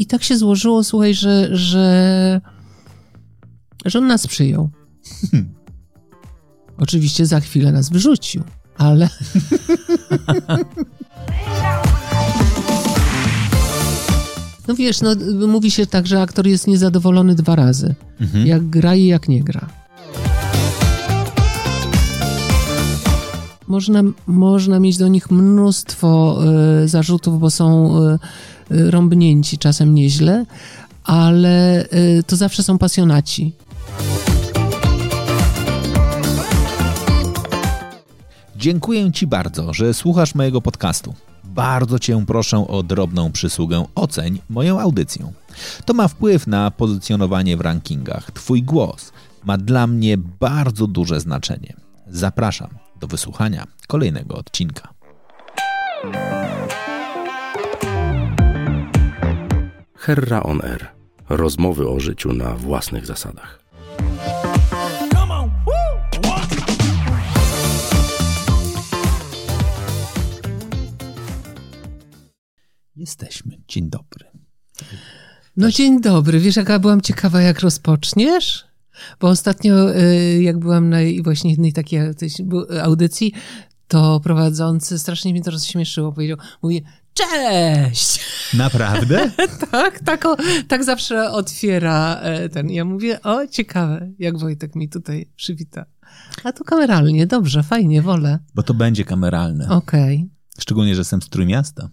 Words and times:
i 0.00 0.06
tak 0.06 0.22
się 0.22 0.36
złożyło, 0.36 0.84
słuchaj, 0.84 1.14
że, 1.14 1.56
że, 1.56 2.40
że 3.84 3.98
on 3.98 4.06
nas 4.06 4.26
przyjął. 4.26 4.70
Hmm. 5.30 5.54
Oczywiście 6.78 7.26
za 7.26 7.40
chwilę 7.40 7.72
nas 7.72 7.90
wyrzucił, 7.90 8.42
ale... 8.78 9.08
No 14.68 14.76
wiesz, 14.76 15.00
no, 15.00 15.10
mówi 15.46 15.70
się 15.70 15.86
tak, 15.86 16.06
że 16.06 16.22
aktor 16.22 16.46
jest 16.46 16.66
niezadowolony 16.66 17.34
dwa 17.34 17.56
razy. 17.56 17.94
Mhm. 18.20 18.46
Jak 18.46 18.68
gra 18.68 18.94
i 18.94 19.06
jak 19.06 19.28
nie 19.28 19.42
gra. 19.42 19.68
Można, 23.66 24.02
można 24.26 24.80
mieć 24.80 24.96
do 24.98 25.08
nich 25.08 25.30
mnóstwo 25.30 26.40
y, 26.84 26.88
zarzutów, 26.88 27.40
bo 27.40 27.50
są 27.50 27.98
y, 27.98 28.18
rąbnięci 28.70 29.58
czasem 29.58 29.94
nieźle, 29.94 30.44
ale 31.04 31.88
to 32.26 32.36
zawsze 32.36 32.62
są 32.62 32.78
pasjonaci. 32.78 33.52
Dziękuję 38.56 39.12
Ci 39.12 39.26
bardzo, 39.26 39.74
że 39.74 39.94
słuchasz 39.94 40.34
mojego 40.34 40.60
podcastu. 40.60 41.14
Bardzo 41.44 41.98
Cię 41.98 42.24
proszę 42.26 42.66
o 42.68 42.82
drobną 42.82 43.32
przysługę 43.32 43.84
oceń 43.94 44.38
moją 44.48 44.80
audycję. 44.80 45.32
To 45.84 45.94
ma 45.94 46.08
wpływ 46.08 46.46
na 46.46 46.70
pozycjonowanie 46.70 47.56
w 47.56 47.60
rankingach. 47.60 48.30
Twój 48.30 48.62
głos 48.62 49.12
ma 49.44 49.58
dla 49.58 49.86
mnie 49.86 50.18
bardzo 50.18 50.86
duże 50.86 51.20
znaczenie. 51.20 51.74
Zapraszam 52.08 52.68
do 53.00 53.06
wysłuchania 53.06 53.66
kolejnego 53.86 54.36
odcinka. 54.36 54.88
Herra 60.10 60.42
on 60.42 60.60
Air. 60.64 60.88
Rozmowy 61.28 61.88
o 61.88 62.00
życiu 62.00 62.32
na 62.32 62.54
własnych 62.54 63.06
zasadach. 63.06 63.60
Jesteśmy. 72.96 73.58
Dzień 73.68 73.90
dobry. 73.90 74.26
No 75.56 75.70
dzień 75.70 76.00
dobry. 76.00 76.40
Wiesz, 76.40 76.56
jaka 76.56 76.78
byłam 76.78 77.00
ciekawa, 77.00 77.40
jak 77.42 77.60
rozpoczniesz? 77.60 78.64
Bo 79.20 79.28
ostatnio, 79.28 79.96
y, 79.96 80.42
jak 80.42 80.58
byłam 80.58 80.88
na 80.88 80.98
właśnie 81.22 81.50
jednej 81.50 81.72
takiej 81.72 82.00
audycji, 82.82 83.32
to 83.88 84.20
prowadzący, 84.20 84.98
strasznie 84.98 85.32
mnie 85.32 85.42
to 85.42 85.50
rozśmieszyło, 85.50 86.12
powiedział, 86.12 86.36
mówi, 86.62 86.82
cześć! 87.20 88.20
Naprawdę? 88.54 89.30
tak, 89.72 90.00
tak, 90.00 90.26
o, 90.26 90.36
tak 90.68 90.84
zawsze 90.84 91.30
otwiera 91.30 92.20
e, 92.20 92.48
ten. 92.48 92.70
Ja 92.70 92.84
mówię, 92.84 93.22
o, 93.22 93.46
ciekawe, 93.46 94.10
jak 94.18 94.38
Wojtek 94.38 94.74
mi 94.74 94.88
tutaj 94.88 95.30
przywita. 95.36 95.84
A 96.44 96.52
tu 96.52 96.64
kameralnie, 96.64 97.26
dobrze, 97.26 97.62
fajnie, 97.62 98.02
wolę. 98.02 98.38
Bo 98.54 98.62
to 98.62 98.74
będzie 98.74 99.04
kameralne. 99.04 99.68
Okej. 99.68 100.16
Okay. 100.16 100.28
Szczególnie, 100.58 100.94
że 100.94 101.00
jestem 101.00 101.22
z 101.22 101.28
Trójmiasta. 101.28 101.88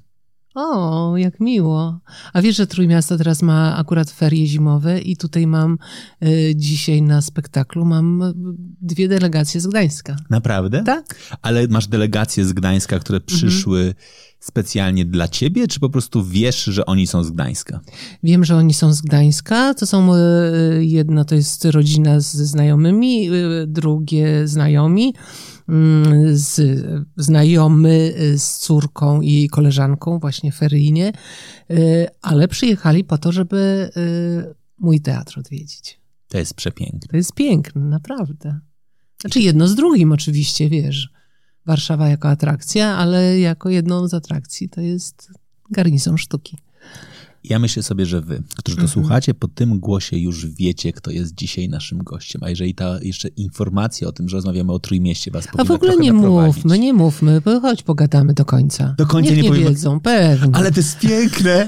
O, 0.59 1.17
jak 1.17 1.39
miło. 1.39 1.99
A 2.33 2.41
wiesz, 2.41 2.55
że 2.55 2.67
Trójmiasto 2.67 3.17
teraz 3.17 3.41
ma 3.41 3.77
akurat 3.77 4.11
ferie 4.11 4.47
zimowe 4.47 4.99
i 4.99 5.17
tutaj 5.17 5.47
mam 5.47 5.77
y, 6.23 6.53
dzisiaj 6.55 7.01
na 7.01 7.21
spektaklu 7.21 7.85
mam 7.85 8.21
y, 8.21 8.33
dwie 8.81 9.07
delegacje 9.07 9.61
z 9.61 9.67
Gdańska. 9.67 10.15
Naprawdę? 10.29 10.83
Tak. 10.83 11.15
Ale 11.41 11.67
masz 11.67 11.87
delegacje 11.87 12.45
z 12.45 12.53
Gdańska, 12.53 12.99
które 12.99 13.17
mhm. 13.17 13.37
przyszły 13.37 13.79
mhm. 13.79 13.95
specjalnie 14.39 15.05
dla 15.05 15.27
ciebie, 15.27 15.67
czy 15.67 15.79
po 15.79 15.89
prostu 15.89 16.23
wiesz, 16.23 16.63
że 16.63 16.85
oni 16.85 17.07
są 17.07 17.23
z 17.23 17.31
Gdańska? 17.31 17.79
Wiem, 18.23 18.45
że 18.45 18.55
oni 18.55 18.73
są 18.73 18.93
z 18.93 19.01
Gdańska. 19.01 19.73
To 19.73 19.85
są 19.85 20.15
y, 20.15 20.19
jedna 20.85 21.25
to 21.25 21.35
jest 21.35 21.65
rodzina 21.65 22.19
z 22.19 22.35
znajomymi, 22.35 23.29
y, 23.29 23.67
drugie 23.67 24.47
znajomi 24.47 25.13
z 26.31 26.61
znajomy 27.17 28.13
y, 28.19 28.39
z 28.39 28.57
córką 28.57 29.21
i 29.21 29.33
jej 29.33 29.49
koleżanką 29.49 30.19
właśnie 30.19 30.51
feryjnie, 30.51 31.13
y, 31.71 32.07
ale 32.21 32.47
przyjechali 32.47 33.03
po 33.03 33.17
to, 33.17 33.31
żeby 33.31 33.89
y, 33.97 34.55
mój 34.77 35.01
teatr 35.01 35.39
odwiedzić. 35.39 35.99
To 36.27 36.37
jest 36.37 36.53
przepiękne. 36.53 37.07
To 37.11 37.17
jest 37.17 37.33
piękne, 37.33 37.81
naprawdę. 37.81 38.59
Znaczy 39.21 39.39
jedno 39.39 39.67
z 39.67 39.75
drugim 39.75 40.11
oczywiście, 40.11 40.69
wiesz. 40.69 41.09
Warszawa 41.65 42.09
jako 42.09 42.29
atrakcja, 42.29 42.95
ale 42.95 43.39
jako 43.39 43.69
jedną 43.69 44.07
z 44.07 44.13
atrakcji 44.13 44.69
to 44.69 44.81
jest 44.81 45.31
garnizon 45.71 46.17
sztuki. 46.17 46.57
Ja 47.49 47.59
myślę 47.59 47.83
sobie, 47.83 48.05
że 48.05 48.21
wy, 48.21 48.43
którzy 48.57 48.77
to 48.77 48.83
-hmm. 48.83 48.87
słuchacie, 48.87 49.33
po 49.33 49.47
tym 49.47 49.79
głosie 49.79 50.17
już 50.17 50.45
wiecie, 50.45 50.93
kto 50.93 51.11
jest 51.11 51.35
dzisiaj 51.35 51.69
naszym 51.69 51.97
gościem. 51.97 52.43
A 52.43 52.49
jeżeli 52.49 52.75
ta 52.75 52.99
jeszcze 53.01 53.27
informacja 53.27 54.07
o 54.07 54.11
tym, 54.11 54.29
że 54.29 54.37
rozmawiamy 54.37 54.71
o 54.71 54.79
Trójmieście 54.79 55.31
was 55.31 55.47
A 55.57 55.63
w 55.63 55.71
ogóle 55.71 55.97
nie 55.97 56.13
mówmy, 56.13 56.79
nie 56.79 56.93
mówmy, 56.93 57.41
bo 57.41 57.61
pogadamy 57.85 58.33
do 58.33 58.45
końca. 58.45 58.95
Do 58.97 59.05
końca 59.05 59.31
Niech 59.31 59.43
nie, 59.43 59.49
nie 59.49 59.59
wiedzą, 59.59 59.99
pewnie. 59.99 60.55
Ale 60.55 60.71
to 60.71 60.79
jest 60.79 60.99
piękne, 60.99 61.67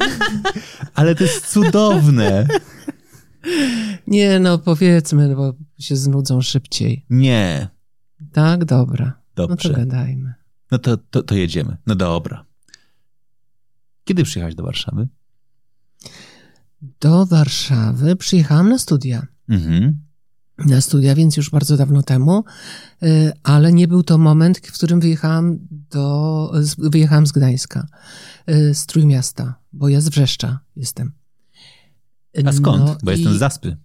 ale 0.95 1.16
to 1.16 1.23
jest 1.23 1.47
cudowne. 1.47 2.47
Nie, 4.07 4.40
no 4.40 4.57
powiedzmy, 4.57 5.35
bo 5.35 5.53
się 5.79 5.96
znudzą 5.96 6.41
szybciej. 6.41 7.06
Nie. 7.09 7.67
Tak, 8.31 8.66
dobra. 8.66 9.22
Dobrze. 9.35 9.69
No 9.69 9.75
to 9.75 9.79
gadajmy. 9.79 10.34
No 10.72 10.78
to, 10.78 10.97
to, 10.97 11.23
to 11.23 11.35
jedziemy. 11.35 11.78
No 11.88 11.96
dobra. 11.96 12.46
Kiedy 14.03 14.23
przyjechałeś 14.23 14.56
do 14.56 14.63
Warszawy? 14.63 15.07
Do 17.00 17.25
Warszawy 17.25 18.16
przyjechałam 18.16 18.69
na 18.69 18.78
studia. 18.78 19.28
Mhm. 19.50 20.00
Na 20.66 20.81
studia, 20.81 21.16
więc 21.16 21.38
już 21.38 21.50
bardzo 21.50 21.78
dawno 21.78 22.03
temu, 22.03 22.44
y, 23.03 23.31
ale 23.44 23.73
nie 23.73 23.88
był 23.88 24.03
to 24.03 24.17
moment, 24.17 24.57
w 24.57 24.72
którym 24.72 25.00
wyjechałam, 25.00 25.59
do, 25.72 26.51
wyjechałam 26.78 27.28
z 27.28 27.31
Gdańska, 27.31 27.88
y, 28.50 28.73
z 28.73 28.85
Trójmiasta, 28.85 29.56
bo 29.73 29.90
ja 29.90 30.01
z 30.01 30.09
Wrzeszcza 30.09 30.59
jestem. 30.75 31.12
A 32.45 32.51
skąd? 32.51 32.85
No 32.85 32.97
bo 33.03 33.11
i... 33.11 33.16
jestem 33.16 33.34
z 33.34 33.40
Zaspy. 33.40 33.78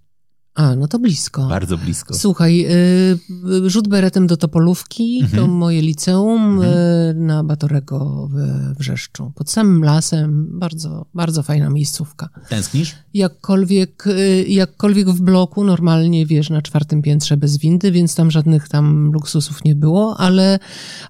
A, 0.55 0.77
no 0.77 0.89
to 0.89 0.99
blisko. 0.99 1.47
Bardzo 1.47 1.79
blisko. 1.79 2.15
Słuchaj, 2.15 2.67
y, 3.65 3.71
rzut 3.71 3.89
beretem 3.89 4.27
do 4.27 4.37
Topolówki, 4.37 5.21
mhm. 5.23 5.43
to 5.43 5.49
moje 5.49 5.83
liceum 5.83 6.43
mhm. 6.43 6.73
y, 6.73 7.15
na 7.15 7.45
Batorego 7.45 8.29
w 8.33 8.39
Wrzeszczu. 8.79 9.33
Pod 9.35 9.51
samym 9.51 9.85
lasem, 9.85 10.59
bardzo, 10.59 11.07
bardzo 11.15 11.43
fajna 11.43 11.71
miejscówka. 11.71 12.29
Tęsknisz? 12.49 12.95
Jakkolwiek, 13.15 14.07
y, 14.07 14.45
jakkolwiek 14.49 15.11
w 15.11 15.21
bloku, 15.23 15.65
normalnie 15.65 16.27
wiesz, 16.27 16.51
na 16.51 16.63
czwartym 16.63 17.03
piętrze 17.03 17.37
bez 17.37 17.59
windy, 17.59 17.93
więc 17.93 18.15
tam 18.15 18.31
żadnych 18.31 18.69
tam 18.69 19.13
luksusów 19.13 19.65
nie 19.65 19.75
było, 19.75 20.17
ale, 20.21 20.59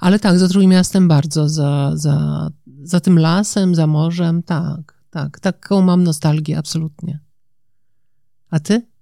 ale 0.01 0.19
tak, 0.19 0.39
za 0.39 0.49
Trójmiastem 0.49 1.09
bardzo, 1.09 1.49
za, 1.49 1.93
za, 1.95 2.51
za 2.83 3.01
tym 3.01 3.19
lasem, 3.19 3.75
za 3.75 3.87
morzem, 3.87 4.43
tak, 4.43 4.95
tak. 5.11 5.41
Taką 5.41 5.83
mam 5.83 6.05
nostalgię, 6.05 6.59
absolutnie. 6.59 7.21
A 8.51 8.61
ty? 8.61 8.94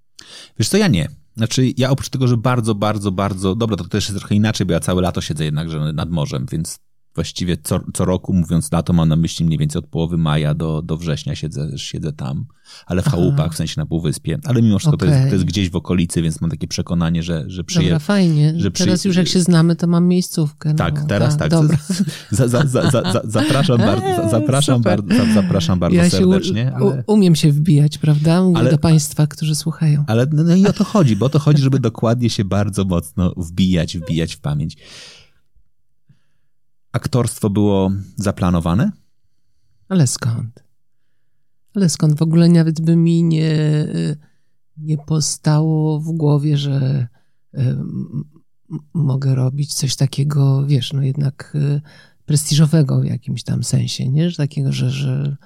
Wiesz 0.59 0.69
co, 0.69 0.77
ja 0.77 0.87
nie. 0.87 1.07
Znaczy, 1.37 1.73
ja 1.77 1.89
oprócz 1.89 2.09
tego, 2.09 2.27
że 2.27 2.37
bardzo, 2.37 2.75
bardzo, 2.75 3.11
bardzo, 3.11 3.55
dobra, 3.55 3.77
to 3.77 3.83
też 3.83 4.09
jest 4.09 4.19
trochę 4.19 4.35
inaczej, 4.35 4.67
bo 4.67 4.73
ja 4.73 4.79
całe 4.79 5.01
lato 5.01 5.21
siedzę 5.21 5.45
jednakże 5.45 5.93
nad 5.93 6.09
morzem, 6.09 6.45
więc 6.51 6.79
właściwie 7.15 7.57
co, 7.63 7.79
co 7.93 8.05
roku, 8.05 8.33
mówiąc 8.33 8.71
lato, 8.71 8.93
mam 8.93 9.09
na 9.09 9.15
myśli 9.15 9.45
mniej 9.45 9.59
więcej 9.59 9.79
od 9.79 9.87
połowy 9.87 10.17
maja 10.17 10.53
do, 10.53 10.81
do 10.81 10.97
września 10.97 11.35
siedzę, 11.35 11.69
siedzę 11.77 12.13
tam, 12.13 12.45
ale 12.85 13.01
w 13.01 13.05
chałupach, 13.05 13.53
w 13.53 13.55
sensie 13.55 13.73
na 13.77 13.85
półwyspie. 13.85 14.39
Ale 14.43 14.61
mimo 14.61 14.79
wszystko 14.79 14.95
okay. 14.95 15.09
to, 15.09 15.15
jest, 15.15 15.27
to 15.27 15.35
jest 15.35 15.45
gdzieś 15.45 15.69
w 15.69 15.75
okolicy, 15.75 16.21
więc 16.21 16.41
mam 16.41 16.49
takie 16.49 16.67
przekonanie, 16.67 17.23
że, 17.23 17.43
że 17.47 17.63
przyje... 17.63 17.85
Dobra, 17.85 17.99
fajnie. 17.99 18.53
Że 18.57 18.71
przyje... 18.71 18.87
Teraz 18.87 19.05
już 19.05 19.15
jak 19.15 19.27
się 19.27 19.41
znamy, 19.41 19.75
to 19.75 19.87
mam 19.87 20.07
miejscówkę. 20.07 20.69
No. 20.69 20.75
Tak, 20.75 21.05
teraz 21.07 21.37
tak. 21.37 21.49
Dobra. 21.49 21.77
Za, 22.31 22.47
za, 22.47 22.65
za, 22.67 22.91
za, 22.91 23.21
zapraszam 23.23 23.77
bardzo, 23.77 24.29
zapraszam 24.29 24.81
bardzo, 24.81 25.07
zapraszam 25.33 25.79
bardzo 25.79 25.97
ja 25.97 26.09
serdecznie. 26.09 26.71
U, 26.81 26.89
ale... 26.89 27.03
Umiem 27.07 27.35
się 27.35 27.51
wbijać, 27.51 27.97
prawda? 27.97 28.43
Mówię 28.43 28.57
ale... 28.57 28.71
do 28.71 28.77
państwa, 28.77 29.27
którzy 29.27 29.55
słuchają. 29.55 30.03
Ale 30.07 30.27
no, 30.31 30.43
no 30.43 30.55
i 30.55 30.67
o 30.67 30.73
to 30.73 30.83
chodzi, 30.83 31.15
bo 31.15 31.25
o 31.25 31.29
to 31.29 31.39
chodzi, 31.39 31.61
żeby 31.61 31.79
dokładnie 31.79 32.29
się 32.29 32.45
bardzo 32.45 32.85
mocno 32.85 33.33
wbijać, 33.37 33.97
wbijać 33.97 34.35
w 34.35 34.39
pamięć 34.39 34.77
aktorstwo 36.93 37.49
było 37.49 37.91
zaplanowane? 38.15 38.91
Ale 39.89 40.07
skąd? 40.07 40.63
Ale 41.75 41.89
skąd? 41.89 42.19
W 42.19 42.21
ogóle 42.21 42.49
nawet 42.49 42.81
by 42.81 42.95
mi 42.95 43.23
nie, 43.23 43.55
nie 44.77 44.97
postało 44.97 45.99
w 45.99 46.11
głowie, 46.11 46.57
że 46.57 47.07
mogę 48.93 49.35
robić 49.35 49.73
coś 49.73 49.95
takiego, 49.95 50.65
wiesz, 50.67 50.93
no 50.93 51.03
jednak 51.03 51.53
e, 51.55 51.81
prestiżowego 52.25 52.99
w 52.99 53.05
jakimś 53.05 53.43
tam 53.43 53.63
sensie, 53.63 54.09
nie? 54.09 54.29
Że 54.29 54.37
takiego, 54.37 54.71
że, 54.71 54.89
że, 54.89 55.37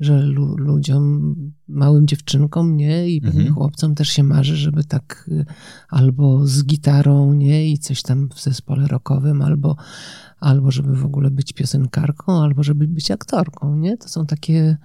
że 0.00 0.22
lu 0.22 0.56
ludziom, 0.56 1.34
małym 1.68 2.06
dziewczynkom, 2.06 2.76
nie? 2.76 3.10
I 3.10 3.20
pewnie 3.20 3.40
mhm. 3.40 3.54
chłopcom 3.54 3.94
też 3.94 4.08
się 4.08 4.22
marzy, 4.22 4.56
żeby 4.56 4.84
tak 4.84 5.30
e, 5.32 5.44
albo 5.88 6.46
z 6.46 6.64
gitarą, 6.64 7.32
nie? 7.32 7.70
I 7.70 7.78
coś 7.78 8.02
tam 8.02 8.28
w 8.34 8.40
zespole 8.42 8.86
rockowym, 8.86 9.42
albo, 9.42 9.76
albo 10.40 10.70
żeby 10.70 10.96
w 10.96 11.04
ogóle 11.04 11.30
być 11.30 11.52
piosenkarką, 11.52 12.42
albo 12.42 12.62
żeby 12.62 12.88
być 12.88 13.10
aktorką, 13.10 13.76
nie? 13.76 13.96
To 13.96 14.08
są 14.08 14.26
takie, 14.26 14.76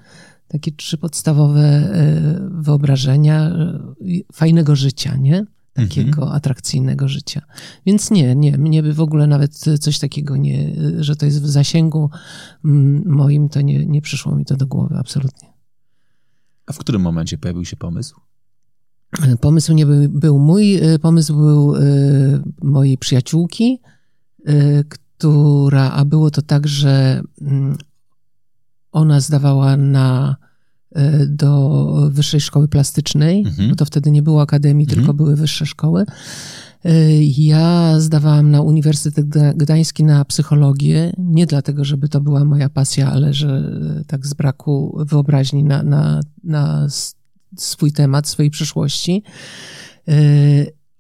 takie 0.48 0.72
trzy 0.72 0.98
podstawowe 0.98 1.64
e, 1.64 2.50
wyobrażenia 2.52 3.50
e, 3.50 3.80
fajnego 4.34 4.76
życia, 4.76 5.16
nie? 5.18 5.46
Takiego 5.76 6.22
mhm. 6.22 6.38
atrakcyjnego 6.38 7.08
życia. 7.08 7.42
Więc 7.86 8.12
nie, 8.12 8.36
nie, 8.36 8.58
mnie 8.58 8.84
by 8.84 8.94
w 8.94 9.02
ogóle 9.02 9.28
nawet 9.28 9.58
coś 9.58 10.00
takiego 10.00 10.38
nie, 10.38 10.76
że 11.00 11.16
to 11.16 11.26
jest 11.26 11.42
w 11.42 11.48
zasięgu 11.48 12.10
moim, 13.06 13.50
to 13.50 13.62
nie, 13.62 13.86
nie 13.86 14.02
przyszło 14.02 14.36
mi 14.36 14.46
to 14.46 14.56
do 14.56 14.68
głowy, 14.68 14.96
absolutnie. 14.98 15.54
A 16.66 16.74
w 16.74 16.78
którym 16.78 17.02
momencie 17.02 17.38
pojawił 17.38 17.66
się 17.66 17.76
pomysł? 17.76 18.20
Pomysł 19.42 19.74
nie 19.74 19.86
był, 19.86 20.10
był 20.10 20.40
mój, 20.40 20.80
pomysł 21.02 21.36
był 21.36 21.74
mojej 22.62 22.98
przyjaciółki, 22.98 23.82
która, 24.90 25.92
a 25.92 26.06
było 26.06 26.32
to 26.32 26.42
tak, 26.42 26.68
że 26.68 27.22
mm, 27.42 27.78
ona 28.92 29.20
zdawała 29.20 29.78
na 29.78 30.36
do 31.28 32.10
wyższej 32.12 32.42
szkoły 32.42 32.68
plastycznej, 32.68 33.44
mhm. 33.48 33.70
bo 33.70 33.76
to 33.76 33.86
wtedy 33.86 34.12
nie 34.12 34.22
było 34.22 34.42
akademii, 34.42 34.86
mhm. 34.86 35.00
tylko 35.00 35.14
były 35.14 35.36
wyższe 35.36 35.66
szkoły. 35.66 36.06
E, 36.86 37.24
ja 37.24 38.00
zdawałam 38.00 38.52
na 38.52 38.62
Uniwersytet 38.62 39.26
Gdański 39.56 40.04
na 40.04 40.26
psychologię, 40.26 41.14
nie 41.18 41.46
dlatego, 41.46 41.86
żeby 41.86 42.10
to 42.10 42.22
była 42.22 42.46
moja 42.46 42.70
pasja, 42.70 43.12
ale 43.12 43.34
że 43.34 43.72
tak 44.08 44.28
z 44.28 44.34
braku 44.34 44.98
wyobraźni 45.00 45.64
na, 45.64 45.84
na, 45.84 46.22
na 46.44 46.88
swój 47.58 47.92
temat, 47.92 48.28
swojej 48.28 48.52
przyszłości. 48.52 49.24
E, 50.08 50.16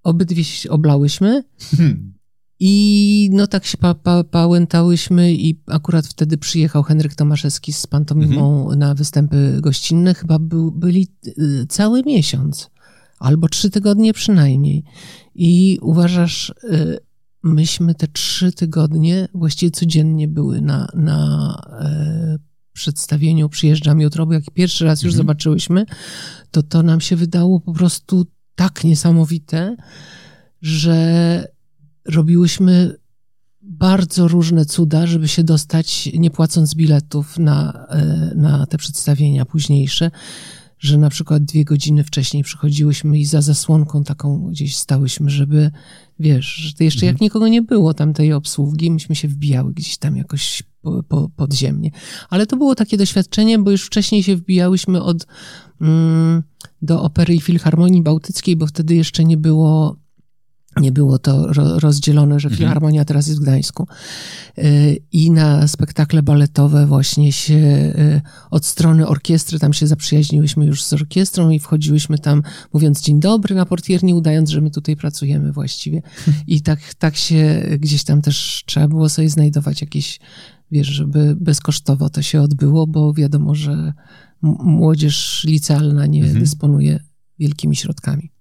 obydwie 0.04 0.44
oblałyśmy. 0.70 1.44
Hmm. 1.78 2.15
I 2.60 3.30
no 3.34 3.48
tak 3.48 3.66
się 3.66 3.78
pa, 3.78 3.94
pa, 3.94 4.24
pałętałyśmy 4.24 5.34
i 5.34 5.60
akurat 5.68 6.08
wtedy 6.08 6.38
przyjechał 6.38 6.84
Henryk 6.84 7.16
Tomaszewski 7.16 7.74
z 7.74 7.88
pantomimą 7.88 8.62
mhm. 8.62 8.80
na 8.80 8.94
występy 8.94 9.58
gościnne. 9.62 10.14
Chyba 10.14 10.40
był, 10.40 10.72
byli 10.72 11.08
y, 11.28 11.66
cały 11.70 12.04
miesiąc, 12.04 12.70
albo 13.20 13.50
trzy 13.50 13.70
tygodnie 13.70 14.14
przynajmniej. 14.14 14.84
I 15.36 15.80
uważasz, 15.82 16.54
y, 16.64 17.00
myśmy 17.44 17.96
te 17.96 18.08
trzy 18.08 18.52
tygodnie 18.52 19.28
właściwie 19.34 19.72
codziennie 19.72 20.28
były 20.28 20.62
na, 20.62 20.88
na 20.94 21.54
e, 21.80 22.38
przedstawieniu 22.74 23.50
Przyjeżdżam 23.50 24.02
jutro, 24.02 24.26
bo 24.26 24.34
jak 24.34 24.44
pierwszy 24.54 24.86
raz 24.86 25.04
już 25.04 25.14
mhm. 25.14 25.18
zobaczyłyśmy, 25.18 25.86
to 26.52 26.64
to 26.64 26.84
nam 26.84 27.02
się 27.02 27.16
wydało 27.16 27.60
po 27.60 27.74
prostu 27.74 28.26
tak 28.56 28.84
niesamowite, 28.84 29.76
że 30.62 31.55
robiłyśmy 32.06 32.96
bardzo 33.62 34.28
różne 34.28 34.66
cuda, 34.66 35.08
żeby 35.08 35.28
się 35.28 35.44
dostać, 35.44 36.10
nie 36.14 36.32
płacąc 36.32 36.76
biletów 36.76 37.38
na, 37.38 37.88
e, 37.90 38.32
na 38.36 38.66
te 38.66 38.78
przedstawienia 38.78 39.46
późniejsze, 39.46 40.12
że 40.80 40.98
na 40.98 41.10
przykład 41.10 41.44
dwie 41.44 41.66
godziny 41.66 42.04
wcześniej 42.04 42.44
przychodziłyśmy 42.44 43.20
i 43.20 43.26
za 43.26 43.42
zasłonką 43.42 44.04
taką 44.04 44.48
gdzieś 44.48 44.76
stałyśmy, 44.76 45.30
żeby, 45.30 45.72
wiesz, 46.20 46.46
że 46.46 46.86
jeszcze 46.86 47.00
mhm. 47.00 47.14
jak 47.14 47.22
nikogo 47.22 47.48
nie 47.48 47.62
było 47.62 47.94
tam 47.94 48.14
tej 48.14 48.34
obsługi, 48.34 48.92
myśmy 48.92 49.16
się 49.16 49.28
wbijały 49.28 49.74
gdzieś 49.74 49.98
tam 49.98 50.18
jakoś 50.18 50.64
po, 50.82 51.04
po, 51.04 51.30
podziemnie. 51.36 51.92
Ale 52.30 52.48
to 52.48 52.58
było 52.58 52.76
takie 52.76 52.98
doświadczenie, 52.98 53.60
bo 53.60 53.72
już 53.72 53.86
wcześniej 53.86 54.24
się 54.24 54.36
wbijałyśmy 54.36 55.04
od, 55.04 55.28
mm, 55.82 56.44
do 56.82 57.02
Opery 57.04 57.36
i 57.36 57.42
Filharmonii 57.42 58.04
Bałtyckiej, 58.04 58.56
bo 58.56 58.68
wtedy 58.68 58.96
jeszcze 58.96 59.24
nie 59.24 59.38
było 59.38 60.05
nie 60.82 60.92
było 60.92 61.20
to 61.20 61.54
rozdzielone, 61.80 62.40
że 62.40 62.48
mhm. 62.48 62.58
Filharmonia 62.58 63.06
teraz 63.06 63.28
jest 63.28 63.40
w 63.40 63.44
Gdańsku. 63.44 63.88
Y, 64.58 64.98
I 65.12 65.32
na 65.32 65.68
spektakle 65.68 66.24
baletowe 66.24 66.86
właśnie 66.86 67.32
się 67.32 67.54
y, 67.56 68.22
od 68.52 68.66
strony 68.66 69.08
orkiestry, 69.08 69.60
tam 69.60 69.74
się 69.74 69.88
zaprzyjaźniłyśmy 69.88 70.66
już 70.66 70.84
z 70.84 70.94
orkiestrą 70.94 71.50
i 71.50 71.60
wchodziłyśmy 71.60 72.18
tam 72.18 72.42
mówiąc 72.74 73.02
dzień 73.02 73.20
dobry 73.20 73.56
na 73.56 73.66
portierni, 73.66 74.14
udając, 74.14 74.50
że 74.50 74.62
my 74.62 74.72
tutaj 74.72 74.96
pracujemy 74.96 75.52
właściwie. 75.52 76.02
I 76.48 76.62
tak, 76.62 76.94
tak 76.94 77.16
się 77.16 77.66
gdzieś 77.80 78.04
tam 78.04 78.22
też 78.22 78.64
trzeba 78.66 78.88
było 78.88 79.10
sobie 79.10 79.30
znajdować 79.30 79.82
jakieś, 79.82 80.20
wiesz, 80.72 80.88
żeby 80.88 81.36
bezkosztowo 81.40 82.10
to 82.10 82.22
się 82.22 82.42
odbyło, 82.42 82.88
bo 82.88 83.14
wiadomo, 83.14 83.56
że 83.56 83.94
młodzież 84.64 85.44
licealna 85.48 86.06
nie 86.06 86.22
mhm. 86.22 86.40
dysponuje 86.40 87.00
wielkimi 87.40 87.76
środkami. 87.76 88.35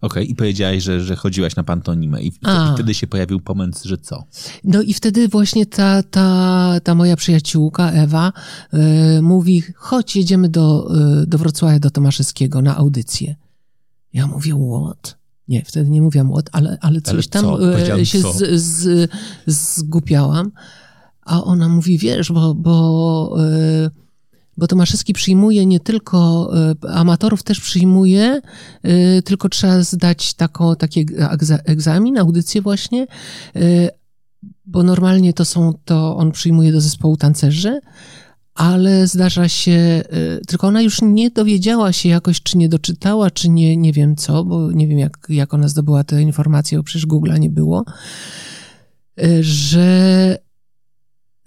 Okej, 0.00 0.22
okay, 0.22 0.24
i 0.24 0.34
powiedziałaś, 0.34 0.82
że, 0.82 1.00
że 1.00 1.16
chodziłaś 1.16 1.56
na 1.56 1.64
pantonimę 1.64 2.22
i, 2.22 2.26
i 2.26 2.74
wtedy 2.74 2.94
się 2.94 3.06
pojawił 3.06 3.40
pomysł, 3.40 3.88
że 3.88 3.98
co? 3.98 4.24
No 4.64 4.82
i 4.82 4.94
wtedy 4.94 5.28
właśnie 5.28 5.66
ta, 5.66 6.02
ta, 6.02 6.80
ta 6.84 6.94
moja 6.94 7.16
przyjaciółka 7.16 7.90
Ewa 7.90 8.32
y, 9.18 9.22
mówi, 9.22 9.62
chodź, 9.76 10.16
jedziemy 10.16 10.48
do, 10.48 10.94
y, 11.22 11.26
do 11.26 11.38
Wrocławia, 11.38 11.78
do 11.78 11.90
Tomaszewskiego 11.90 12.62
na 12.62 12.76
audycję. 12.76 13.36
Ja 14.12 14.26
mówię, 14.26 14.54
what? 14.84 15.16
Nie, 15.48 15.64
wtedy 15.64 15.90
nie 15.90 16.02
mówiłam 16.02 16.32
what, 16.32 16.50
ale, 16.52 16.78
ale 16.80 17.00
coś 17.00 17.14
ale 17.14 17.22
tam 17.22 17.98
y, 18.00 18.06
się 18.06 18.18
z, 18.20 18.60
z, 18.62 19.10
zgupiałam. 19.46 20.52
A 21.22 21.44
ona 21.44 21.68
mówi, 21.68 21.98
wiesz, 21.98 22.32
bo, 22.32 22.54
bo 22.54 23.36
bo 24.56 24.66
Tomaszewski 24.66 25.12
przyjmuje 25.12 25.66
nie 25.66 25.80
tylko 25.80 26.50
e, 26.84 26.90
amatorów, 26.90 27.42
też 27.42 27.60
przyjmuje, 27.60 28.40
e, 28.82 29.22
tylko 29.22 29.48
trzeba 29.48 29.82
zdać 29.82 30.34
taką, 30.34 30.76
taki 30.76 31.06
egzamin, 31.64 32.18
audycję 32.18 32.62
właśnie, 32.62 33.06
e, 33.56 33.90
bo 34.66 34.82
normalnie 34.82 35.32
to 35.32 35.44
są, 35.44 35.72
to 35.84 36.16
on 36.16 36.32
przyjmuje 36.32 36.72
do 36.72 36.80
zespołu 36.80 37.16
tancerzy, 37.16 37.80
ale 38.54 39.06
zdarza 39.06 39.48
się, 39.48 40.02
tylko 40.46 40.66
ona 40.66 40.82
już 40.82 41.02
nie 41.02 41.30
dowiedziała 41.30 41.92
się 41.92 42.08
jakoś, 42.08 42.42
czy 42.42 42.58
nie 42.58 42.68
doczytała, 42.68 43.30
czy 43.30 43.48
nie, 43.48 43.76
nie 43.76 43.92
wiem 43.92 44.16
co, 44.16 44.44
bo 44.44 44.72
nie 44.72 44.88
wiem 44.88 44.98
jak, 44.98 45.26
jak 45.28 45.54
ona 45.54 45.68
zdobyła 45.68 46.04
te 46.04 46.22
informacje, 46.22 46.78
bo 46.78 46.84
przecież 46.84 47.06
Google'a 47.06 47.38
nie 47.38 47.50
było, 47.50 47.84
że 49.40 50.38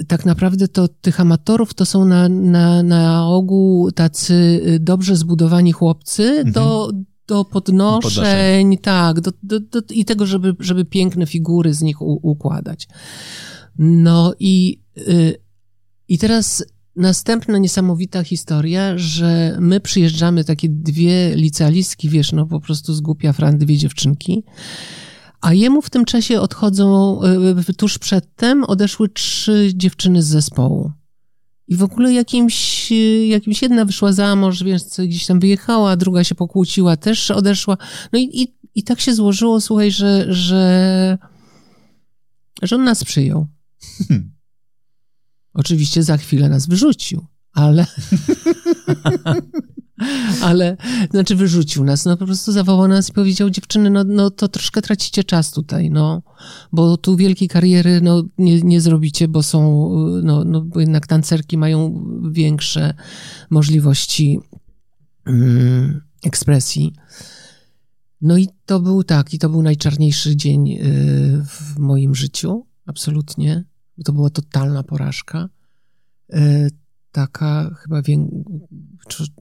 tak 0.07 0.25
naprawdę 0.25 0.67
to 0.67 0.87
tych 0.87 1.19
amatorów 1.19 1.73
to 1.73 1.85
są 1.85 2.05
na, 2.05 2.29
na, 2.29 2.83
na 2.83 3.27
ogół 3.27 3.91
tacy 3.91 4.33
y, 4.67 4.79
dobrze 4.79 5.15
zbudowani 5.15 5.71
chłopcy 5.71 6.23
mhm. 6.23 6.51
do, 6.51 6.91
do 7.27 7.45
podnoszeń, 7.45 8.77
tak, 8.77 9.21
do, 9.21 9.31
do, 9.43 9.59
do, 9.59 9.81
i 9.89 10.05
tego, 10.05 10.25
żeby, 10.25 10.55
żeby 10.59 10.85
piękne 10.85 11.25
figury 11.25 11.73
z 11.73 11.81
nich 11.81 12.01
u, 12.01 12.19
układać. 12.21 12.87
No 13.77 14.33
i, 14.39 14.81
y, 14.97 15.35
i 16.07 16.17
teraz 16.17 16.65
następna 16.95 17.57
niesamowita 17.57 18.23
historia, 18.23 18.97
że 18.97 19.57
my 19.59 19.79
przyjeżdżamy 19.79 20.43
takie 20.43 20.69
dwie 20.69 21.35
licealistki, 21.35 22.09
wiesz, 22.09 22.31
no 22.31 22.45
po 22.45 22.59
prostu 22.59 22.93
z 22.93 23.01
głupia 23.01 23.33
fran 23.33 23.57
dwie 23.57 23.77
dziewczynki, 23.77 24.43
a 25.41 25.53
jemu 25.53 25.81
w 25.81 25.89
tym 25.89 26.05
czasie 26.05 26.41
odchodzą, 26.41 27.19
e, 27.23 27.73
tuż 27.73 27.97
przedtem 27.97 28.63
odeszły 28.63 29.09
trzy 29.09 29.71
dziewczyny 29.75 30.23
z 30.23 30.27
zespołu. 30.27 30.91
I 31.67 31.75
w 31.75 31.83
ogóle 31.83 32.13
jakimś, 32.13 32.91
e, 32.91 33.27
jakimś 33.27 33.61
jedna 33.61 33.85
wyszła 33.85 34.13
za 34.13 34.35
mąż, 34.35 34.63
więc 34.63 34.99
gdzieś 34.99 35.25
tam 35.25 35.39
wyjechała, 35.39 35.95
druga 35.95 36.23
się 36.23 36.35
pokłóciła, 36.35 36.97
też 36.97 37.31
odeszła. 37.31 37.77
No 38.13 38.19
i, 38.19 38.41
i, 38.41 38.55
i 38.75 38.83
tak 38.83 38.99
się 38.99 39.13
złożyło, 39.13 39.61
słuchaj, 39.61 39.91
że, 39.91 40.33
że, 40.33 41.17
że 42.61 42.75
on 42.75 42.83
nas 42.83 43.03
przyjął. 43.03 43.47
Hmm. 44.07 44.31
Oczywiście 45.53 46.03
za 46.03 46.17
chwilę 46.17 46.49
nas 46.49 46.67
wyrzucił, 46.67 47.25
ale. 47.53 47.85
ale, 50.41 50.77
znaczy 51.11 51.35
wyrzucił 51.35 51.83
nas, 51.83 52.05
no 52.05 52.17
po 52.17 52.25
prostu 52.25 52.51
zawołał 52.51 52.87
nas 52.87 53.09
i 53.09 53.13
powiedział, 53.13 53.49
dziewczyny, 53.49 53.89
no, 53.89 54.03
no 54.03 54.31
to 54.31 54.47
troszkę 54.47 54.81
tracicie 54.81 55.23
czas 55.23 55.51
tutaj, 55.51 55.89
no, 55.89 56.21
bo 56.71 56.97
tu 56.97 57.15
wielkiej 57.15 57.47
kariery, 57.47 58.01
no, 58.01 58.23
nie, 58.37 58.61
nie 58.61 58.81
zrobicie, 58.81 59.27
bo 59.27 59.43
są, 59.43 59.89
no, 60.23 60.43
no, 60.43 60.61
bo 60.61 60.79
jednak 60.79 61.07
tancerki 61.07 61.57
mają 61.57 62.05
większe 62.31 62.93
możliwości 63.49 64.39
mm, 65.25 66.01
ekspresji. 66.23 66.93
No 68.21 68.37
i 68.37 68.49
to 68.65 68.79
był 68.79 69.03
tak, 69.03 69.33
i 69.33 69.39
to 69.39 69.49
był 69.49 69.61
najczarniejszy 69.61 70.35
dzień 70.35 70.71
y, 70.71 70.79
w 71.45 71.79
moim 71.79 72.15
życiu, 72.15 72.65
absolutnie. 72.85 73.63
To 74.05 74.13
była 74.13 74.29
totalna 74.29 74.83
porażka. 74.83 75.49
Y, 76.33 76.69
taka 77.17 77.75
chyba 77.75 78.01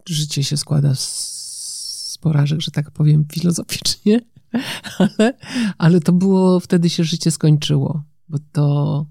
życie 0.08 0.44
się 0.44 0.56
składa 0.56 0.94
z 0.94 2.18
porażek, 2.20 2.60
że 2.60 2.70
tak 2.70 2.90
powiem 2.90 3.24
filozoficznie, 3.32 4.20
ale, 4.98 5.34
ale 5.78 6.00
to 6.00 6.12
było, 6.12 6.60
wtedy 6.60 6.90
się 6.90 7.04
życie 7.04 7.30
skończyło, 7.30 8.02
bo 8.28 8.38
to 8.52 9.06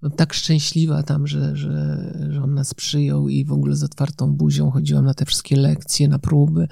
byłem 0.00 0.16
tak 0.16 0.34
szczęśliwa 0.34 1.02
tam, 1.02 1.26
że, 1.26 1.56
że, 1.56 1.98
że 2.30 2.42
on 2.42 2.54
nas 2.54 2.74
przyjął 2.74 3.28
i 3.28 3.44
w 3.44 3.52
ogóle 3.52 3.76
z 3.76 3.82
otwartą 3.82 4.32
buzią 4.32 4.70
chodziłam 4.70 5.04
na 5.04 5.14
te 5.14 5.24
wszystkie 5.24 5.56
lekcje, 5.56 6.08
na 6.08 6.18
próby, 6.18 6.68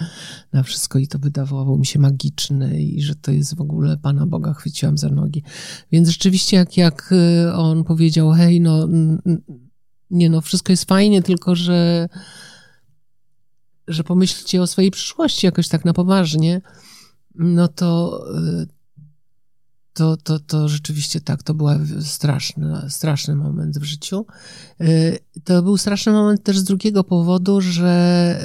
na 0.53 0.63
wszystko 0.63 0.99
i 0.99 1.09
to 1.09 1.19
wydawało 1.19 1.79
mi 1.79 1.87
się 1.87 1.99
magiczne 1.99 2.81
i 2.81 3.03
że 3.03 3.15
to 3.15 3.33
jest 3.33 3.57
w 3.57 3.61
ogóle 3.61 3.97
Pana 3.97 4.27
Boga 4.27 4.53
chwyciłam 4.53 4.99
za 4.99 5.09
nogi. 5.09 5.43
Więc 5.93 6.09
rzeczywiście 6.09 6.57
jak, 6.57 6.77
jak 6.77 7.13
y, 7.13 7.53
on 7.53 7.85
powiedział, 7.85 8.33
hej, 8.33 8.61
no 8.61 8.89
nie 10.11 10.31
no, 10.31 10.41
wszystko 10.41 10.73
jest 10.73 10.85
fajnie, 10.85 11.23
tylko 11.23 11.55
że 11.55 12.09
że 13.89 14.05
pomyślcie 14.05 14.63
o 14.63 14.67
swojej 14.67 14.91
przyszłości 14.91 15.47
jakoś 15.47 15.69
tak 15.69 15.85
na 15.85 15.93
poważnie, 15.93 16.61
no 17.35 17.69
to, 17.69 18.21
y, 18.63 18.67
to, 19.93 20.17
to, 20.17 20.41
to 20.41 20.69
rzeczywiście 20.69 21.21
tak, 21.21 21.43
to 21.43 21.55
był 21.55 21.67
straszny, 22.01 22.91
straszny 22.91 23.35
moment 23.35 23.79
w 23.79 23.85
życiu. 23.85 24.27
Y, 24.81 25.19
to 25.45 25.63
był 25.63 25.77
straszny 25.77 26.13
moment 26.13 26.43
też 26.43 26.59
z 26.59 26.65
drugiego 26.65 27.05
powodu, 27.05 27.61
że 27.61 28.39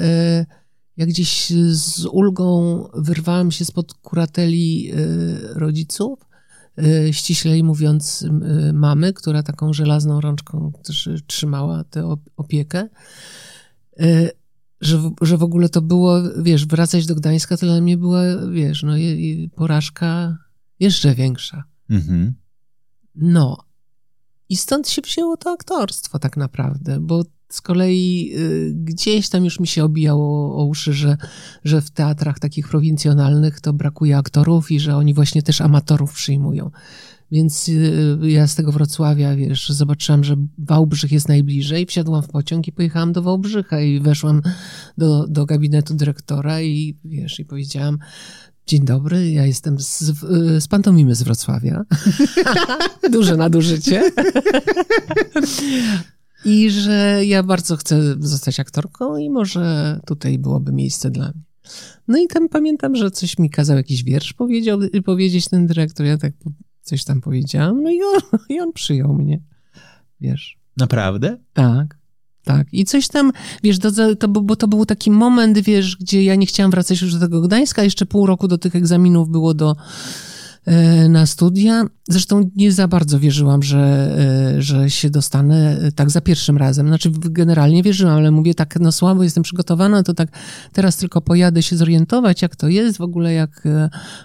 y, 0.46 0.60
ja 0.96 1.06
gdzieś 1.06 1.52
z 1.70 2.06
ulgą 2.06 2.84
wyrwałem 2.94 3.50
się 3.50 3.64
spod 3.64 3.94
kurateli 3.94 4.92
rodziców, 5.54 6.18
ściślej 7.12 7.64
mówiąc 7.64 8.24
mamy, 8.72 9.12
która 9.12 9.42
taką 9.42 9.72
żelazną 9.72 10.20
rączką 10.20 10.72
trzymała 11.26 11.84
tę 11.84 12.16
opiekę 12.36 12.88
że, 14.80 15.10
że 15.22 15.36
w 15.36 15.42
ogóle 15.42 15.68
to 15.68 15.82
było, 15.82 16.22
wiesz, 16.42 16.66
wracać 16.66 17.06
do 17.06 17.14
Gdańska 17.14 17.56
to 17.56 17.66
dla 17.66 17.80
mnie 17.80 17.96
była, 17.96 18.22
wiesz, 18.52 18.82
no 18.82 18.92
porażka 19.54 20.38
jeszcze 20.80 21.14
większa. 21.14 21.64
Mhm. 21.90 22.34
No. 23.14 23.56
I 24.48 24.56
stąd 24.56 24.88
się 24.88 25.02
wzięło 25.02 25.36
to 25.36 25.50
aktorstwo 25.50 26.18
tak 26.18 26.36
naprawdę, 26.36 27.00
bo 27.00 27.24
z 27.50 27.60
kolei 27.60 28.32
y, 28.36 28.72
gdzieś 28.74 29.28
tam 29.28 29.44
już 29.44 29.60
mi 29.60 29.66
się 29.66 29.84
obijało 29.84 30.56
o 30.56 30.64
uszy, 30.64 30.92
że, 30.92 31.16
że 31.64 31.82
w 31.82 31.90
teatrach 31.90 32.38
takich 32.38 32.68
prowincjonalnych 32.68 33.60
to 33.60 33.72
brakuje 33.72 34.16
aktorów 34.16 34.70
i 34.70 34.80
że 34.80 34.96
oni 34.96 35.14
właśnie 35.14 35.42
też 35.42 35.60
amatorów 35.60 36.12
przyjmują. 36.12 36.70
Więc 37.32 37.68
y, 37.68 38.18
ja 38.22 38.46
z 38.46 38.54
tego 38.54 38.72
Wrocławia, 38.72 39.36
wiesz, 39.36 39.68
zobaczyłam, 39.68 40.24
że 40.24 40.36
Wałbrzych 40.58 41.12
jest 41.12 41.28
najbliżej, 41.28 41.86
wsiadłam 41.86 42.22
w 42.22 42.28
pociąg 42.28 42.68
i 42.68 42.72
pojechałam 42.72 43.12
do 43.12 43.22
Wałbrzycha 43.22 43.80
i 43.80 44.00
weszłam 44.00 44.42
do, 44.98 45.26
do 45.26 45.46
gabinetu 45.46 45.94
dyrektora 45.94 46.62
i 46.62 46.96
wiesz, 47.04 47.40
i 47.40 47.44
powiedziałam, 47.44 47.98
Dzień 48.66 48.84
dobry, 48.84 49.30
ja 49.30 49.46
jestem 49.46 49.80
z, 49.80 49.98
z 50.58 50.68
pantomimy 50.68 51.14
z 51.14 51.22
Wrocławia. 51.22 51.84
Duże 53.12 53.36
nadużycie. 53.36 54.10
I 56.44 56.70
że 56.70 57.20
ja 57.24 57.42
bardzo 57.42 57.76
chcę 57.76 58.16
zostać 58.20 58.60
aktorką 58.60 59.16
i 59.16 59.30
może 59.30 60.00
tutaj 60.06 60.38
byłoby 60.38 60.72
miejsce 60.72 61.10
dla 61.10 61.24
mnie. 61.24 61.42
No 62.08 62.18
i 62.18 62.26
tam 62.26 62.48
pamiętam, 62.48 62.96
że 62.96 63.10
coś 63.10 63.38
mi 63.38 63.50
kazał 63.50 63.76
jakiś 63.76 64.04
wiersz 64.04 64.32
powiedział, 64.32 64.78
powiedzieć 65.04 65.48
ten 65.48 65.66
dyrektor. 65.66 66.06
Ja 66.06 66.18
tak 66.18 66.32
coś 66.82 67.04
tam 67.04 67.20
powiedziałam, 67.20 67.82
no 67.82 67.90
i 67.90 68.02
on, 68.02 68.38
i 68.48 68.60
on 68.60 68.72
przyjął 68.72 69.14
mnie, 69.14 69.40
wiesz. 70.20 70.58
Naprawdę? 70.76 71.38
Tak, 71.52 71.98
tak. 72.44 72.66
I 72.72 72.84
coś 72.84 73.08
tam, 73.08 73.32
wiesz, 73.62 73.78
to, 73.78 73.90
to, 74.16 74.28
bo 74.28 74.56
to 74.56 74.68
był 74.68 74.86
taki 74.86 75.10
moment, 75.10 75.58
wiesz, 75.58 75.96
gdzie 75.96 76.24
ja 76.24 76.34
nie 76.34 76.46
chciałam 76.46 76.70
wracać 76.70 77.02
już 77.02 77.14
do 77.14 77.20
tego 77.20 77.40
Gdańska, 77.40 77.82
jeszcze 77.82 78.06
pół 78.06 78.26
roku 78.26 78.48
do 78.48 78.58
tych 78.58 78.76
egzaminów 78.76 79.28
było 79.28 79.54
do 79.54 79.76
na 81.08 81.26
studia. 81.26 81.84
Zresztą 82.08 82.50
nie 82.56 82.72
za 82.72 82.88
bardzo 82.88 83.20
wierzyłam, 83.20 83.62
że, 83.62 84.14
e, 84.56 84.62
że 84.62 84.90
się 84.90 85.10
dostanę 85.10 85.78
e, 85.80 85.92
tak 85.92 86.10
za 86.10 86.20
pierwszym 86.20 86.56
razem. 86.56 86.86
Znaczy, 86.86 87.10
generalnie 87.14 87.82
wierzyłam, 87.82 88.16
ale 88.16 88.30
mówię 88.30 88.54
tak, 88.54 88.80
no 88.80 88.92
słabo 88.92 89.22
jestem 89.22 89.42
przygotowana, 89.42 90.02
to 90.02 90.14
tak 90.14 90.28
teraz 90.72 90.96
tylko 90.96 91.20
pojadę 91.20 91.62
się 91.62 91.76
zorientować, 91.76 92.42
jak 92.42 92.56
to 92.56 92.68
jest 92.68 92.98
w 92.98 93.00
ogóle, 93.00 93.32
jak, 93.32 93.68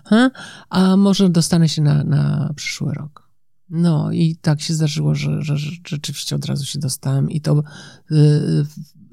ha? 0.06 0.32
a 0.70 0.98
może 0.98 1.30
dostanę 1.30 1.70
się 1.70 1.82
na, 1.82 2.04
na 2.04 2.54
przyszły 2.56 2.94
rok. 2.94 3.25
No 3.70 4.12
i 4.12 4.36
tak 4.36 4.62
się 4.62 4.74
zdarzyło, 4.74 5.15
że, 5.15 5.42
że, 5.42 5.58
że 5.58 5.72
rzeczywiście 5.88 6.36
od 6.36 6.46
razu 6.46 6.65
się 6.65 6.80
dostałem 6.80 7.30
i 7.30 7.42
to 7.42 7.63
yy, 8.10 8.65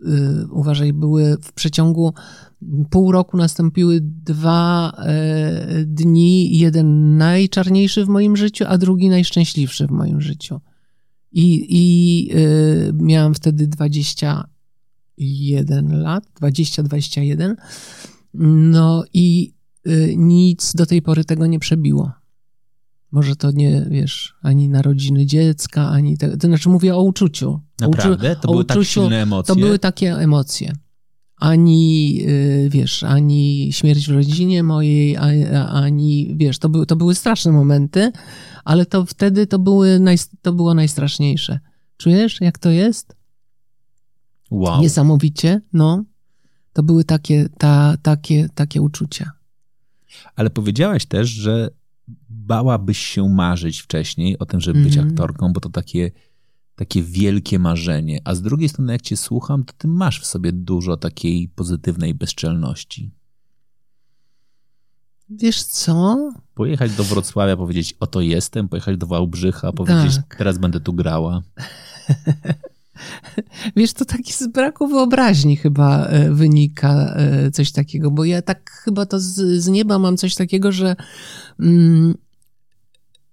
yy, 0.04 0.46
uważaj, 0.50 0.92
były 0.92 1.36
w 1.42 1.52
przeciągu 1.52 2.14
pół 2.90 3.12
roku 3.12 3.36
nastąpiły 3.36 3.98
dwa 4.02 4.92
e, 4.98 5.84
dni, 5.86 6.58
jeden 6.58 7.16
najczarniejszy 7.16 8.04
w 8.04 8.08
moim 8.08 8.36
życiu, 8.36 8.64
a 8.68 8.78
drugi 8.78 9.08
najszczęśliwszy 9.08 9.86
w 9.86 9.90
moim 9.90 10.20
życiu. 10.20 10.60
I, 11.32 11.66
i 11.68 12.28
e, 12.32 12.36
miałam 12.92 13.34
wtedy 13.34 13.66
21 13.66 16.02
lat, 16.02 16.24
20-21. 16.40 17.54
No 18.34 19.04
i 19.12 19.54
e, 19.86 20.16
nic 20.16 20.74
do 20.74 20.86
tej 20.86 21.02
pory 21.02 21.24
tego 21.24 21.46
nie 21.46 21.58
przebiło. 21.58 22.12
Może 23.12 23.36
to 23.36 23.50
nie, 23.50 23.86
wiesz, 23.90 24.34
ani 24.42 24.68
narodziny 24.68 25.26
dziecka, 25.26 25.88
ani 25.88 26.18
tego. 26.18 26.36
To 26.36 26.46
znaczy 26.46 26.68
mówię 26.68 26.94
o 26.94 27.02
uczuciu. 27.02 27.60
Naprawdę? 27.80 28.36
To 28.36 28.48
były 28.48 28.64
tak 28.64 28.76
uczuciu, 28.76 29.00
tak 29.00 29.04
silne 29.04 29.22
emocje? 29.22 29.54
To 29.54 29.60
były 29.60 29.78
takie 29.78 30.16
emocje 30.16 30.72
ani, 31.42 32.18
y, 32.28 32.68
wiesz, 32.70 33.04
ani 33.04 33.68
śmierć 33.72 34.08
w 34.08 34.12
rodzinie 34.12 34.62
mojej, 34.62 35.16
ani, 35.68 36.34
wiesz, 36.36 36.58
to, 36.58 36.68
były, 36.68 36.86
to 36.86 36.96
były 36.96 37.14
straszne 37.14 37.52
momenty, 37.52 38.12
ale 38.64 38.86
to 38.86 39.06
wtedy 39.06 39.46
to, 39.46 39.58
były 39.58 40.00
naj, 40.00 40.16
to 40.42 40.52
było 40.52 40.74
najstraszniejsze. 40.74 41.60
Czujesz, 41.96 42.40
jak 42.40 42.58
to 42.58 42.70
jest? 42.70 43.16
Wow. 44.50 44.82
Niesamowicie, 44.82 45.60
no. 45.72 46.04
To 46.72 46.82
były 46.82 47.04
takie, 47.04 47.48
ta, 47.58 47.96
takie, 48.02 48.48
takie 48.54 48.82
uczucia. 48.82 49.30
Ale 50.36 50.50
powiedziałaś 50.50 51.06
też, 51.06 51.28
że 51.28 51.70
bałabyś 52.28 52.98
się 52.98 53.28
marzyć 53.28 53.80
wcześniej 53.80 54.38
o 54.38 54.46
tym, 54.46 54.60
żeby 54.60 54.78
mm 54.78 54.82
-hmm. 54.82 54.90
być 54.90 54.96
mhm. 54.96 55.12
aktorką, 55.12 55.52
bo 55.52 55.60
to 55.60 55.68
takie 55.68 56.10
takie 56.76 57.02
wielkie 57.02 57.58
marzenie, 57.58 58.20
a 58.24 58.34
z 58.34 58.42
drugiej 58.42 58.68
strony, 58.68 58.92
jak 58.92 59.02
cię 59.02 59.16
słucham, 59.16 59.64
to 59.64 59.72
ty 59.78 59.88
masz 59.88 60.20
w 60.20 60.26
sobie 60.26 60.52
dużo 60.52 60.96
takiej 60.96 61.48
pozytywnej 61.48 62.14
bezczelności. 62.14 63.10
Wiesz 65.30 65.62
co? 65.62 66.16
Pojechać 66.54 66.92
do 66.92 67.04
Wrocławia, 67.04 67.56
powiedzieć, 67.56 67.94
oto 68.00 68.20
jestem, 68.20 68.68
pojechać 68.68 68.96
do 68.96 69.06
Wałbrzycha, 69.06 69.72
powiedzieć, 69.72 70.16
tak. 70.16 70.36
teraz 70.38 70.58
będę 70.58 70.80
tu 70.80 70.92
grała. 70.92 71.42
Wiesz, 73.76 73.92
to 73.92 74.04
taki 74.04 74.32
z 74.32 74.46
braku 74.46 74.88
wyobraźni 74.88 75.56
chyba 75.56 76.06
e, 76.06 76.30
wynika 76.30 77.14
e, 77.16 77.50
coś 77.50 77.72
takiego, 77.72 78.10
bo 78.10 78.24
ja 78.24 78.42
tak 78.42 78.70
chyba 78.70 79.06
to 79.06 79.20
z, 79.20 79.62
z 79.62 79.68
nieba 79.68 79.98
mam 79.98 80.16
coś 80.16 80.34
takiego, 80.34 80.72
że, 80.72 80.96
mm, 81.60 82.14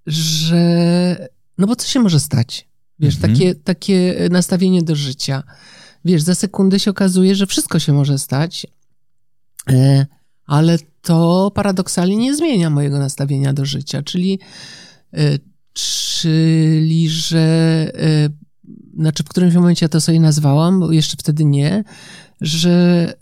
że 0.06 1.30
no 1.58 1.68
bo 1.68 1.76
co 1.76 1.88
się 1.88 2.00
może 2.00 2.20
stać? 2.20 2.69
Wiesz, 3.00 3.16
mhm. 3.16 3.34
takie, 3.34 3.56
takie 3.56 4.28
nastawienie 4.32 4.84
do 4.84 4.96
życia. 4.96 5.44
Wiesz, 6.06 6.22
za 6.22 6.36
sekundę 6.36 6.80
się 6.80 6.92
okazuje, 6.92 7.36
że 7.36 7.48
wszystko 7.48 7.80
się 7.80 7.94
może 7.94 8.18
stać, 8.18 8.68
e, 9.70 10.06
ale 10.46 10.78
to 11.02 11.52
paradoksalnie 11.56 12.18
nie 12.18 12.36
zmienia 12.36 12.70
mojego 12.70 13.00
nastawienia 13.00 13.54
do 13.54 13.66
życia. 13.66 14.04
Czyli, 14.04 14.40
e, 15.14 15.38
czyli 15.74 17.10
że, 17.10 17.40
e, 17.96 18.30
znaczy 18.98 19.24
w 19.24 19.30
którymś 19.30 19.56
momencie 19.56 19.86
ja 19.86 19.90
to 19.90 20.02
sobie 20.02 20.20
nazwałam, 20.20 20.80
bo 20.80 20.92
jeszcze 20.92 21.18
wtedy 21.18 21.46
nie, 21.46 21.84
że 22.42 23.14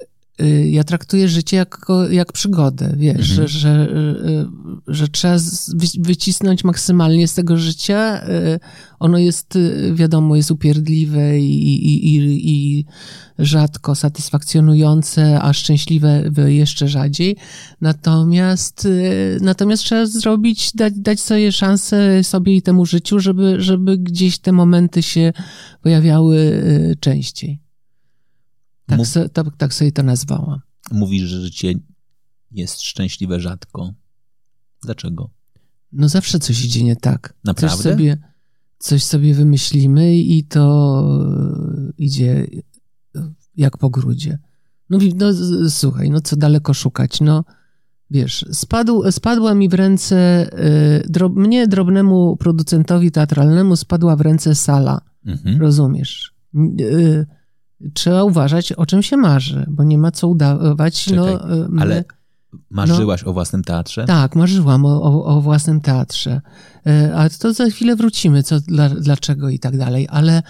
ja 0.70 0.84
traktuję 0.84 1.28
życie 1.28 1.58
jako, 1.58 2.10
jak 2.10 2.32
przygodę, 2.32 2.94
wiesz, 2.98 3.30
mhm. 3.30 3.48
że, 3.48 3.60
że, 3.60 3.90
y, 4.88 4.94
że 4.94 5.08
trzeba 5.08 5.38
wycisnąć 6.00 6.64
maksymalnie 6.64 7.28
z 7.28 7.34
tego 7.34 7.58
życia. 7.58 8.28
Y, 8.30 8.60
ono 9.00 9.18
jest, 9.18 9.58
wiadomo, 9.94 10.36
jest 10.36 10.52
upierdliwe 10.52 11.40
i, 11.40 11.64
i, 11.68 12.16
i, 12.16 12.52
i 12.52 12.86
rzadko 13.40 13.96
satysfakcjonujące, 13.96 15.42
a 15.42 15.54
szczęśliwe 15.54 16.32
jeszcze 16.48 16.88
rzadziej. 16.88 17.36
Natomiast, 17.82 18.88
natomiast 19.42 19.84
trzeba 19.84 20.06
zrobić, 20.06 20.72
dać, 20.76 20.94
dać 20.98 21.20
sobie 21.20 21.52
szansę 21.52 22.24
sobie 22.24 22.56
i 22.56 22.62
temu 22.62 22.86
życiu, 22.86 23.20
żeby, 23.20 23.56
żeby 23.62 23.98
gdzieś 23.98 24.40
te 24.40 24.52
momenty 24.52 25.04
się 25.04 25.34
pojawiały 25.82 26.62
częściej. 27.00 27.67
Tak, 28.88 28.98
Mów... 28.98 29.08
so, 29.08 29.30
tak, 29.30 29.48
tak 29.58 29.74
sobie 29.74 29.92
to 29.92 30.04
nazwałam. 30.04 30.60
Mówisz, 30.92 31.24
że 31.24 31.42
życie 31.42 31.74
jest 32.52 32.82
szczęśliwe 32.82 33.40
rzadko. 33.40 33.94
Dlaczego? 34.84 35.30
No 35.92 36.10
zawsze 36.10 36.40
coś 36.40 36.66
idzie 36.66 36.84
nie 36.84 36.96
tak. 36.96 37.34
Naprawdę? 37.44 37.84
Coś 37.84 37.84
sobie, 37.84 38.18
coś 38.80 39.04
sobie 39.04 39.34
wymyślimy 39.34 40.18
i 40.18 40.44
to 40.44 41.04
idzie 41.98 42.48
jak 43.56 43.78
po 43.78 43.90
grudzie. 43.90 44.40
No, 44.90 44.98
no 45.16 45.28
słuchaj, 45.70 46.10
no 46.10 46.22
co 46.22 46.36
daleko 46.36 46.74
szukać, 46.74 47.22
no 47.22 47.44
wiesz, 48.12 48.46
spadł, 48.52 49.12
spadła 49.12 49.54
mi 49.54 49.70
w 49.70 49.74
ręce, 49.74 50.50
y, 51.06 51.10
drob, 51.10 51.36
mnie 51.36 51.68
drobnemu 51.68 52.38
producentowi 52.38 53.12
teatralnemu 53.12 53.76
spadła 53.76 54.16
w 54.16 54.22
ręce 54.22 54.56
sala, 54.56 55.02
mhm. 55.26 55.62
rozumiesz? 55.62 56.34
Y, 56.80 57.26
trzeba 57.94 58.24
uważać, 58.24 58.72
o 58.72 58.86
czym 58.86 59.04
się 59.04 59.18
marzy, 59.18 59.66
bo 59.68 59.84
nie 59.84 59.98
ma 59.98 60.12
co 60.12 60.28
udawać. 60.28 61.10
No, 61.10 61.26
Czekaj, 61.26 61.48
no, 61.50 61.70
my, 61.70 61.82
ale 61.82 62.04
marzyłaś 62.70 63.24
no, 63.24 63.30
o 63.32 63.34
własnym 63.34 63.64
teatrze? 63.64 64.06
Tak, 64.06 64.36
marzyłam 64.36 64.86
o, 64.86 65.02
o, 65.02 65.26
o, 65.26 65.42
własnym 65.42 65.82
teatrze. 65.82 66.42
E, 66.88 67.16
a 67.16 67.30
to 67.30 67.54
za 67.54 67.66
chwilę 67.66 67.96
wrócimy, 67.96 68.44
co, 68.44 68.60
dla, 68.60 68.90
dlaczego 68.90 69.50
i 69.50 69.60
tak 69.60 69.78
dalej, 69.78 70.08
ale, 70.12 70.44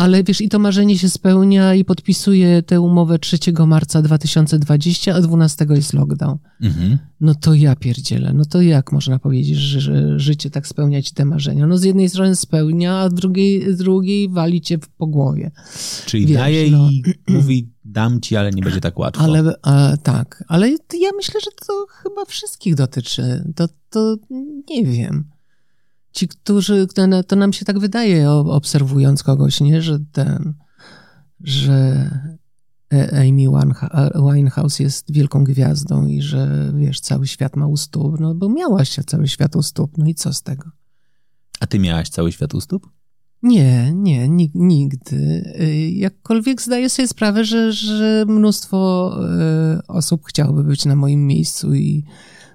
ale 0.00 0.24
wiesz, 0.24 0.40
i 0.40 0.48
to 0.48 0.58
marzenie 0.58 0.98
się 0.98 1.10
spełnia 1.10 1.74
i 1.74 1.84
podpisuje 1.84 2.62
tę 2.62 2.80
umowę 2.80 3.18
3 3.18 3.38
marca 3.66 4.02
2020, 4.02 5.14
a 5.14 5.20
12 5.20 5.66
jest 5.70 5.92
lockdown. 5.92 6.38
Mhm. 6.60 6.98
No 7.20 7.34
to 7.34 7.54
ja 7.54 7.76
pierdzielę. 7.76 8.32
No 8.32 8.44
to 8.44 8.62
jak 8.62 8.92
można 8.92 9.18
powiedzieć, 9.18 9.56
że, 9.56 9.80
że 9.80 10.18
życie 10.18 10.50
tak 10.50 10.66
spełnia 10.66 11.02
ci 11.02 11.14
te 11.14 11.24
marzenia? 11.24 11.66
No 11.66 11.78
z 11.78 11.82
jednej 11.82 12.08
strony 12.08 12.36
spełnia, 12.36 12.96
a 12.98 13.08
z 13.08 13.14
drugiej, 13.14 13.74
z 13.74 13.78
drugiej 13.78 14.28
wali 14.28 14.60
cię 14.60 14.78
po 14.98 15.06
głowie. 15.06 15.50
Czyli 16.06 16.26
Wiesz, 16.26 16.36
daje 16.36 16.70
no. 16.70 16.90
i 16.90 17.02
mówi, 17.28 17.68
dam 17.84 18.20
ci, 18.20 18.36
ale 18.36 18.50
nie 18.50 18.62
będzie 18.62 18.80
tak 18.80 18.98
łatwo. 18.98 19.22
Ale 19.22 19.54
a, 19.62 19.96
tak, 20.02 20.44
ale 20.48 20.70
ja 21.00 21.10
myślę, 21.16 21.40
że 21.44 21.50
to 21.66 21.86
chyba 22.02 22.24
wszystkich 22.24 22.74
dotyczy. 22.74 23.52
To, 23.56 23.68
to 23.90 24.16
nie 24.70 24.84
wiem. 24.84 25.24
Ci, 26.12 26.28
którzy, 26.28 26.86
to, 27.26 27.36
nam 27.36 27.52
się 27.52 27.64
tak 27.64 27.78
wydaje, 27.78 28.30
obserwując 28.30 29.22
kogoś, 29.22 29.60
nie, 29.60 29.82
że 29.82 29.98
ten, 30.12 30.54
że 31.40 32.10
E- 32.94 33.10
Amy 33.12 33.46
Winehouse 34.32 34.80
jest 34.80 35.12
wielką 35.12 35.44
gwiazdą 35.44 36.06
i 36.06 36.22
że, 36.22 36.72
wiesz, 36.76 37.00
cały 37.00 37.26
świat 37.26 37.56
ma 37.56 37.66
u 37.66 37.76
stóp, 37.76 38.20
no 38.20 38.34
bo 38.34 38.48
miałaś 38.48 38.98
cały 39.06 39.28
świat 39.28 39.56
u 39.56 39.62
stóp, 39.62 39.98
no 39.98 40.06
i 40.06 40.14
co 40.14 40.32
z 40.32 40.42
tego? 40.42 40.70
A 41.60 41.66
ty 41.66 41.78
miałaś 41.78 42.08
cały 42.08 42.32
świat 42.32 42.54
u 42.54 42.60
stóp? 42.60 42.88
Nie, 43.42 43.92
nie, 43.94 44.28
nig- 44.28 44.54
nigdy. 44.54 45.16
Y, 45.60 45.90
Jakkolwiek 45.90 46.62
zdaję 46.62 46.90
sobie 46.90 47.08
sprawę, 47.08 47.44
że, 47.44 47.72
że 47.72 48.24
mnóstwo 48.28 49.10
y, 49.78 49.86
osób 49.86 50.24
chciałoby 50.26 50.64
być 50.64 50.84
na 50.84 50.96
moim 50.96 51.26
miejscu 51.26 51.74
i 51.74 52.04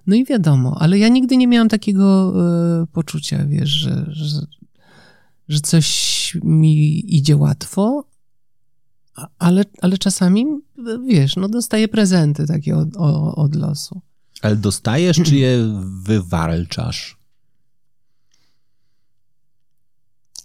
no 0.07 0.15
i 0.15 0.25
wiadomo, 0.25 0.77
ale 0.79 1.00
ja 1.00 1.07
nigdy 1.07 1.38
nie 1.38 1.47
miałam 1.47 1.69
takiego 1.69 2.33
y, 2.83 2.88
poczucia, 2.88 3.45
wiesz, 3.45 3.69
że, 3.69 4.05
że, 4.09 4.39
że 5.47 5.59
coś 5.59 6.38
mi 6.43 7.15
idzie 7.15 7.38
łatwo, 7.38 8.03
ale, 9.39 9.63
ale 9.81 9.97
czasami, 9.97 10.45
wiesz, 11.07 11.35
no 11.35 11.50
dostaję 11.50 11.88
prezenty 11.88 12.47
takie 12.47 12.77
od, 12.77 12.89
o- 12.97 13.35
od 13.35 13.55
losu. 13.55 14.01
Ale 14.41 14.55
dostajesz, 14.55 15.17
czy 15.25 15.35
je 15.35 15.81
wywalczasz? 16.03 17.17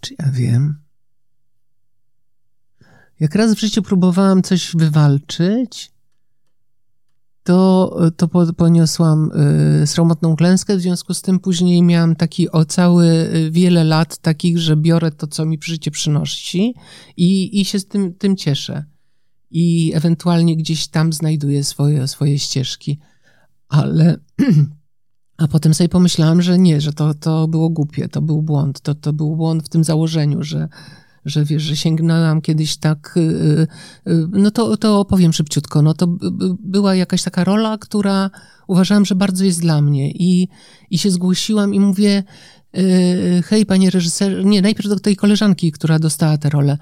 Czy 0.00 0.14
ja 0.18 0.30
wiem? 0.32 0.78
Jak 3.20 3.34
raz 3.34 3.54
w 3.54 3.60
życiu 3.60 3.82
próbowałam 3.82 4.42
coś 4.42 4.72
wywalczyć, 4.76 5.90
to, 7.42 7.96
to 8.16 8.28
po- 8.28 8.52
poniosłam 8.52 9.30
y, 9.82 9.86
sromotną 9.86 10.36
klęskę, 10.36 10.76
w 10.76 10.80
związku 10.80 11.14
z 11.14 11.22
tym 11.22 11.38
później 11.38 11.82
miałam 11.82 12.16
taki 12.16 12.50
o 12.50 12.64
cały 12.64 13.06
y, 13.06 13.50
wiele 13.50 13.84
lat 13.84 14.18
takich, 14.18 14.58
że 14.58 14.76
biorę 14.76 15.10
to, 15.10 15.26
co 15.26 15.46
mi 15.46 15.58
życie 15.62 15.90
przynosi 15.90 16.74
i, 17.16 17.60
i 17.60 17.64
się 17.64 17.78
z 17.78 17.86
tym, 17.86 18.14
tym 18.14 18.36
cieszę. 18.36 18.84
I 19.50 19.92
ewentualnie 19.94 20.56
gdzieś 20.56 20.88
tam 20.88 21.12
znajduję 21.12 21.64
swoje, 21.64 22.08
swoje 22.08 22.38
ścieżki. 22.38 22.98
Ale 23.68 24.18
a 25.38 25.48
potem 25.48 25.74
sobie 25.74 25.88
pomyślałam, 25.88 26.42
że 26.42 26.58
nie, 26.58 26.80
że 26.80 26.92
to, 26.92 27.14
to 27.14 27.48
było 27.48 27.70
głupie, 27.70 28.08
to 28.08 28.22
był 28.22 28.42
błąd. 28.42 28.80
To, 28.80 28.94
to 28.94 29.12
był 29.12 29.36
błąd 29.36 29.64
w 29.64 29.68
tym 29.68 29.84
założeniu, 29.84 30.42
że, 30.42 30.68
że 31.30 31.44
wiesz, 31.44 31.62
że 31.62 31.76
sięgnęłam 31.76 32.40
kiedyś 32.40 32.76
tak, 32.76 33.14
y, 33.16 33.20
y, 34.08 34.28
no 34.32 34.50
to, 34.50 34.76
to 34.76 35.00
opowiem 35.00 35.32
szybciutko, 35.32 35.82
no 35.82 35.94
to 35.94 36.06
by- 36.06 36.30
by- 36.30 36.54
była 36.64 36.94
jakaś 36.94 37.22
taka 37.22 37.44
rola, 37.44 37.78
która 37.78 38.30
uważałam, 38.66 39.04
że 39.04 39.14
bardzo 39.14 39.44
jest 39.44 39.60
dla 39.60 39.82
mnie 39.82 40.10
i, 40.10 40.48
i 40.90 40.98
się 40.98 41.10
zgłosiłam 41.10 41.74
i 41.74 41.80
mówię, 41.80 42.22
y, 42.78 43.42
hej 43.46 43.66
panie 43.66 43.90
reżyser, 43.90 44.44
nie, 44.44 44.62
najpierw 44.62 44.88
do 44.88 44.98
tej 44.98 45.16
koleżanki, 45.16 45.72
która 45.72 45.98
dostała 45.98 46.38
tę 46.38 46.50
rolę, 46.50 46.78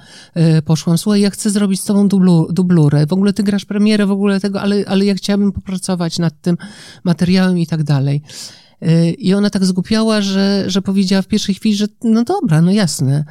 y, 0.59 0.63
poszłam, 0.63 0.99
słuchaj, 0.99 1.21
ja 1.21 1.31
chcę 1.31 1.51
zrobić 1.51 1.81
z 1.81 1.85
tobą 1.85 2.09
dublu, 2.09 2.49
dublurę, 2.53 3.07
w 3.07 3.13
ogóle 3.13 3.33
ty 3.33 3.43
grasz 3.43 3.65
premierę, 3.65 4.07
w 4.07 4.11
ogóle 4.11 4.41
tego, 4.41 4.61
ale, 4.61 4.85
ale 4.87 5.05
ja 5.05 5.15
chciałabym 5.15 5.53
popracować 5.53 6.19
nad 6.19 6.41
tym 6.41 6.57
materiałem 7.05 7.59
i 7.59 7.67
tak 7.67 7.83
dalej. 7.83 8.23
Y, 8.83 9.11
I 9.11 9.35
ona 9.35 9.51
tak 9.51 9.65
zgłupiała, 9.65 10.21
że, 10.21 10.65
że 10.67 10.83
powiedziała 10.83 11.23
w 11.23 11.27
pierwszej 11.27 11.55
chwili, 11.55 11.75
że 11.75 11.87
no 12.05 12.25
dobra, 12.25 12.61
no 12.61 12.71
jasne. 12.71 13.25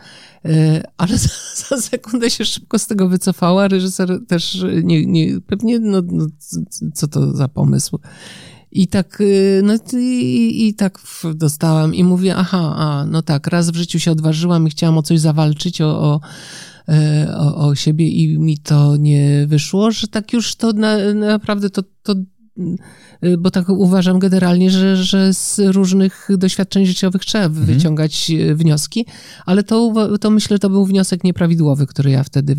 Y, 0.46 0.84
Ale 0.98 1.18
za, 1.28 1.30
za 1.56 1.82
sekundę 1.82 2.30
się 2.30 2.46
szybko 2.46 2.80
z 2.80 2.88
tego 2.88 3.10
wycofała. 3.10 3.68
Reżyser 3.68 4.20
też 4.28 4.66
nie, 4.84 5.06
nie 5.06 5.42
pewnie, 5.42 5.80
no, 5.80 6.02
no 6.12 6.28
co 6.94 7.08
to 7.08 7.36
za 7.36 7.48
pomysł. 7.48 8.00
I 8.72 8.88
tak, 8.88 9.22
y, 9.22 9.62
no 9.64 9.74
i, 10.00 10.68
i 10.68 10.74
tak 10.74 11.00
dostałam 11.36 11.96
i 11.96 12.04
mówię, 12.04 12.36
aha, 12.36 12.76
a, 12.78 13.06
no 13.06 13.22
tak, 13.22 13.48
raz 13.48 13.70
w 13.70 13.76
życiu 13.76 14.00
się 14.00 14.12
odważyłam 14.12 14.68
i 14.68 14.70
chciałam 14.70 14.98
o 14.98 15.04
coś 15.04 15.20
zawalczyć, 15.20 15.82
o, 15.82 16.02
o, 16.02 16.20
o, 17.38 17.68
o 17.68 17.76
siebie 17.76 18.08
i 18.08 18.40
mi 18.40 18.58
to 18.58 18.98
nie 18.98 19.46
wyszło, 19.48 19.92
że 19.92 20.08
tak 20.08 20.34
już 20.34 20.56
to 20.56 20.74
na, 20.74 21.14
naprawdę 21.14 21.70
to, 21.70 21.84
to 22.04 22.16
bo 23.38 23.52
tak 23.52 23.70
uważam 23.70 24.20
generalnie, 24.20 24.72
że, 24.72 24.98
że 24.98 25.34
z 25.34 25.60
różnych 25.60 26.30
doświadczeń 26.38 26.86
życiowych 26.86 27.26
trzeba 27.26 27.50
wyciągać 27.50 28.32
y, 28.32 28.56
wnioski, 28.56 29.06
ale 29.46 29.64
to, 29.64 29.94
to 30.18 30.30
myślę, 30.30 30.60
to 30.60 30.70
był 30.70 30.86
wniosek 30.86 31.24
nieprawidłowy, 31.24 31.88
który 31.88 32.12
ja 32.12 32.24
wtedy 32.24 32.56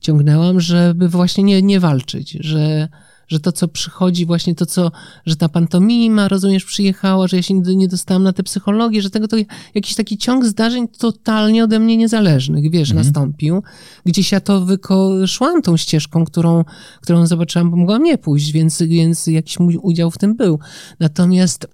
wyciągnęłam, 0.00 0.60
żeby 0.60 1.08
właśnie 1.08 1.44
nie, 1.44 1.62
nie 1.62 1.80
walczyć, 1.80 2.38
że, 2.40 2.88
że 3.28 3.40
to, 3.40 3.52
co 3.52 3.68
przychodzi, 3.68 4.26
właśnie 4.26 4.54
to, 4.54 4.66
co, 4.66 4.90
że 5.26 5.36
ta 5.36 5.48
pantomima, 5.48 6.28
rozumiesz, 6.28 6.64
przyjechała, 6.64 7.28
że 7.28 7.36
ja 7.36 7.42
się 7.42 7.54
nie, 7.54 7.88
dostałam 7.88 8.22
na 8.22 8.32
tę 8.32 8.42
psychologię, 8.42 9.02
że 9.02 9.10
tego 9.10 9.28
to 9.28 9.36
jakiś 9.74 9.94
taki 9.94 10.18
ciąg 10.18 10.44
zdarzeń 10.44 10.88
totalnie 10.88 11.64
ode 11.64 11.78
mnie 11.78 11.96
niezależnych, 11.96 12.70
wiesz, 12.70 12.92
nastąpił. 12.92 13.62
Gdzieś 14.06 14.32
ja 14.32 14.40
to 14.40 14.60
wyko- 14.60 15.26
szłam 15.26 15.62
tą 15.62 15.76
ścieżką, 15.76 16.24
którą, 16.24 16.64
którą 17.00 17.26
zobaczyłam, 17.26 17.70
bo 17.70 17.76
mogłam 17.76 18.02
nie 18.02 18.18
pójść, 18.18 18.52
więc, 18.52 18.82
więc 18.82 19.26
jakiś 19.26 19.58
mój 19.58 19.76
udział 19.76 20.10
w 20.10 20.18
tym 20.18 20.36
był. 20.36 20.58
Natomiast 21.00 21.66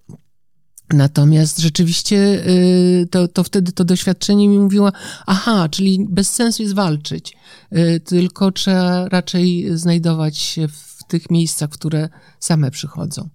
Natomiast 0.93 1.59
rzeczywiście 1.59 2.17
y, 2.49 3.09
to, 3.11 3.29
to 3.29 3.45
wtedy 3.45 3.73
to 3.73 3.85
doświadczenie 3.85 4.49
mi 4.49 4.59
mówiło, 4.59 4.93
aha, 5.27 5.69
czyli 5.69 6.07
bez 6.11 6.31
sensu 6.31 6.63
jest 6.63 6.75
walczyć, 6.75 7.37
y, 7.73 8.01
tylko 8.01 8.53
trzeba 8.53 9.09
raczej 9.09 9.67
znajdować 9.75 10.39
się 10.39 10.69
w 10.69 10.88
tych 11.09 11.31
miejscach, 11.31 11.71
które 11.71 12.09
same 12.41 12.71
przychodzą. 12.71 13.29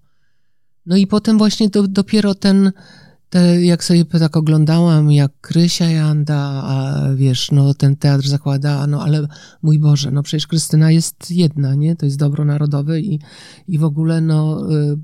No 0.86 0.96
i 0.96 1.06
potem 1.06 1.38
właśnie 1.38 1.68
do, 1.68 1.88
dopiero 1.88 2.34
ten, 2.34 2.72
te, 3.30 3.64
jak 3.64 3.84
sobie 3.84 4.04
tak 4.04 4.36
oglądałam, 4.36 5.12
jak 5.12 5.32
Krysia 5.40 5.90
Janda, 5.90 6.62
a 6.64 7.00
wiesz, 7.14 7.50
no 7.52 7.74
ten 7.74 7.96
teatr 7.96 8.28
zakłada, 8.28 8.86
no 8.86 9.02
ale 9.02 9.26
mój 9.62 9.78
Boże, 9.78 10.10
no 10.10 10.22
przecież 10.22 10.46
Krystyna 10.46 10.90
jest 10.90 11.30
jedna, 11.30 11.74
nie? 11.74 11.96
To 11.96 12.06
jest 12.06 12.18
dobro 12.18 12.44
narodowe 12.44 13.00
i, 13.00 13.20
i 13.68 13.78
w 13.78 13.84
ogóle 13.84 14.20
no... 14.20 14.70
Y, 14.72 14.98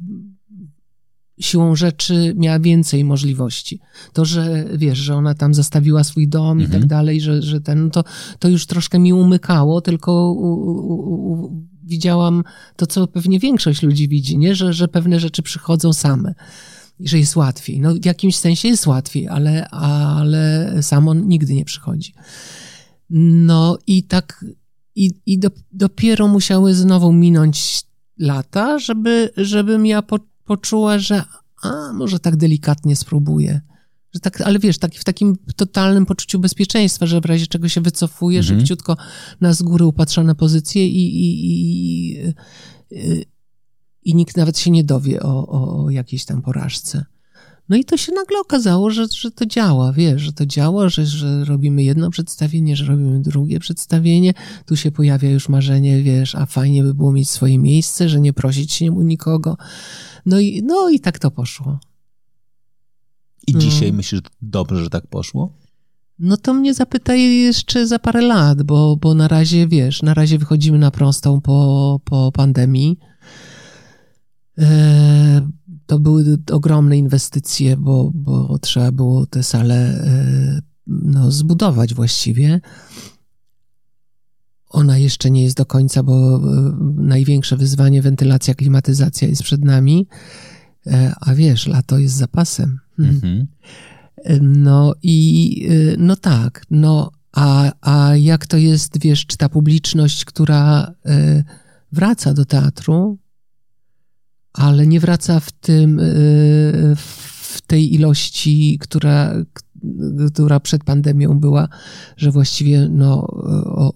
siłą 1.41 1.77
rzeczy 1.77 2.35
miała 2.37 2.59
więcej 2.59 3.05
możliwości. 3.05 3.81
To, 4.13 4.25
że 4.25 4.65
wiesz, 4.75 4.99
że 4.99 5.15
ona 5.15 5.35
tam 5.35 5.55
zastawiła 5.55 6.05
swój 6.05 6.29
dom 6.29 6.61
i 6.61 6.65
Mhm. 6.65 6.81
tak 6.81 6.89
dalej, 6.89 7.21
że, 7.21 7.43
że 7.43 7.61
ten, 7.61 7.85
no 7.85 7.91
to, 7.91 8.05
to 8.39 8.49
już 8.49 8.67
troszkę 8.67 8.99
mi 8.99 9.13
umykało, 9.13 9.81
tylko 9.81 10.33
u, 10.33 10.47
u, 10.47 11.33
u, 11.33 11.67
widziałam 11.91 12.45
to, 12.77 12.87
co 12.87 13.07
pewnie 13.07 13.39
większość 13.39 13.83
ludzi 13.83 14.09
widzi, 14.09 14.39
nie? 14.39 14.55
Że, 14.55 14.73
że 14.73 14.89
pewne 14.89 15.21
rzeczy 15.21 15.43
przychodzą 15.43 15.93
same. 15.93 16.35
I 16.99 17.09
że 17.09 17.19
jest 17.19 17.37
łatwiej. 17.37 17.81
No 17.81 17.95
w 17.95 18.05
jakimś 18.05 18.37
sensie 18.37 18.69
jest 18.69 18.87
łatwiej, 18.87 19.29
ale, 19.29 19.69
ale 19.69 20.75
samo 20.83 21.15
nigdy 21.15 21.55
nie 21.55 21.65
przychodzi. 21.65 22.15
No 23.11 23.79
i 23.87 24.03
tak, 24.03 24.45
i, 24.95 25.11
i 25.27 25.39
do, 25.39 25.49
dopiero 25.73 26.29
musiały 26.29 26.75
znowu 26.75 27.13
minąć 27.13 27.83
lata, 28.19 28.79
żeby, 28.79 29.31
żebym 29.37 29.87
ja 29.87 30.03
po, 30.03 30.19
poczuła, 30.45 30.99
że 30.99 31.25
a, 31.63 31.93
może 31.93 32.21
tak 32.21 32.37
delikatnie 32.37 32.97
spróbuję. 32.97 33.61
Że 34.15 34.21
tak, 34.21 34.41
ale 34.41 34.59
wiesz, 34.59 34.79
tak, 34.79 34.95
w 34.95 35.05
takim 35.05 35.37
totalnym 35.57 36.07
poczuciu 36.07 36.39
bezpieczeństwa, 36.39 37.07
że 37.07 37.21
w 37.21 37.25
razie 37.25 37.47
czego 37.47 37.69
się 37.69 37.81
wycofuję, 37.81 38.39
Mhm. 38.39 38.59
szybciutko 38.61 38.97
na 39.41 39.53
z 39.53 39.63
góry 39.63 39.85
upatrzone 39.85 40.35
pozycje 40.35 40.87
i, 40.87 40.97
i, 40.99 41.47
i, 41.47 42.35
i, 42.91 43.25
i 44.03 44.15
nikt 44.15 44.37
nawet 44.37 44.59
się 44.59 44.71
nie 44.71 44.85
dowie 44.85 45.23
o, 45.23 45.47
o, 45.49 45.85
o 45.85 45.91
jakiejś 45.91 46.25
tam 46.25 46.43
porażce. 46.43 47.05
No 47.69 47.77
i 47.77 47.85
to 47.85 47.97
się 47.97 48.13
nagle 48.13 48.41
okazało, 48.41 48.91
że, 48.91 49.07
że 49.15 49.31
to 49.31 49.47
działa, 49.47 49.93
wiesz, 49.93 50.23
że 50.23 50.33
to 50.33 50.47
działa, 50.47 50.89
że, 50.89 51.07
że 51.07 51.45
robimy 51.45 51.83
jedno 51.83 52.11
przedstawienie, 52.11 52.77
że 52.77 52.85
robimy 52.85 53.21
drugie 53.21 53.61
przedstawienie. 53.61 54.35
Tu 54.67 54.77
się 54.77 54.91
pojawia 54.93 55.31
już 55.31 55.49
marzenie, 55.49 56.03
wiesz, 56.03 56.35
a 56.35 56.47
fajnie 56.47 56.83
by 56.83 56.95
było 56.95 57.13
mieć 57.13 57.31
swoje 57.31 57.59
miejsce, 57.59 58.09
że 58.09 58.21
nie 58.21 58.33
prosić 58.33 58.73
się 58.73 58.93
u 58.93 59.03
nikogo. 59.03 59.57
No 60.27 60.41
i, 60.41 60.63
no 60.63 60.91
i 60.91 61.01
tak 61.01 61.19
to 61.19 61.31
poszło. 61.31 61.79
I 63.47 63.53
No. 63.53 63.61
dzisiaj 63.61 63.93
myślisz, 63.93 64.23
że 64.25 64.31
dobrze, 64.43 64.85
że 64.85 64.91
tak 64.91 65.07
poszło? 65.07 65.61
No 66.19 66.37
to 66.37 66.55
mnie 66.55 66.75
zapytaj 66.75 67.37
jeszcze 67.37 67.87
za 67.87 67.99
parę 67.99 68.21
lat, 68.23 68.63
bo, 68.63 68.97
bo 68.97 69.15
na 69.15 69.29
razie, 69.29 69.69
wiesz, 69.69 70.03
na 70.03 70.15
razie 70.15 70.39
wychodzimy 70.39 70.79
na 70.79 70.91
prostą 70.91 71.41
po, 71.41 72.01
po 72.05 72.33
pandemii. 72.33 72.99
E, 74.59 75.49
to 75.87 75.99
były 75.99 76.39
ogromne 76.53 76.99
inwestycje, 76.99 77.77
bo, 77.77 78.11
bo 78.15 78.59
trzeba 78.59 78.93
było 78.93 79.27
te 79.27 79.43
sale 79.43 80.05
e, 80.05 80.63
no, 80.87 81.31
zbudować 81.31 81.95
właściwie. 81.95 82.61
Ona 84.69 84.99
jeszcze 84.99 85.31
nie 85.31 85.43
jest 85.43 85.57
do 85.57 85.67
końca, 85.67 86.03
bo 86.03 86.37
e, 86.37 86.41
największe 86.97 87.57
wyzwanie, 87.57 88.03
wentylacja, 88.03 88.55
klimatyzacja 88.55 89.29
jest 89.29 89.43
przed 89.43 89.65
nami. 89.65 90.09
A 91.21 91.35
wiesz, 91.35 91.67
lato 91.67 91.99
jest 91.99 92.15
zapasem. 92.15 92.79
Hmm. 93.05 93.17
Mhm. 93.17 93.47
No 94.41 94.95
i 95.03 95.69
no 95.99 96.17
tak, 96.17 96.65
no 96.71 97.11
a, 97.33 97.73
a 97.81 98.17
jak 98.17 98.47
to 98.47 98.57
jest, 98.57 99.01
wiesz, 99.01 99.27
czy 99.27 99.37
ta 99.37 99.49
publiczność, 99.49 100.25
która 100.25 100.95
wraca 101.93 102.35
do 102.35 102.45
teatru, 102.45 103.19
ale 104.53 104.87
nie 104.87 105.01
wraca 105.01 105.41
w 105.41 105.53
tym, 105.53 106.01
w 106.97 107.61
tej 107.67 107.95
ilości, 107.95 108.79
która, 108.81 109.35
która 110.35 110.61
przed 110.61 110.85
pandemią 110.85 111.41
była, 111.41 111.69
że 112.17 112.31
właściwie 112.31 112.89
no, 112.89 113.27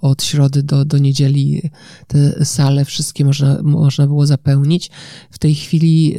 od 0.00 0.22
środy 0.22 0.62
do, 0.62 0.84
do 0.84 0.98
niedzieli 0.98 1.70
te 2.06 2.44
sale 2.44 2.84
wszystkie 2.84 3.24
można, 3.24 3.62
można 3.62 4.06
było 4.06 4.26
zapełnić. 4.26 4.90
W 5.30 5.38
tej 5.38 5.54
chwili, 5.54 6.16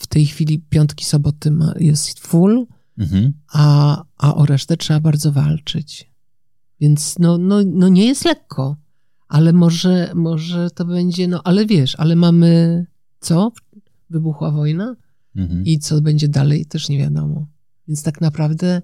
w 0.00 0.06
tej 0.06 0.26
chwili 0.26 0.58
piątki, 0.58 1.04
soboty 1.04 1.52
jest 1.78 2.20
full, 2.20 2.66
mhm. 2.98 3.32
a, 3.52 4.04
a 4.16 4.34
o 4.34 4.46
resztę 4.46 4.76
trzeba 4.76 5.00
bardzo 5.00 5.32
walczyć. 5.32 6.10
Więc 6.80 7.18
no, 7.18 7.38
no, 7.38 7.60
no 7.66 7.88
nie 7.88 8.06
jest 8.06 8.24
lekko, 8.24 8.76
ale 9.28 9.52
może, 9.52 10.12
może 10.14 10.70
to 10.70 10.84
będzie, 10.84 11.28
no 11.28 11.40
ale 11.44 11.66
wiesz, 11.66 11.96
ale 11.98 12.16
mamy 12.16 12.86
co? 13.20 13.52
Wybuchła 14.10 14.50
wojna? 14.50 14.96
Mhm. 15.36 15.64
I 15.64 15.78
co 15.78 16.00
będzie 16.00 16.28
dalej, 16.28 16.66
też 16.66 16.88
nie 16.88 16.98
wiadomo. 16.98 17.46
Więc 17.88 18.02
tak 18.02 18.20
naprawdę, 18.20 18.82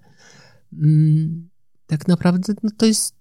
mm, 0.73 1.49
tak 1.87 2.09
naprawdę 2.09 2.55
no 2.63 2.71
to 2.77 2.87
jest 2.87 3.15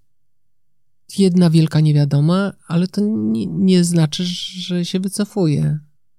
jedna 1.18 1.50
wielka 1.50 1.80
niewiadoma, 1.80 2.52
ale 2.66 2.86
to 2.86 3.00
nie, 3.00 3.46
nie, 3.46 3.84
znaczy, 3.84 4.24
że 4.24 4.84
się 4.84 5.00
wycofuje, 5.00 5.78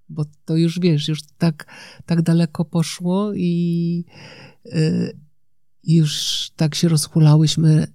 bo 0.09 0.25
to 0.45 0.55
już 0.55 0.79
wiesz, 0.79 1.07
już 1.07 1.19
tak, 1.37 1.65
tak 2.05 2.21
daleko 2.21 2.65
poszło 2.65 3.33
i 3.33 4.05
yy, 4.65 5.19
już 5.83 6.51
tak 6.55 6.75
się 6.75 6.89
rozhulałyśmy, 6.89 7.87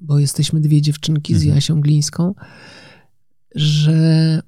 bo 0.00 0.18
jesteśmy 0.18 0.60
dwie 0.60 0.82
dziewczynki 0.82 1.32
mhm. 1.32 1.50
z 1.50 1.54
Jasią 1.54 1.80
Glińską, 1.80 2.34
że 3.54 4.42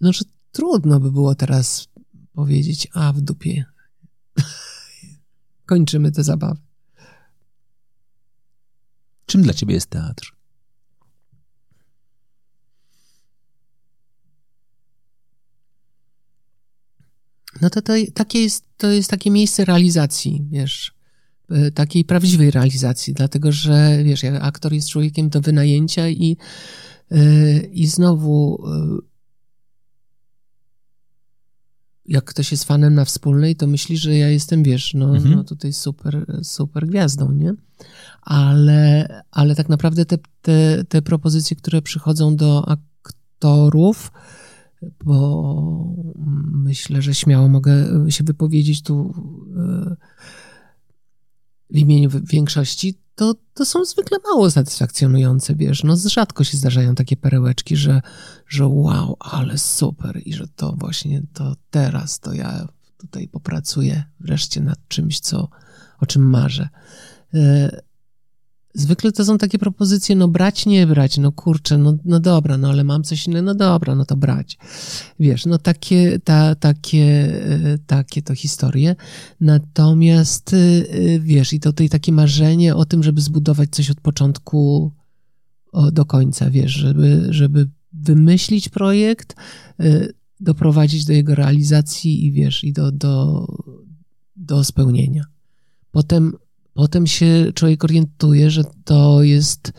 no, 0.00 0.12
że 0.12 0.24
trudno 0.52 1.00
by 1.00 1.12
było 1.12 1.34
teraz 1.34 1.88
powiedzieć, 2.32 2.88
a 2.92 3.12
w 3.12 3.20
dupie. 3.20 3.64
Kończymy 5.66 6.12
tę 6.12 6.24
zabawę. 6.24 6.60
Czym 9.26 9.42
dla 9.42 9.54
ciebie 9.54 9.74
jest 9.74 9.90
teatr? 9.90 10.34
No 17.64 17.70
to, 17.70 17.82
to, 17.82 17.92
takie 18.14 18.42
jest, 18.42 18.64
to 18.76 18.86
jest 18.86 19.10
takie 19.10 19.30
miejsce 19.30 19.64
realizacji, 19.64 20.44
wiesz, 20.50 20.94
e, 21.50 21.70
takiej 21.70 22.04
prawdziwej 22.04 22.50
realizacji, 22.50 23.14
dlatego 23.14 23.52
że, 23.52 23.98
wiesz, 24.04 24.24
aktor 24.40 24.72
jest 24.72 24.88
człowiekiem 24.88 25.28
do 25.28 25.40
wynajęcia 25.40 26.08
i, 26.08 26.36
e, 27.10 27.58
i 27.60 27.86
znowu 27.86 28.64
e, 28.66 28.98
jak 32.06 32.24
ktoś 32.24 32.50
jest 32.50 32.64
fanem 32.64 32.94
na 32.94 33.04
wspólnej, 33.04 33.56
to 33.56 33.66
myśli, 33.66 33.96
że 33.96 34.16
ja 34.16 34.28
jestem, 34.28 34.62
wiesz, 34.62 34.94
no, 34.94 35.16
mhm. 35.16 35.34
no 35.34 35.44
tutaj 35.44 35.72
super, 35.72 36.26
super 36.42 36.86
gwiazdą, 36.86 37.32
nie? 37.32 37.54
Ale, 38.22 39.08
ale 39.30 39.54
tak 39.54 39.68
naprawdę 39.68 40.04
te, 40.04 40.18
te, 40.42 40.84
te 40.88 41.02
propozycje, 41.02 41.56
które 41.56 41.82
przychodzą 41.82 42.36
do 42.36 42.68
aktorów, 42.68 44.12
bo 45.04 45.94
myślę, 46.52 47.02
że 47.02 47.14
śmiało 47.14 47.48
mogę 47.48 47.72
się 48.08 48.24
wypowiedzieć 48.24 48.82
tu 48.82 49.14
e, 49.56 49.96
w 51.70 51.78
imieniu 51.78 52.10
większości, 52.24 52.98
to, 53.14 53.34
to 53.54 53.64
są 53.64 53.84
zwykle 53.84 54.18
mało 54.24 54.50
satysfakcjonujące, 54.50 55.54
wiesz, 55.54 55.84
no 55.84 55.96
rzadko 55.96 56.44
się 56.44 56.56
zdarzają 56.56 56.94
takie 56.94 57.16
perełeczki, 57.16 57.76
że, 57.76 58.00
że 58.48 58.66
wow, 58.66 59.16
ale 59.20 59.58
super 59.58 60.20
i 60.24 60.32
że 60.32 60.48
to 60.56 60.74
właśnie 60.78 61.22
to 61.32 61.56
teraz 61.70 62.20
to 62.20 62.32
ja 62.32 62.68
tutaj 62.98 63.28
popracuję 63.28 64.04
wreszcie 64.20 64.60
nad 64.60 64.88
czymś, 64.88 65.20
co, 65.20 65.48
o 66.00 66.06
czym 66.06 66.30
marzę. 66.30 66.68
Zwykle 68.74 69.12
to 69.12 69.24
są 69.24 69.38
takie 69.38 69.58
propozycje, 69.58 70.16
no 70.16 70.28
brać, 70.28 70.66
nie 70.66 70.86
brać, 70.86 71.18
no 71.18 71.32
kurczę, 71.32 71.78
no, 71.78 71.96
no 72.04 72.20
dobra, 72.20 72.58
no 72.58 72.68
ale 72.68 72.84
mam 72.84 73.02
coś 73.02 73.26
innego, 73.26 73.44
no 73.44 73.54
dobra, 73.54 73.94
no 73.94 74.04
to 74.04 74.16
brać. 74.16 74.58
Wiesz, 75.20 75.46
no 75.46 75.58
takie, 75.58 76.18
ta, 76.18 76.54
takie, 76.54 77.04
e, 77.44 77.78
takie 77.86 78.22
to 78.22 78.34
historie. 78.34 78.96
Natomiast, 79.40 80.54
e, 80.54 81.20
wiesz, 81.20 81.52
i 81.52 81.60
to 81.60 81.72
tutaj 81.72 81.88
takie 81.88 82.12
marzenie 82.12 82.76
o 82.76 82.84
tym, 82.84 83.02
żeby 83.02 83.20
zbudować 83.20 83.70
coś 83.70 83.90
od 83.90 84.00
początku 84.00 84.92
do 85.92 86.04
końca, 86.04 86.50
wiesz, 86.50 86.72
żeby, 86.72 87.26
żeby 87.30 87.68
wymyślić 87.92 88.68
projekt, 88.68 89.34
e, 89.80 90.08
doprowadzić 90.40 91.04
do 91.04 91.12
jego 91.12 91.34
realizacji 91.34 92.26
i 92.26 92.32
wiesz, 92.32 92.64
i 92.64 92.72
do, 92.72 92.92
do, 92.92 93.46
do 94.36 94.64
spełnienia. 94.64 95.24
Potem 95.90 96.32
potem 96.74 97.06
się 97.06 97.52
człowiek 97.54 97.84
orientuje, 97.84 98.50
że 98.50 98.64
to 98.84 99.22
jest 99.22 99.72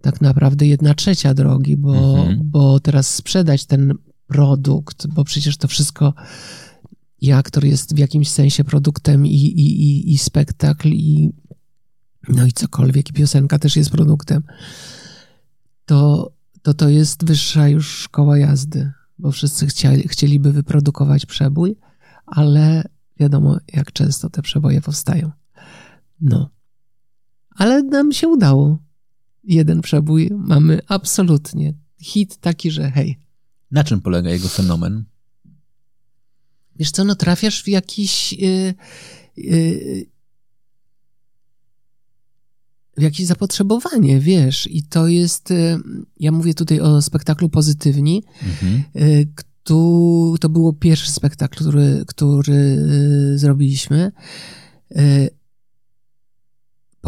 tak 0.00 0.20
naprawdę 0.20 0.66
jedna 0.66 0.94
trzecia 0.94 1.34
drogi, 1.34 1.76
bo, 1.76 2.18
mhm. 2.18 2.40
bo 2.42 2.80
teraz 2.80 3.14
sprzedać 3.14 3.66
ten 3.66 3.94
produkt, 4.26 5.06
bo 5.06 5.24
przecież 5.24 5.56
to 5.56 5.68
wszystko 5.68 6.14
i 7.20 7.32
aktor 7.32 7.64
jest 7.64 7.94
w 7.94 7.98
jakimś 7.98 8.30
sensie 8.30 8.64
produktem 8.64 9.26
i, 9.26 9.30
i, 9.30 9.82
i, 9.82 10.12
i 10.12 10.18
spektakl 10.18 10.88
i 10.88 11.30
no 12.28 12.46
i 12.46 12.52
cokolwiek, 12.52 13.10
i 13.10 13.12
piosenka 13.12 13.58
też 13.58 13.76
jest 13.76 13.90
produktem, 13.90 14.42
to 15.86 16.30
to, 16.62 16.74
to 16.74 16.88
jest 16.88 17.24
wyższa 17.24 17.68
już 17.68 17.88
szkoła 17.88 18.38
jazdy, 18.38 18.92
bo 19.18 19.32
wszyscy 19.32 19.66
chcieli, 19.66 20.08
chcieliby 20.08 20.52
wyprodukować 20.52 21.26
przebój, 21.26 21.76
ale 22.26 22.84
wiadomo, 23.20 23.58
jak 23.72 23.92
często 23.92 24.30
te 24.30 24.42
przeboje 24.42 24.80
powstają. 24.80 25.30
No. 26.20 26.50
Ale 27.50 27.82
nam 27.82 28.12
się 28.12 28.28
udało. 28.28 28.78
Jeden 29.44 29.80
przebój 29.80 30.30
mamy 30.30 30.80
absolutnie. 30.86 31.74
Hit 32.00 32.36
taki, 32.36 32.70
że 32.70 32.90
hej. 32.90 33.18
Na 33.70 33.84
czym 33.84 34.00
polega 34.00 34.30
jego 34.30 34.48
fenomen? 34.48 35.04
Wiesz 36.76 36.90
co, 36.90 37.04
no 37.04 37.14
trafiasz 37.14 37.62
w 37.62 37.68
jakiś... 37.68 38.32
Yy, 38.32 38.74
yy, 39.36 40.06
w 42.96 43.02
jakieś 43.02 43.26
zapotrzebowanie, 43.26 44.20
wiesz, 44.20 44.68
i 44.70 44.82
to 44.82 45.08
jest, 45.08 45.50
y, 45.50 45.78
ja 46.20 46.32
mówię 46.32 46.54
tutaj 46.54 46.80
o 46.80 47.02
spektaklu 47.02 47.48
Pozytywni, 47.48 48.22
mhm. 48.42 48.84
Y, 48.96 49.28
to 50.40 50.48
było 50.48 50.72
pierwszy 50.72 51.12
spektakl, 51.12 51.58
który, 51.58 52.04
który 52.06 52.54
y, 52.54 53.38
zrobiliśmy 53.38 54.12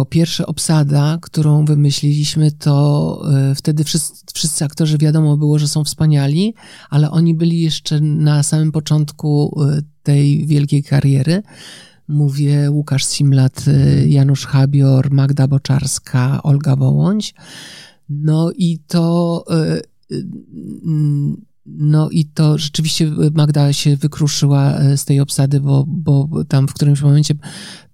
po 0.00 0.04
pierwsze, 0.04 0.46
obsada, 0.46 1.18
którą 1.22 1.64
wymyśliliśmy, 1.64 2.52
to 2.52 3.22
e, 3.34 3.54
wtedy 3.54 3.84
wszyscy, 3.84 4.24
wszyscy 4.34 4.64
aktorzy 4.64 4.98
wiadomo 4.98 5.36
było, 5.36 5.58
że 5.58 5.68
są 5.68 5.84
wspaniali, 5.84 6.54
ale 6.90 7.10
oni 7.10 7.34
byli 7.34 7.60
jeszcze 7.60 8.00
na 8.00 8.42
samym 8.42 8.72
początku 8.72 9.60
e, 9.62 9.82
tej 10.02 10.46
wielkiej 10.46 10.84
kariery. 10.84 11.42
Mówię 12.08 12.70
Łukasz 12.70 13.04
Simlat, 13.04 13.64
e, 13.68 14.06
Janusz 14.08 14.46
Habior, 14.46 15.10
Magda 15.10 15.48
Boczarska, 15.48 16.42
Olga 16.42 16.76
Wołądź. 16.76 17.34
No 18.08 18.50
i 18.56 18.78
to. 18.86 19.44
No 21.66 22.10
i 22.10 22.24
to 22.24 22.58
rzeczywiście 22.58 23.12
Magda 23.34 23.72
się 23.72 23.96
wykruszyła 23.96 24.78
z 24.96 25.04
tej 25.04 25.20
obsady, 25.20 25.60
bo, 25.60 25.84
bo 25.88 26.28
tam 26.48 26.68
w 26.68 26.74
którymś 26.74 27.02
momencie 27.02 27.34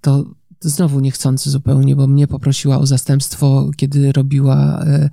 to 0.00 0.24
znowu 0.60 1.00
niechcący 1.00 1.50
zupełnie, 1.50 1.96
bo 1.96 2.06
mnie 2.06 2.26
poprosiła 2.26 2.78
o 2.78 2.86
zastępstwo, 2.86 3.70
kiedy 3.76 4.12
robiła, 4.12 4.84
e, 4.86 5.10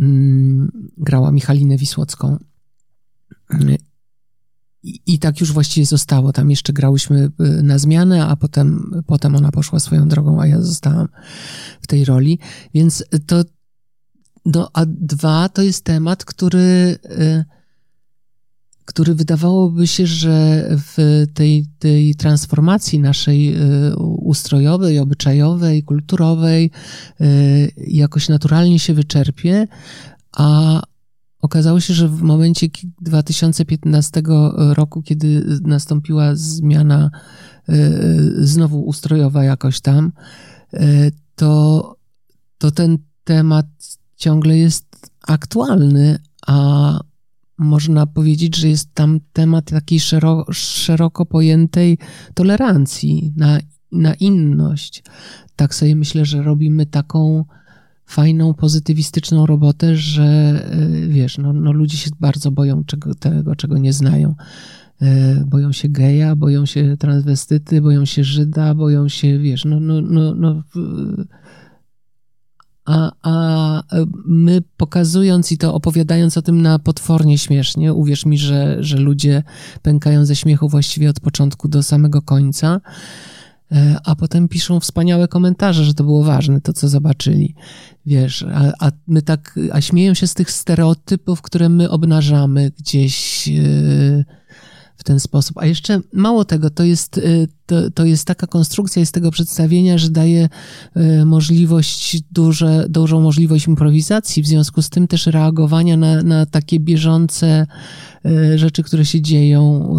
mm, 0.00 0.90
grała 0.96 1.32
Michalinę 1.32 1.76
Wisłocką. 1.76 2.38
I, 4.82 5.00
I, 5.06 5.18
tak 5.18 5.40
już 5.40 5.52
właściwie 5.52 5.86
zostało. 5.86 6.32
Tam 6.32 6.50
jeszcze 6.50 6.72
grałyśmy 6.72 7.30
e, 7.38 7.62
na 7.62 7.78
zmianę, 7.78 8.26
a 8.26 8.36
potem, 8.36 8.92
potem 9.06 9.36
ona 9.36 9.50
poszła 9.50 9.80
swoją 9.80 10.08
drogą, 10.08 10.40
a 10.40 10.46
ja 10.46 10.62
zostałam 10.62 11.08
w 11.80 11.86
tej 11.86 12.04
roli. 12.04 12.38
Więc 12.74 13.04
to, 13.26 13.44
no, 14.46 14.70
a 14.74 14.86
dwa 14.86 15.48
to 15.48 15.62
jest 15.62 15.84
temat, 15.84 16.24
który, 16.24 16.98
e, 17.04 17.44
który 18.88 19.14
wydawałoby 19.14 19.86
się, 19.86 20.06
że 20.06 20.66
w 20.70 21.24
tej, 21.34 21.66
tej 21.78 22.14
transformacji 22.14 23.00
naszej 23.00 23.56
y, 23.56 23.96
ustrojowej, 23.96 24.98
obyczajowej, 24.98 25.82
kulturowej 25.82 26.70
y, 27.20 27.72
jakoś 27.76 28.28
naturalnie 28.28 28.78
się 28.78 28.94
wyczerpie, 28.94 29.66
a 30.32 30.80
okazało 31.40 31.80
się, 31.80 31.94
że 31.94 32.08
w 32.08 32.22
momencie 32.22 32.66
2015 33.00 34.22
roku, 34.56 35.02
kiedy 35.02 35.44
nastąpiła 35.62 36.34
zmiana 36.34 37.10
y, 37.68 37.74
znowu 38.46 38.80
ustrojowa 38.82 39.44
jakoś 39.44 39.80
tam, 39.80 40.12
to, 41.36 41.96
to 42.58 42.70
ten 42.70 42.98
temat 43.24 43.66
ciągle 44.16 44.58
jest 44.58 44.86
aktualny, 45.26 46.18
a 46.46 47.00
można 47.58 48.06
powiedzieć, 48.06 48.56
że 48.56 48.68
jest 48.68 48.94
tam 48.94 49.20
temat 49.32 49.64
takiej 49.64 50.00
szeroko, 50.00 50.52
szeroko 50.52 51.26
pojętej 51.26 51.98
tolerancji 52.34 53.32
na, 53.36 53.58
na 53.92 54.14
inność. 54.14 55.02
Tak 55.56 55.74
sobie 55.74 55.96
myślę, 55.96 56.24
że 56.24 56.42
robimy 56.42 56.86
taką 56.86 57.44
fajną, 58.06 58.54
pozytywistyczną 58.54 59.46
robotę, 59.46 59.96
że 59.96 60.60
y, 61.04 61.08
wiesz, 61.08 61.38
no, 61.38 61.52
no 61.52 61.72
ludzie 61.72 61.96
się 61.96 62.10
bardzo 62.20 62.50
boją 62.50 62.84
czego, 62.84 63.14
tego, 63.14 63.56
czego 63.56 63.78
nie 63.78 63.92
znają. 63.92 64.34
Y, 65.02 65.06
boją 65.46 65.72
się 65.72 65.88
geja, 65.88 66.36
boją 66.36 66.66
się 66.66 66.96
transwestyty, 66.96 67.80
boją 67.80 68.04
się 68.04 68.24
Żyda, 68.24 68.74
boją 68.74 69.08
się, 69.08 69.38
wiesz, 69.38 69.64
no, 69.64 69.80
no, 69.80 70.00
no, 70.00 70.34
no 70.34 70.62
a, 72.88 73.12
a 73.22 73.82
my 74.26 74.62
pokazując 74.76 75.52
i 75.52 75.58
to 75.58 75.74
opowiadając 75.74 76.36
o 76.36 76.42
tym 76.42 76.62
na 76.62 76.78
potwornie 76.78 77.38
śmiesznie, 77.38 77.94
uwierz 77.94 78.26
mi, 78.26 78.38
że, 78.38 78.76
że 78.80 78.96
ludzie 78.96 79.42
pękają 79.82 80.24
ze 80.24 80.36
śmiechu 80.36 80.68
właściwie 80.68 81.10
od 81.10 81.20
początku 81.20 81.68
do 81.68 81.82
samego 81.82 82.22
końca, 82.22 82.80
e, 83.72 84.00
a 84.04 84.16
potem 84.16 84.48
piszą 84.48 84.80
wspaniałe 84.80 85.28
komentarze, 85.28 85.84
że 85.84 85.94
to 85.94 86.04
było 86.04 86.24
ważne, 86.24 86.60
to 86.60 86.72
co 86.72 86.88
zobaczyli. 86.88 87.54
Wiesz, 88.06 88.44
a, 88.54 88.86
a 88.86 88.90
my 89.06 89.22
tak, 89.22 89.58
a 89.72 89.80
śmieją 89.80 90.14
się 90.14 90.26
z 90.26 90.34
tych 90.34 90.50
stereotypów, 90.50 91.42
które 91.42 91.68
my 91.68 91.90
obnażamy 91.90 92.70
gdzieś. 92.78 93.48
Yy, 93.48 94.37
w 94.98 95.04
ten 95.04 95.20
sposób. 95.20 95.58
A 95.58 95.66
jeszcze 95.66 96.00
mało 96.12 96.44
tego, 96.44 96.70
to 96.70 96.84
jest, 96.84 97.18
y, 97.18 97.48
to, 97.66 97.90
to 97.90 98.04
jest 98.04 98.24
taka 98.24 98.46
konstrukcja 98.46 99.04
z 99.04 99.12
tego 99.12 99.30
przedstawienia, 99.30 99.98
że 99.98 100.10
daje 100.10 100.48
y, 100.96 101.24
możliwość, 101.24 102.22
duże, 102.30 102.86
dużą 102.88 103.20
możliwość 103.20 103.66
improwizacji, 103.66 104.42
w 104.42 104.46
związku 104.46 104.82
z 104.82 104.90
tym 104.90 105.08
też 105.08 105.26
reagowania 105.26 105.96
na, 105.96 106.22
na 106.22 106.46
takie 106.46 106.80
bieżące 106.80 107.66
y, 108.26 108.58
rzeczy, 108.58 108.82
które 108.82 109.04
się 109.04 109.20
dzieją 109.20 109.94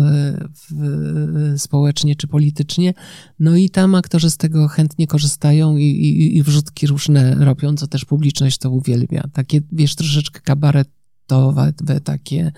w, 0.53 1.53
społecznie 1.57 2.15
czy 2.15 2.27
politycznie. 2.27 2.93
No 3.39 3.55
i 3.55 3.69
tam 3.69 3.95
aktorzy 3.95 4.29
z 4.29 4.37
tego 4.37 4.67
chętnie 4.67 5.07
korzystają 5.07 5.77
i, 5.77 5.83
i, 5.83 6.37
i 6.37 6.43
wrzutki 6.43 6.87
różne 6.87 7.35
robią, 7.35 7.75
co 7.75 7.87
też 7.87 8.05
publiczność 8.05 8.57
to 8.57 8.71
uwielbia. 8.71 9.23
Takie, 9.33 9.61
wiesz, 9.71 9.95
troszeczkę 9.95 10.39
kabaret 10.39 10.98
te 11.85 12.01
takie 12.01 12.51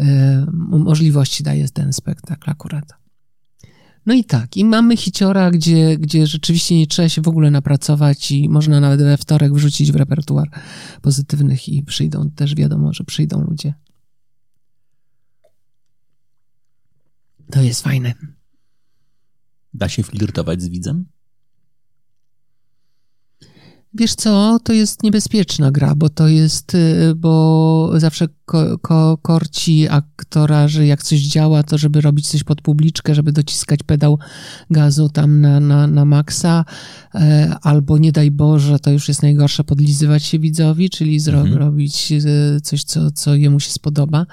e, 0.00 0.46
możliwości 0.68 1.42
daje 1.42 1.68
ten 1.68 1.92
spektakl 1.92 2.50
akurat. 2.50 3.02
No 4.06 4.14
i 4.14 4.24
tak, 4.24 4.56
i 4.56 4.64
mamy 4.64 4.96
hiciora, 4.96 5.50
gdzie, 5.50 5.98
gdzie 5.98 6.26
rzeczywiście 6.26 6.78
nie 6.78 6.86
trzeba 6.86 7.08
się 7.08 7.22
w 7.22 7.28
ogóle 7.28 7.50
napracować 7.50 8.30
i 8.30 8.48
można 8.48 8.80
nawet 8.80 9.00
we 9.00 9.16
wtorek 9.16 9.54
wrzucić 9.54 9.92
w 9.92 9.96
repertuar 9.96 10.50
pozytywnych 11.02 11.68
i 11.68 11.82
przyjdą, 11.82 12.30
też 12.30 12.54
wiadomo, 12.54 12.92
że 12.92 13.04
przyjdą 13.04 13.40
ludzie. 13.40 13.74
To 17.50 17.62
jest 17.62 17.82
fajne. 17.82 18.14
Da 19.74 19.88
się 19.88 20.02
flirtować 20.02 20.62
z 20.62 20.68
widzem? 20.68 21.04
Wiesz 23.94 24.14
co, 24.14 24.58
to 24.64 24.72
jest 24.72 25.02
niebezpieczna 25.02 25.70
gra, 25.70 25.94
bo 25.94 26.08
to 26.08 26.28
jest, 26.28 26.74
y, 26.74 27.14
bo 27.16 27.92
zawsze 27.96 28.28
ko, 28.44 28.78
ko, 28.78 29.18
korci 29.22 29.88
aktora, 29.88 30.68
że 30.68 30.86
jak 30.86 31.02
coś 31.02 31.20
działa, 31.20 31.62
to 31.62 31.78
żeby 31.78 32.00
robić 32.00 32.28
coś 32.28 32.44
pod 32.44 32.62
publiczkę, 32.62 33.14
żeby 33.14 33.32
dociskać 33.32 33.82
pedał 33.82 34.18
gazu 34.70 35.08
tam 35.08 35.40
na, 35.40 35.60
na, 35.60 35.86
na 35.86 36.04
maksa, 36.04 36.64
e, 37.14 37.54
albo 37.62 37.98
nie 37.98 38.12
daj 38.12 38.30
Boże, 38.30 38.78
to 38.78 38.90
już 38.90 39.08
jest 39.08 39.22
najgorsze, 39.22 39.64
podlizywać 39.64 40.22
się 40.22 40.38
widzowi, 40.38 40.90
czyli 40.90 41.16
mhm. 41.16 41.52
zrobić 41.52 42.12
y, 42.12 42.60
coś, 42.62 42.84
co, 42.84 43.10
co 43.10 43.34
jemu 43.34 43.60
się 43.60 43.70
spodoba. 43.70 44.26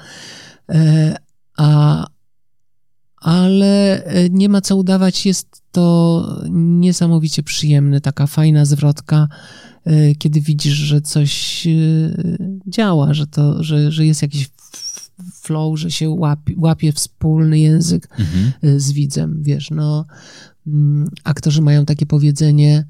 E, 0.70 1.16
a, 1.58 2.08
ale 3.22 4.04
e, 4.06 4.30
nie 4.30 4.50
ma 4.50 4.62
co 4.62 4.76
udawać, 4.76 5.26
jest 5.26 5.62
to 5.72 6.26
niesamowicie 6.52 7.44
przyjemny, 7.44 8.02
taka 8.02 8.28
fajna 8.28 8.66
zwrotka, 8.66 9.28
e, 9.86 10.16
kiedy 10.16 10.42
widzisz, 10.42 10.74
że 10.74 11.02
coś 11.02 11.68
e, 11.68 11.72
działa, 12.68 13.14
że, 13.14 13.28
to, 13.28 13.64
że, 13.64 13.92
że 13.92 14.06
jest 14.06 14.22
jakiś 14.22 14.50
flow, 15.34 15.80
że 15.80 15.92
się 15.92 16.10
łapie, 16.10 16.54
łapie 16.58 16.92
wspólny 16.92 17.60
język 17.60 18.10
mhm. 18.20 18.80
z 18.80 18.92
widzem, 18.92 19.44
wiesz, 19.44 19.72
no 19.72 20.06
mm, 20.68 21.08
aktorzy 21.24 21.62
mają 21.62 21.86
takie 21.86 22.06
powiedzenie, 22.06 22.86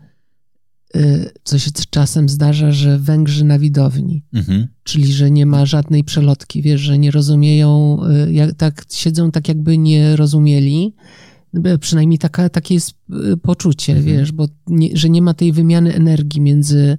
co 1.44 1.60
się 1.60 1.72
czasem 1.90 2.30
zdarza, 2.30 2.72
że 2.72 3.00
Węgrzy 3.00 3.46
na 3.46 3.60
widowni, 3.60 4.24
mhm. 4.34 4.68
czyli 4.84 5.14
że 5.14 5.32
nie 5.32 5.46
ma 5.46 5.66
żadnej 5.66 6.04
przelotki, 6.04 6.62
wiesz, 6.62 6.82
że 6.82 6.98
nie 6.98 7.12
rozumieją, 7.12 8.00
y, 8.28 8.34
jak, 8.34 8.54
tak 8.54 8.86
siedzą 8.90 9.32
tak 9.32 9.48
jakby 9.48 9.78
nie 9.78 10.16
rozumieli, 10.16 10.96
przynajmniej 11.80 12.20
taka, 12.20 12.50
takie 12.50 12.74
jest 12.74 12.94
y, 13.32 13.38
poczucie, 13.38 13.94
mhm. 13.98 14.18
wiesz, 14.18 14.32
bo 14.32 14.48
nie, 14.68 14.98
że 14.98 15.10
nie 15.10 15.22
ma 15.22 15.34
tej 15.34 15.52
wymiany 15.52 15.96
energii 15.96 16.42
między, 16.42 16.98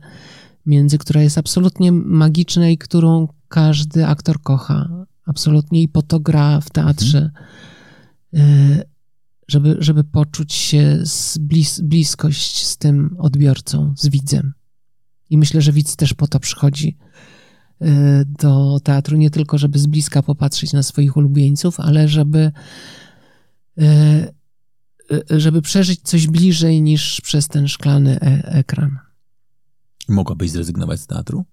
między, 0.66 0.98
która 0.98 1.22
jest 1.22 1.38
absolutnie 1.38 1.92
magiczna 1.92 2.68
i 2.68 2.78
którą 2.78 3.28
każdy 3.48 4.06
aktor 4.06 4.42
kocha, 4.42 5.06
absolutnie 5.26 5.82
i 5.82 5.88
po 5.88 6.02
to 6.02 6.20
gra 6.20 6.60
w 6.60 6.70
teatrze. 6.70 7.30
Mhm 8.32 8.90
żeby, 9.50 9.76
żeby 9.78 10.04
poczuć 10.04 10.52
się 10.52 11.00
z 11.04 11.38
blis, 11.38 11.80
bliskość 11.80 12.66
z 12.66 12.76
tym 12.76 13.16
odbiorcą, 13.18 13.94
z 13.96 14.08
widzem. 14.08 14.52
I 15.30 15.38
myślę, 15.38 15.62
że 15.62 15.72
widz 15.72 15.96
też 15.96 16.14
po 16.14 16.26
to 16.26 16.40
przychodzi 16.40 16.96
y, 17.82 17.86
do 18.26 18.80
teatru, 18.84 19.16
nie 19.16 19.30
tylko, 19.30 19.58
żeby 19.58 19.78
z 19.78 19.86
bliska 19.86 20.22
popatrzeć 20.22 20.72
na 20.72 20.82
swoich 20.82 21.16
ulubieńców, 21.16 21.80
ale 21.80 22.08
żeby, 22.08 22.52
y, 23.78 23.84
y, 25.12 25.40
żeby 25.40 25.62
przeżyć 25.62 26.00
coś 26.00 26.26
bliżej 26.26 26.82
niż 26.82 27.20
przez 27.20 27.48
ten 27.48 27.68
szklany 27.68 28.20
e 28.20 28.42
ekran. 28.44 28.98
Mogłabyś 30.08 30.50
zrezygnować 30.50 31.00
z 31.00 31.06
teatru? 31.06 31.44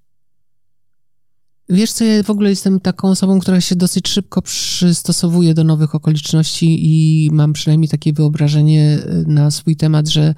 Wiesz 1.69 1.91
co, 1.91 2.05
ja 2.05 2.23
w 2.23 2.29
ogóle 2.29 2.49
jestem 2.49 2.79
taką 2.79 3.07
osobą, 3.07 3.39
która 3.39 3.61
się 3.61 3.75
dosyć 3.75 4.07
szybko 4.07 4.41
przystosowuje 4.41 5.53
do 5.53 5.63
nowych 5.63 5.95
okoliczności 5.95 6.77
i 6.81 7.29
mam 7.31 7.53
przynajmniej 7.53 7.89
takie 7.89 8.13
wyobrażenie 8.13 8.99
e, 9.05 9.23
na 9.27 9.51
swój 9.51 9.75
temat, 9.75 10.07
że 10.07 10.35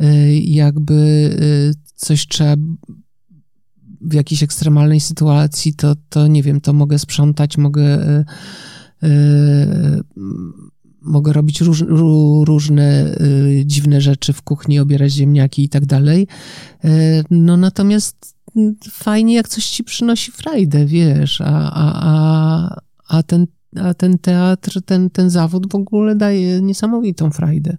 e, 0.00 0.38
jakby 0.38 1.30
e, 1.40 1.92
coś 1.94 2.26
trzeba 2.26 2.56
w 4.00 4.14
jakiejś 4.14 4.42
ekstremalnej 4.42 5.00
sytuacji, 5.00 5.74
to, 5.74 5.94
to 6.08 6.26
nie 6.26 6.42
wiem, 6.42 6.60
to 6.60 6.72
mogę 6.72 6.98
sprzątać, 6.98 7.58
mogę 7.58 8.24
mogę 11.02 11.32
robić 11.32 11.60
róż, 11.60 11.84
różne 12.44 13.16
dziwne 13.64 14.00
rzeczy 14.00 14.32
w 14.32 14.42
kuchni, 14.42 14.78
obierać 14.78 15.12
ziemniaki 15.12 15.64
i 15.64 15.68
tak 15.68 15.86
dalej. 15.86 16.26
No 17.30 17.56
natomiast 17.56 18.36
fajnie, 18.90 19.34
jak 19.34 19.48
coś 19.48 19.66
ci 19.66 19.84
przynosi 19.84 20.32
frajdę, 20.32 20.86
wiesz, 20.86 21.40
a, 21.40 21.72
a, 21.72 21.92
a, 21.94 22.80
a, 23.08 23.22
ten, 23.22 23.46
a 23.76 23.94
ten 23.94 24.18
teatr, 24.18 24.82
ten, 24.82 25.10
ten 25.10 25.30
zawód 25.30 25.72
w 25.72 25.74
ogóle 25.74 26.16
daje 26.16 26.60
niesamowitą 26.60 27.30
frajdę. 27.30 27.76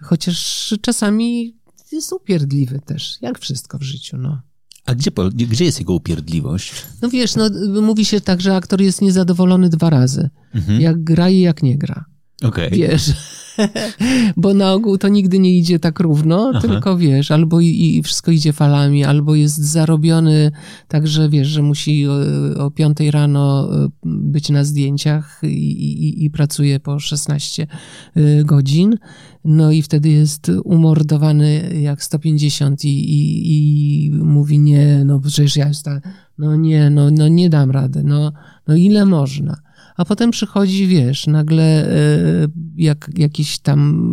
Chociaż 0.00 0.74
czasami 0.80 1.56
jest 1.92 2.12
upierdliwy 2.12 2.80
też, 2.86 3.18
jak 3.20 3.38
wszystko 3.38 3.78
w 3.78 3.82
życiu, 3.82 4.16
no. 4.16 4.40
A 4.86 4.94
gdzie, 4.94 5.10
gdzie 5.32 5.64
jest 5.64 5.78
jego 5.78 5.92
upierdliwość? 5.94 6.72
No 7.02 7.08
wiesz, 7.08 7.36
no, 7.36 7.50
mówi 7.82 8.04
się 8.04 8.20
tak, 8.20 8.40
że 8.40 8.56
aktor 8.56 8.82
jest 8.82 9.02
niezadowolony 9.02 9.68
dwa 9.68 9.90
razy. 9.90 10.30
Mhm. 10.54 10.80
Jak 10.80 11.04
gra 11.04 11.30
i 11.30 11.40
jak 11.40 11.62
nie 11.62 11.78
gra. 11.78 12.04
Okay. 12.42 12.70
Wiesz, 12.70 13.12
bo 14.36 14.54
na 14.54 14.72
ogół 14.72 14.98
to 14.98 15.08
nigdy 15.08 15.38
nie 15.38 15.58
idzie 15.58 15.78
tak 15.78 16.00
równo, 16.00 16.50
Aha. 16.54 16.60
tylko 16.60 16.96
wiesz, 16.96 17.30
albo 17.30 17.60
i, 17.60 17.96
i, 17.96 18.02
wszystko 18.02 18.30
idzie 18.30 18.52
falami, 18.52 19.04
albo 19.04 19.34
jest 19.34 19.56
zarobiony 19.56 20.52
tak, 20.88 21.06
że 21.06 21.28
wiesz, 21.28 21.48
że 21.48 21.62
musi 21.62 22.06
o, 22.08 22.16
o 22.58 22.70
5 22.70 22.98
rano 23.10 23.70
e, 23.84 23.88
być 24.04 24.50
na 24.50 24.64
zdjęciach 24.64 25.40
i, 25.42 25.46
i, 25.46 26.24
i 26.24 26.30
pracuje 26.30 26.80
po 26.80 26.98
16 26.98 27.66
e, 28.14 28.44
godzin, 28.44 28.98
no 29.44 29.72
i 29.72 29.82
wtedy 29.82 30.08
jest 30.08 30.50
umordowany 30.64 31.80
jak 31.80 32.02
150 32.02 32.84
i, 32.84 32.88
i, 32.88 34.06
i 34.06 34.10
mówi 34.10 34.58
nie, 34.58 35.02
no 35.04 35.20
przecież 35.20 35.56
ja 35.56 35.68
jestem, 35.68 36.00
no 36.38 36.56
nie, 36.56 36.90
no, 36.90 37.10
no 37.10 37.28
nie 37.28 37.50
dam 37.50 37.70
rady, 37.70 38.04
no, 38.04 38.32
no 38.68 38.76
ile 38.76 39.04
można 39.04 39.67
A 39.98 40.04
potem 40.04 40.30
przychodzi, 40.30 40.86
wiesz, 40.86 41.26
nagle 41.26 41.64
e, 41.64 42.48
jak, 42.76 43.10
jakiś 43.16 43.58
tam 43.58 44.08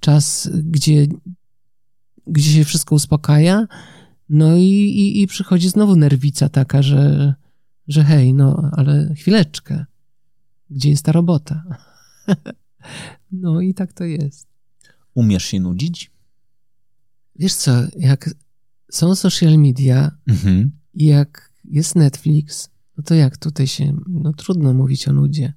czas, 0.00 0.50
gdzie, 0.64 1.06
gdzie 2.26 2.50
się 2.50 2.64
wszystko 2.64 2.94
uspokaja, 2.94 3.66
no 4.28 4.56
i, 4.56 4.62
i, 4.62 5.22
i 5.22 5.26
przychodzi 5.26 5.68
znowu 5.68 5.96
nerwica 5.96 6.48
taka, 6.48 6.82
że, 6.82 7.34
że 7.88 8.04
hej, 8.04 8.34
no 8.34 8.70
ale 8.72 9.14
chwileczkę, 9.14 9.84
gdzie 10.70 10.90
jest 10.90 11.04
ta 11.04 11.12
robota? 11.12 11.64
no 13.32 13.60
i 13.60 13.74
tak 13.74 13.92
to 13.92 14.04
jest. 14.04 14.48
Umiesz 15.14 15.44
się 15.44 15.60
nudzić? 15.60 16.10
Wiesz 17.36 17.54
co, 17.54 17.72
jak 17.96 18.30
są 18.90 19.14
social 19.14 19.58
media 19.58 20.10
Mhm. 20.26 20.70
jak 20.94 21.52
jest 21.64 21.96
Netflix, 21.96 22.70
no 22.96 23.04
to 23.04 23.14
jak 23.14 23.36
tutaj 23.36 23.66
się, 23.66 23.96
no 24.08 24.32
trudno 24.32 24.74
mówić 24.74 25.08
o 25.08 25.12
nudzie. 25.12 25.52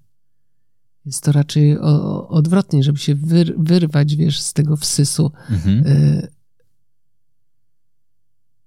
Jest 1.05 1.23
to 1.23 1.31
raczej 1.31 1.79
o, 1.79 1.81
o, 1.83 2.29
odwrotnie, 2.29 2.83
żeby 2.83 2.99
się 2.99 3.15
wyr, 3.15 3.55
wyrwać, 3.57 4.15
wiesz, 4.15 4.39
z 4.41 4.53
tego 4.53 4.77
wsysu 4.77 5.31
Mhm. 5.49 5.87
y, 5.87 6.27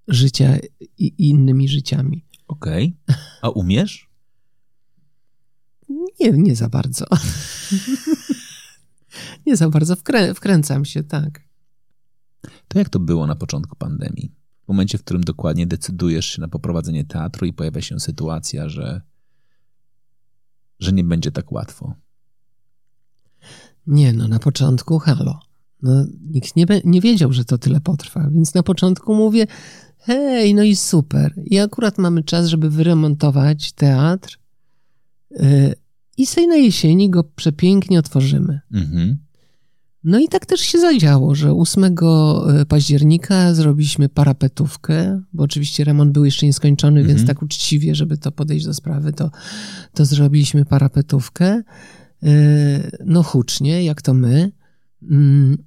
życia 0.09 0.57
i, 0.81 1.05
i 1.05 1.29
innymi 1.29 1.69
życiami. 1.69 2.25
Okej. 2.49 2.97
A 3.43 3.49
umiesz? 3.51 4.11
Nie, 6.21 6.31
nie 6.33 6.57
za 6.57 6.69
bardzo. 6.69 7.07
nie 9.47 9.57
za 9.57 9.69
bardzo 9.71 9.97
wkrę, 9.97 10.35
wkręcam 10.35 10.85
się, 10.85 11.03
tak. 11.03 11.41
To 12.69 12.79
jak 12.79 12.89
to 12.89 13.01
było 13.01 13.27
na 13.27 13.37
początku 13.37 13.77
pandemii? 13.77 14.33
W 14.71 14.73
momencie, 14.73 14.99
w 14.99 15.05
którym 15.05 15.25
dokładnie 15.25 15.67
decydujesz 15.67 16.27
się 16.27 16.41
na 16.41 16.49
poprowadzenie 16.49 17.05
teatru 17.05 17.47
i 17.47 17.53
pojawia 17.53 17.81
się 17.81 18.01
sytuacja, 18.01 18.69
że, 18.69 19.01
że 20.79 20.93
nie 20.93 21.05
będzie 21.05 21.33
tak 21.33 21.53
łatwo. 21.53 21.95
Nie, 23.87 24.13
no 24.13 24.29
na 24.29 24.39
początku 24.39 24.99
halo. 24.99 25.41
No, 25.83 26.07
nikt 26.31 26.57
nie, 26.57 26.67
nie 26.85 27.01
wiedział, 27.01 27.33
że 27.33 27.45
to 27.45 27.59
tyle 27.59 27.81
potrwa, 27.81 28.29
więc 28.31 28.55
na 28.55 28.63
początku 28.63 29.15
mówię, 29.15 29.47
hej, 29.99 30.55
no 30.55 30.63
i 30.63 30.77
super. 30.77 31.35
I 31.45 31.59
akurat 31.59 31.99
mamy 31.99 32.25
czas, 32.25 32.47
żeby 32.47 32.71
wyremontować 32.71 33.73
teatr 33.73 34.39
yy, 35.31 35.75
i 36.17 36.27
sobie 36.27 36.47
na 36.47 36.57
jesieni 36.57 37.11
go 37.11 37.25
przepięknie 37.25 37.99
otworzymy. 37.99 38.61
Mhm. 38.73 39.19
No 40.05 40.19
i 40.19 40.29
tak 40.29 40.47
też 40.47 40.61
się 40.61 40.79
zadziało, 40.79 41.35
że 41.35 41.53
8 41.53 41.95
października 42.69 43.55
zrobiliśmy 43.55 44.09
parapetówkę, 44.09 45.23
bo 45.33 45.43
oczywiście 45.43 45.85
remont 45.85 46.13
był 46.13 46.25
jeszcze 46.25 46.47
nieskończony, 46.47 47.01
Mhm. 47.01 47.17
więc 47.17 47.29
tak 47.29 47.43
uczciwie, 47.43 47.95
żeby 47.95 48.17
to 48.19 48.33
podejść 48.33 48.67
do 48.67 48.75
sprawy, 48.75 49.13
to, 49.13 49.31
to 49.95 50.05
zrobiliśmy 50.05 50.65
parapetówkę. 50.65 51.63
Yy, 52.23 52.31
No 53.07 53.23
hucznie, 53.23 53.85
jak 53.85 54.03
to 54.03 54.15
my. 54.15 54.53
Mm. 55.11 55.59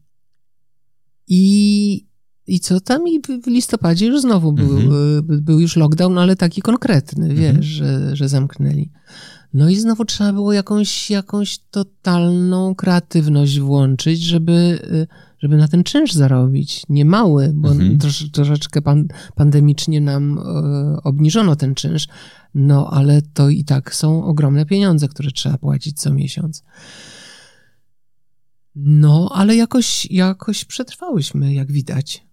I, 1.28 2.08
i 2.48 2.60
co 2.60 2.80
tam? 2.80 3.08
I 3.08 3.22
w 3.44 3.48
listopadzie 3.48 4.06
już 4.06 4.22
znowu 4.22 4.54
był, 4.54 4.78
Mhm. 4.78 4.92
yy, 5.30 5.42
był 5.42 5.60
już 5.60 5.76
lockdown, 5.76 6.18
ale 6.18 6.36
taki 6.36 6.62
konkretny, 6.62 7.34
wiesz, 7.36 7.50
Mhm. 7.50 7.64
że, 7.64 8.16
że 8.16 8.30
zamknęli. 8.30 8.90
No 9.54 9.70
i 9.70 9.76
znowu 9.76 10.06
trzeba 10.06 10.34
było 10.34 10.54
jakąś, 10.54 11.10
jakąś 11.10 11.60
totalną 11.60 12.76
kreatywność 12.76 13.60
włączyć, 13.60 14.22
żeby, 14.22 14.80
y, 14.84 15.08
żeby 15.40 15.58
na 15.58 15.68
ten 15.68 15.84
czynsz 15.84 16.14
zarobić. 16.14 16.84
Nie 16.90 17.06
mały, 17.06 17.52
bo 17.56 17.72
Mhm. 17.72 17.98
trosz, 17.98 18.32
troszeczkę 18.32 18.82
pan, 18.82 19.08
pandemicznie 19.36 20.02
nam 20.02 20.38
e, 20.38 20.42
obniżono 21.04 21.56
ten 21.56 21.76
czynsz, 21.76 22.08
no 22.56 22.90
ale 22.92 23.22
to 23.22 23.50
i 23.50 23.64
tak 23.64 23.96
są 23.96 24.24
ogromne 24.26 24.66
pieniądze, 24.66 25.08
które 25.08 25.32
trzeba 25.32 25.58
płacić 25.58 26.00
co 26.00 26.14
miesiąc. 26.14 26.64
No, 28.76 29.30
ale 29.34 29.56
jakoś, 29.56 30.06
jakoś 30.12 30.66
przetrwałyśmy, 30.66 31.54
jak 31.54 31.72
widać. 31.72 32.24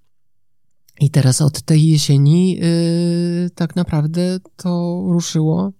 I 1.00 1.10
teraz 1.10 1.40
od 1.40 1.62
tej 1.62 1.88
jesieni 1.88 2.58
y, 2.62 3.50
tak 3.54 3.76
naprawdę 3.76 4.40
to 4.56 5.02
ruszyło 5.06 5.72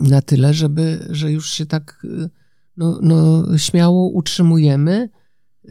na 0.00 0.22
tyle, 0.22 0.54
żeby, 0.54 1.06
że 1.10 1.32
już 1.32 1.52
się 1.52 1.66
tak 1.66 2.02
y, 2.04 2.30
no, 2.76 2.98
no, 3.02 3.44
śmiało 3.58 4.08
utrzymujemy, 4.08 5.08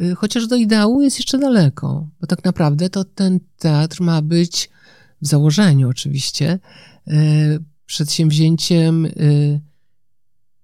y, 0.01 0.15
chociaż 0.15 0.47
do 0.47 0.55
ideału 0.55 1.01
jest 1.01 1.17
jeszcze 1.17 1.39
daleko, 1.39 2.10
bo 2.21 2.27
tak 2.27 2.45
naprawdę 2.45 2.89
to 2.89 3.03
ten 3.03 3.39
teatr 3.60 4.01
ma 4.01 4.21
być 4.21 4.69
w 5.21 5.27
założeniu 5.27 5.89
oczywiście 5.89 6.60
y, 7.08 7.12
przedsięwzięciem 7.86 9.05
y, 9.05 9.62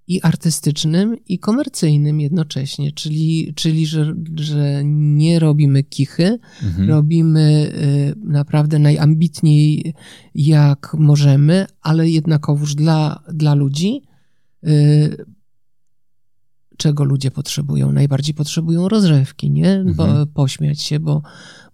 i 0.07 0.21
artystycznym, 0.21 1.15
i 1.27 1.39
komercyjnym 1.39 2.19
jednocześnie, 2.19 2.91
czyli, 2.91 3.53
czyli 3.55 3.85
że, 3.85 4.15
że 4.35 4.81
nie 4.85 5.39
robimy 5.39 5.83
kichy, 5.83 6.39
Mhm. 6.63 6.89
robimy 6.89 7.71
y, 8.15 8.15
naprawdę 8.29 8.79
najambitniej 8.79 9.93
jak 10.35 10.95
możemy, 10.99 11.65
ale 11.81 12.09
jednakowoż 12.09 12.75
dla, 12.75 13.23
dla 13.33 13.53
ludzi. 13.53 14.01
Y, 14.67 15.25
czego 16.77 17.03
ludzie 17.03 17.31
potrzebują? 17.31 17.91
Najbardziej 17.91 18.35
potrzebują 18.35 18.89
rozrywki, 18.89 19.51
nie? 19.51 19.83
Bo, 19.95 20.07
Mhm. 20.07 20.27
pośmiać 20.27 20.81
się, 20.81 20.99
bo, 20.99 21.21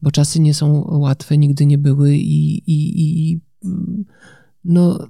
bo 0.01 0.11
czasy 0.11 0.39
nie 0.39 0.53
są 0.53 0.81
łatwe, 0.99 1.37
nigdy 1.37 1.65
nie 1.65 1.77
były 1.77 2.15
i, 2.15 2.57
i, 2.57 3.01
i 3.31 3.39
mm, 3.65 4.05
no, 4.63 5.07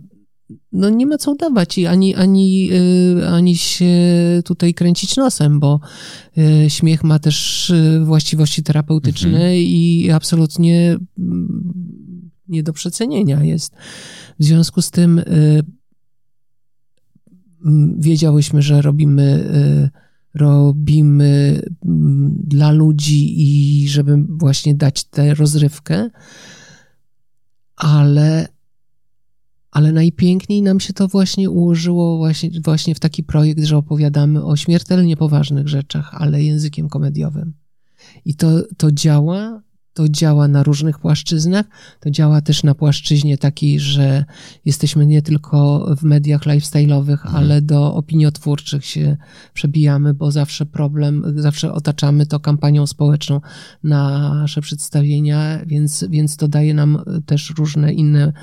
no 0.72 0.90
nie 0.90 1.06
ma 1.06 1.18
co 1.18 1.32
udawać 1.32 1.78
i 1.78 1.88
ani, 1.88 2.16
ani, 2.16 2.70
y, 2.74 3.28
ani 3.28 3.56
się 3.56 3.94
tutaj 4.46 4.74
kręcić 4.74 5.18
nosem, 5.18 5.60
bo 5.60 5.80
y, 6.38 6.70
śmiech 6.70 7.04
ma 7.04 7.20
też 7.20 7.70
y, 7.70 8.02
właściwości 8.06 8.64
terapeutyczne 8.64 9.60
i 9.60 10.12
absolutnie 10.12 10.98
mm, 11.20 12.32
nie 12.48 12.64
do 12.64 12.74
przecenienia 12.74 13.44
jest. 13.44 13.76
W 14.40 14.44
związku 14.44 14.82
z 14.82 14.92
tym 14.92 15.22
mm, 17.66 18.00
wiedziałyśmy, 18.00 18.62
że 18.62 18.82
robimy, 18.82 19.50
robimy 20.34 21.62
mm, 21.86 22.36
dla 22.44 22.72
ludzi 22.72 23.34
i 23.42 23.88
żeby 23.90 24.26
właśnie 24.30 24.76
dać 24.76 25.04
tę 25.04 25.34
rozrywkę, 25.34 26.10
ale 27.76 28.48
ale 29.72 29.92
najpiękniej 29.92 30.62
nam 30.62 30.80
się 30.80 30.94
to 30.94 31.08
właśnie 31.08 31.50
ułożyło 31.50 32.18
właśnie, 32.18 32.50
właśnie 32.64 32.96
w 32.96 33.00
taki 33.00 33.24
projekt, 33.24 33.64
że 33.64 33.78
opowiadamy 33.78 34.46
o 34.46 34.56
śmiertelnie 34.56 35.18
poważnych 35.18 35.68
rzeczach, 35.68 36.10
ale 36.14 36.44
językiem 36.44 36.90
komediowym. 36.90 37.54
I 38.26 38.36
to, 38.36 38.48
to 38.78 38.92
działa, 38.92 39.62
to 39.94 40.10
działa 40.10 40.48
na 40.48 40.64
różnych 40.64 41.00
płaszczyznach, 41.00 41.66
to 42.00 42.12
działa 42.12 42.42
też 42.42 42.64
na 42.64 42.76
płaszczyźnie 42.76 43.38
takiej, 43.38 43.80
że 43.80 44.26
jesteśmy 44.66 45.06
nie 45.06 45.22
tylko 45.22 45.86
w 45.98 46.04
mediach 46.04 46.42
lifestyle'owych, 46.42 47.12
Mhm. 47.12 47.36
ale 47.36 47.62
do 47.62 47.96
opiniotwórczych 47.96 48.86
się 48.86 49.18
przebijamy, 49.54 50.14
bo 50.14 50.32
zawsze 50.32 50.66
problem, 50.66 51.24
zawsze 51.36 51.74
otaczamy 51.74 52.26
to 52.26 52.40
kampanią 52.40 52.88
społeczną 52.88 53.42
na 53.84 54.34
nasze 54.34 54.62
przedstawienia, 54.62 55.66
więc, 55.66 56.06
więc 56.10 56.38
to 56.38 56.48
daje 56.48 56.74
nam 56.74 57.04
też 57.26 57.54
różne 57.58 57.94
inne 57.94 58.34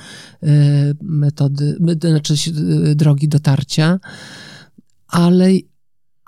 e, 0.42 0.48
metody, 1.02 1.78
znaczy 2.00 2.34
e, 2.90 2.94
drogi 2.94 3.28
dotarcia, 3.28 3.98
ale 5.08 5.50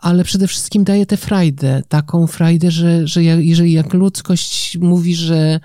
ale 0.01 0.25
przede 0.25 0.47
wszystkim 0.47 0.85
daje 0.85 1.07
tę 1.07 1.17
frajdę, 1.17 1.83
taką 1.89 2.27
frajdę, 2.27 2.71
że, 2.71 3.07
że 3.07 3.25
jak, 3.25 3.45
jeżeli 3.45 3.73
jak 3.73 3.95
ludzkość 3.95 4.79
mówi, 4.79 5.15
że, 5.15 5.61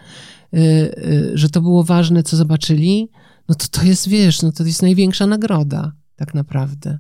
y, 0.53 0.59
y, 0.59 1.31
że 1.33 1.49
to 1.49 1.61
było 1.61 1.83
ważne, 1.83 2.23
co 2.23 2.37
zobaczyli, 2.37 3.09
no 3.49 3.55
to 3.55 3.67
to 3.67 3.83
jest, 3.83 4.07
wiesz, 4.07 4.41
no 4.41 4.51
to 4.51 4.63
jest 4.63 4.81
największa 4.81 5.27
nagroda, 5.27 5.91
tak 6.15 6.33
naprawdę. 6.33 6.99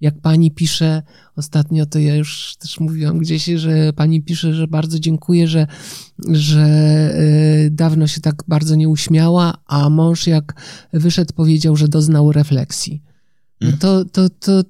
Jak 0.00 0.20
pani 0.20 0.50
pisze, 0.50 1.02
ostatnio 1.36 1.86
to 1.86 1.98
ja 1.98 2.14
już 2.14 2.56
też 2.58 2.80
mówiłam 2.80 3.18
gdzieś, 3.18 3.44
że 3.44 3.92
pani 3.92 4.22
pisze, 4.22 4.54
że 4.54 4.68
bardzo 4.68 4.98
dziękuję, 4.98 5.48
że, 5.48 5.66
że 6.28 6.64
y, 7.66 7.70
dawno 7.70 8.06
się 8.06 8.20
tak 8.20 8.42
bardzo 8.48 8.74
nie 8.74 8.88
uśmiała, 8.88 9.54
a 9.66 9.90
mąż 9.90 10.26
jak 10.26 10.54
wyszedł 10.92 11.34
powiedział, 11.34 11.76
że 11.76 11.88
doznał 11.88 12.32
refleksji. 12.32 13.02
No 13.60 13.72
to, 13.80 14.04
to, 14.04 14.30
to, 14.30 14.62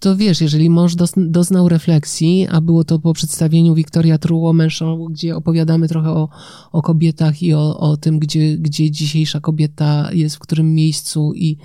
to 0.00 0.16
wiesz, 0.16 0.40
jeżeli 0.40 0.70
mąż 0.70 0.94
doznał 1.16 1.68
refleksji, 1.68 2.46
a 2.50 2.60
było 2.60 2.84
to 2.84 2.98
po 2.98 3.12
przedstawieniu 3.12 3.74
Wiktoria 3.74 4.18
Truło 4.18 4.52
Mężą, 4.52 5.04
gdzie 5.04 5.36
opowiadamy 5.36 5.88
trochę 5.88 6.10
o, 6.10 6.28
o 6.72 6.82
kobietach 6.82 7.42
i 7.42 7.54
o, 7.54 7.78
o 7.78 7.96
tym, 7.96 8.18
gdzie, 8.18 8.58
gdzie 8.58 8.90
dzisiejsza 8.90 9.40
kobieta 9.40 10.12
jest, 10.12 10.36
w 10.36 10.38
którym 10.38 10.74
miejscu 10.74 11.32
i, 11.34 11.56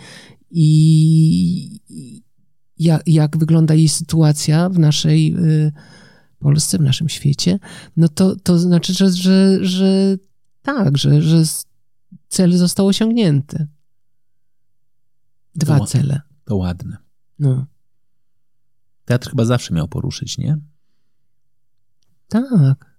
i, 0.51 1.79
i 1.89 2.23
jak, 2.79 3.07
jak 3.07 3.37
wygląda 3.37 3.73
jej 3.73 3.89
sytuacja 3.89 4.69
w 4.69 4.79
naszej 4.79 5.35
y, 5.35 5.71
Polsce, 6.39 6.77
w 6.77 6.81
naszym 6.81 7.09
świecie, 7.09 7.59
no 7.97 8.07
to, 8.07 8.35
to 8.35 8.59
znaczy, 8.59 8.93
że, 8.93 9.09
że, 9.09 9.65
że 9.65 10.17
tak, 10.61 10.97
że, 10.97 11.21
że 11.21 11.43
cel 12.27 12.57
został 12.57 12.87
osiągnięty. 12.87 13.67
Dwa 15.55 15.79
To- 15.79 15.85
cele. 15.85 16.21
To 16.45 16.55
ładne. 16.55 16.97
No. 17.39 17.65
Teatr 19.05 19.29
chyba 19.29 19.45
zawsze 19.45 19.73
miał 19.73 19.87
poruszyć, 19.87 20.37
nie? 20.37 20.57
Tak. 22.27 22.95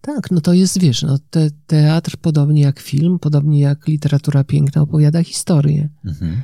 Tak, 0.00 0.30
no 0.30 0.40
to 0.40 0.52
jest, 0.52 0.80
wiesz, 0.80 1.02
no 1.02 1.18
te, 1.30 1.50
teatr 1.66 2.16
podobnie 2.16 2.62
jak 2.62 2.80
film, 2.80 3.18
podobnie 3.18 3.60
jak 3.60 3.86
literatura 3.88 4.44
piękna 4.44 4.82
opowiada 4.82 5.22
historię. 5.22 5.88
Mhm. 6.04 6.42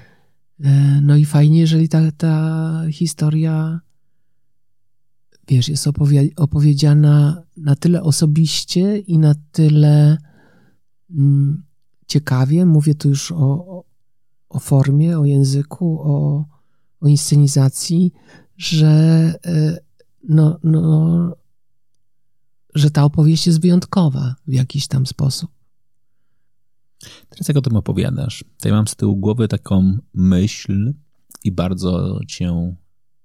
E, 0.61 1.01
No 1.01 1.17
i 1.17 1.25
fajnie, 1.25 1.61
jeżeli 1.61 1.89
ta, 1.89 2.13
ta 2.13 2.83
historia, 2.91 3.81
wiesz, 5.49 5.69
jest 5.69 5.87
opowie- 5.87 6.31
opowiedziana 6.37 7.43
na 7.57 7.77
tyle 7.77 8.03
osobiście 8.03 8.99
i 8.99 9.19
na 9.19 9.35
tyle 9.53 10.19
mm, 11.11 11.63
ciekawie. 12.07 12.67
Mówię 12.67 12.95
tu 12.95 13.09
już 13.09 13.33
o, 13.33 13.37
o, 13.39 13.85
o 14.49 14.59
formie, 14.59 15.19
o 15.19 15.25
języku, 15.25 16.01
o, 16.01 16.45
o 17.01 17.09
inscenizacji, 17.09 18.13
że 18.57 18.89
e, 19.47 19.79
no, 20.29 20.59
no, 20.65 21.37
że 22.75 22.91
ta 22.91 23.05
opowieść 23.05 23.47
jest 23.47 23.61
wyjątkowa 23.61 24.35
w 24.47 24.53
jakiś 24.53 24.87
tam 24.87 25.07
sposób. 25.07 25.51
Teraz 27.29 27.49
jak 27.49 27.57
o 27.57 27.63
tym 27.63 27.77
opowiadasz, 27.77 28.45
to 28.59 28.69
ja 28.69 28.75
mam 28.75 28.89
z 28.89 28.97
tyłu 28.97 29.17
głowy 29.17 29.49
taką 29.49 29.99
myśl 30.15 30.95
i 31.45 31.53
bardzo 31.53 32.21
cię 32.29 32.75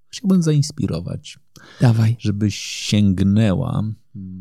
chciałbym 0.10 0.44
zainspirować, 0.44 1.40
Dawaj. 1.82 2.16
żebyś 2.20 2.56
sięgnęła. 2.56 3.84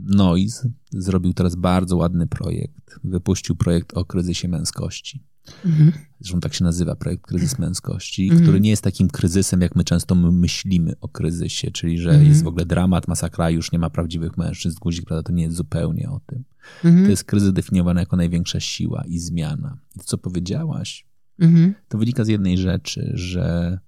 Noise 0.05 0.71
zrobił 0.91 1.35
teraz 1.35 1.57
bardzo 1.57 1.97
ładny 1.97 2.27
projekt. 2.27 3.01
Wypuścił 3.05 3.57
projekt 3.57 3.97
o 3.97 4.05
kryzysie 4.05 4.49
męskości. 4.49 5.23
Mhm. 5.65 5.93
Zresztą 6.21 6.41
tak 6.41 6.55
się 6.55 6.65
nazywa 6.65 6.97
projekt 6.97 7.23
Kryzys 7.27 7.59
Męskości, 7.59 8.23
Mhm. 8.25 8.43
który 8.43 8.61
nie 8.61 8.71
jest 8.71 8.83
takim 8.83 9.09
kryzysem, 9.09 9.61
jak 9.61 9.77
my 9.77 9.85
często 9.85 10.15
my 10.15 10.33
myślimy 10.33 10.93
o 11.01 11.09
kryzysie, 11.09 11.71
czyli 11.71 11.99
że 11.99 12.11
Mhm. 12.11 12.29
jest 12.29 12.43
w 12.45 12.47
ogóle 12.47 12.67
dramat, 12.67 13.09
masakra, 13.09 13.51
już 13.51 13.73
nie 13.73 13.79
ma 13.79 13.91
prawdziwych 13.91 14.37
mężczyzn. 14.37 14.79
Guzik, 14.81 15.05
prawda, 15.07 15.23
to 15.23 15.33
nie 15.33 15.43
jest 15.43 15.57
zupełnie 15.57 16.11
o 16.11 16.21
tym. 16.27 16.45
Mhm. 16.85 17.05
To 17.05 17.11
jest 17.11 17.25
kryzys 17.25 17.53
definiowany 17.53 18.01
jako 18.01 18.17
największa 18.17 18.61
siła 18.61 19.05
i 19.07 19.19
zmiana. 19.19 19.79
I 19.97 19.99
to, 19.99 20.05
co 20.05 20.19
powiedziałaś, 20.19 21.07
Mhm. 21.39 21.75
to 21.89 21.99
wynika 21.99 22.25
z 22.25 22.29
jednej 22.29 22.59
rzeczy, 22.59 23.11
że 23.15 23.79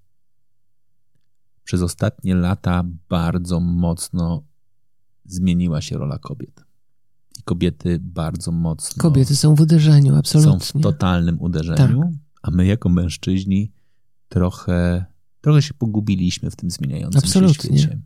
przez 1.64 1.82
ostatnie 1.82 2.34
lata 2.34 2.84
bardzo 3.09 3.61
mocno 3.61 4.44
zmieniła 5.24 5.80
się 5.80 5.98
rola 5.98 6.18
kobiet. 6.18 6.64
I 7.43 7.45
kobiety 7.45 7.99
bardzo 8.03 8.53
mocno 8.53 9.03
Kobiety 9.03 9.36
są 9.36 9.55
w 9.55 9.61
uderzeniu, 9.61 10.09
są 10.11 10.14
w 10.14 10.18
absolutnie. 10.18 10.80
totalnym 10.80 11.40
uderzeniu, 11.40 12.01
Tak. 12.01 12.11
a 12.43 12.51
my 12.51 12.66
jako 12.66 12.88
mężczyźni 12.88 13.72
trochę, 14.28 15.05
trochę 15.40 15.62
się 15.62 15.74
pogubiliśmy 15.74 16.51
w 16.51 16.57
tym 16.57 16.70
zmieniającym 16.70 17.18
Absolutnie. 17.18 17.70
się 17.70 17.78
świecie. 17.78 17.99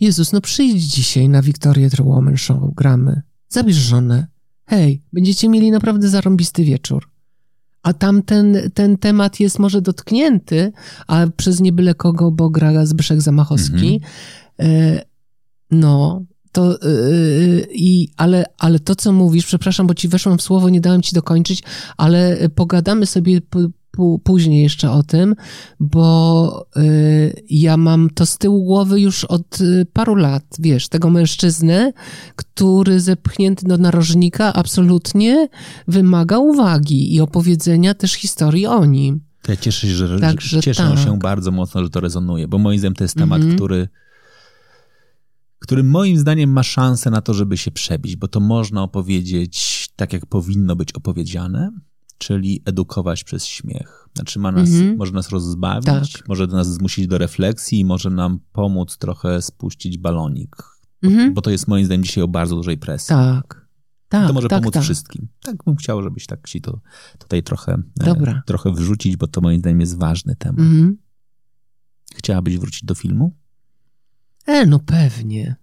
Jezus, 0.00 0.32
no 0.32 0.40
przyjdź 0.40 0.82
dzisiaj 0.82 1.28
na 1.28 1.42
Victorię 1.42 1.90
The 1.90 2.02
Woman 2.02 2.36
Show, 2.36 2.74
gramy. 2.74 3.22
Zabierz 3.48 3.76
żonę. 3.76 4.26
Hej, 4.66 5.02
będziecie 5.12 5.48
mieli 5.48 5.70
naprawdę 5.70 6.08
zarąbisty 6.08 6.64
wieczór. 6.64 7.08
A 7.82 7.92
tam 7.92 8.22
ten, 8.22 8.56
ten 8.74 8.98
temat 8.98 9.40
jest 9.40 9.58
może 9.58 9.82
dotknięty, 9.82 10.72
a 11.06 11.26
przez 11.36 11.60
nie 11.60 11.72
byle 11.72 11.94
kogo, 11.94 12.30
bo 12.30 12.50
gra 12.50 12.86
Zbyszek 12.86 13.20
Zamachowski. 13.22 14.00
E, 14.60 15.02
no, 15.70 16.22
to 16.52 16.72
e, 16.82 16.86
i, 17.74 18.08
ale, 18.16 18.44
ale 18.58 18.78
to, 18.78 18.94
co 18.94 19.12
mówisz, 19.12 19.46
przepraszam, 19.46 19.86
bo 19.86 19.94
ci 19.94 20.08
weszłam 20.08 20.38
w 20.38 20.42
słowo, 20.42 20.68
nie 20.68 20.80
dałem 20.80 21.02
ci 21.02 21.14
dokończyć, 21.14 21.62
ale 21.96 22.48
pogadamy 22.54 23.06
sobie 23.06 23.40
później 24.24 24.62
jeszcze 24.62 24.90
o 24.90 25.02
tym, 25.02 25.34
bo 25.80 26.66
y, 26.76 27.42
ja 27.50 27.76
mam 27.76 28.10
to 28.10 28.26
z 28.26 28.38
tyłu 28.38 28.64
głowy 28.64 29.00
już 29.00 29.24
od 29.24 29.60
y, 29.60 29.86
paru 29.92 30.14
lat, 30.14 30.44
wiesz, 30.58 30.88
tego 30.88 31.10
mężczyznę, 31.10 31.92
który 32.36 33.00
zepchnięty 33.00 33.66
do 33.66 33.78
narożnika 33.78 34.52
absolutnie 34.52 35.48
wymaga 35.88 36.38
uwagi 36.38 37.14
i 37.14 37.20
opowiedzenia 37.20 37.94
też 37.94 38.12
historii 38.12 38.66
o 38.66 38.84
nim. 38.84 39.20
Ja 39.48 39.56
cieszę 39.56 39.86
się, 39.86 39.94
że, 39.94 40.20
Także 40.20 40.48
że 40.56 40.60
cieszę 40.62 40.88
tak. 40.94 40.98
się 40.98 41.18
bardzo 41.18 41.50
mocno, 41.50 41.82
że 41.84 41.90
to 41.90 42.00
rezonuje, 42.00 42.48
bo 42.48 42.58
moim 42.58 42.78
zdaniem 42.78 42.94
to 42.94 43.04
jest 43.04 43.16
temat, 43.16 43.38
Mhm. 43.40 43.56
który, 43.56 43.88
który 45.62 45.82
moim 45.84 46.18
zdaniem 46.18 46.50
ma 46.52 46.62
szansę 46.62 47.10
na 47.10 47.20
to, 47.20 47.34
żeby 47.34 47.56
się 47.56 47.70
przebić, 47.70 48.16
bo 48.16 48.28
to 48.28 48.40
można 48.40 48.82
opowiedzieć 48.82 49.88
tak, 49.96 50.12
jak 50.12 50.26
powinno 50.26 50.76
być 50.76 50.92
opowiedziane, 50.92 51.70
czyli 52.18 52.62
edukować 52.64 53.24
przez 53.24 53.46
śmiech. 53.46 54.08
Znaczy 54.14 54.38
ma 54.38 54.52
nas, 54.52 54.68
Mhm. 54.70 54.96
może 54.96 55.12
nas 55.12 55.28
rozbawić, 55.28 55.86
Tak. 56.12 56.28
może 56.28 56.46
nas 56.46 56.72
zmusić 56.72 57.06
do 57.06 57.18
refleksji 57.18 57.80
i 57.80 57.84
może 57.84 58.10
nam 58.10 58.38
pomóc 58.52 58.98
trochę 58.98 59.42
spuścić 59.42 59.98
balonik, 59.98 60.56
Mhm. 61.02 61.34
bo 61.34 61.40
to 61.42 61.50
jest 61.50 61.68
moim 61.68 61.84
zdaniem 61.86 62.04
dzisiaj 62.04 62.24
o 62.24 62.28
bardzo 62.28 62.56
dużej 62.56 62.78
presji. 62.78 63.08
Tak. 63.08 63.62
Tak, 64.08 64.26
to 64.28 64.32
może 64.32 64.48
tak, 64.48 64.60
pomóc 64.60 64.74
tak. 64.74 64.82
wszystkim. 64.82 65.28
Tak 65.42 65.56
bym 65.64 65.76
chciał, 65.76 66.02
żebyś 66.02 66.26
tak 66.26 66.48
ci 66.48 66.60
to 66.60 66.80
tutaj 67.18 67.42
trochę, 67.42 67.72
e, 68.00 68.04
Dobra. 68.04 68.42
trochę 68.46 68.72
wrzucić, 68.72 69.16
bo 69.16 69.26
to 69.26 69.40
moim 69.40 69.58
zdaniem 69.60 69.80
jest 69.80 69.98
ważny 69.98 70.36
temat. 70.36 70.58
Mhm. 70.58 70.96
Chciałabyś 72.16 72.58
wrócić 72.58 72.84
do 72.84 72.94
filmu? 72.94 73.36
E, 74.46 74.66
no 74.66 74.78
pewnie. 74.78 75.56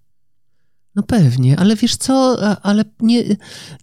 No 0.95 1.03
pewnie, 1.03 1.59
ale 1.59 1.75
wiesz 1.75 1.95
co, 1.95 2.38
ale 2.65 2.84
nie, 2.99 3.23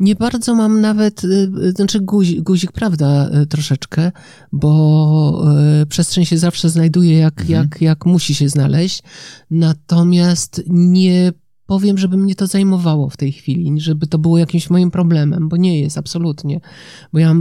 nie 0.00 0.14
bardzo 0.14 0.54
mam 0.54 0.80
nawet, 0.80 1.24
y, 1.24 1.50
y, 1.62 1.72
znaczy 1.72 2.00
guzik, 2.00 2.40
guzik 2.42 2.72
prawda, 2.72 3.30
y, 3.42 3.46
troszeczkę, 3.46 4.12
bo 4.52 5.44
przestrzeń 5.88 6.24
się 6.24 6.38
zawsze 6.38 6.70
znajduje 6.70 7.18
jak, 7.18 7.40
Mhm. 7.40 7.50
jak, 7.62 7.80
jak 7.80 8.06
musi 8.06 8.34
się 8.34 8.48
znaleźć, 8.48 9.02
natomiast 9.50 10.62
nie 10.68 11.32
powiem, 11.66 11.98
żeby 11.98 12.16
mnie 12.16 12.34
to 12.34 12.46
zajmowało 12.46 13.10
w 13.10 13.16
tej 13.16 13.32
chwili, 13.32 13.80
żeby 13.80 14.06
to 14.06 14.18
było 14.18 14.38
jakimś 14.38 14.70
moim 14.70 14.90
problemem, 14.90 15.48
bo 15.48 15.56
nie 15.56 15.80
jest, 15.80 15.98
absolutnie, 15.98 16.60
bo 17.12 17.18
ja, 17.18 17.34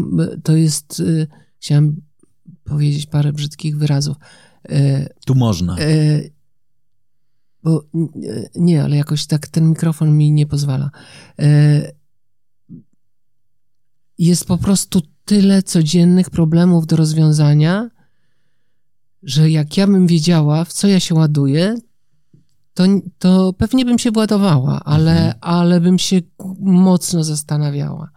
to 0.43 0.55
jest, 0.55 1.03
chciałam 1.59 1.95
powiedzieć 2.63 3.05
parę 3.05 3.33
brzydkich 3.33 3.77
wyrazów, 3.77 4.17
Tu 5.25 5.35
można. 5.35 5.75
Bo 7.65 7.83
e, 7.83 8.49
nie, 8.55 8.83
ale 8.83 8.95
jakoś 8.95 9.25
tak 9.25 9.47
ten 9.47 9.69
mikrofon 9.69 10.17
mi 10.17 10.31
nie 10.31 10.45
pozwala. 10.47 10.89
E, 11.39 11.91
jest 14.17 14.45
po 14.47 14.57
prostu 14.57 15.01
tyle 15.25 15.63
codziennych 15.63 16.29
problemów 16.29 16.87
do 16.87 16.95
rozwiązania, 16.95 17.89
że 19.23 19.49
jak 19.49 19.77
ja 19.77 19.87
bym 19.87 20.07
wiedziała, 20.07 20.65
w 20.65 20.73
co 20.73 20.87
ja 20.87 20.99
się 20.99 21.15
ładuję, 21.15 21.75
to, 22.73 22.83
to 23.19 23.53
pewnie 23.53 23.85
bym 23.85 23.99
się 23.99 24.11
władowała, 24.11 24.79
ale, 24.83 25.11
Mhm. 25.11 25.33
ale 25.41 25.81
bym 25.81 25.99
się 25.99 26.21
mocno 26.59 27.23
zastanawiała, 27.23 28.09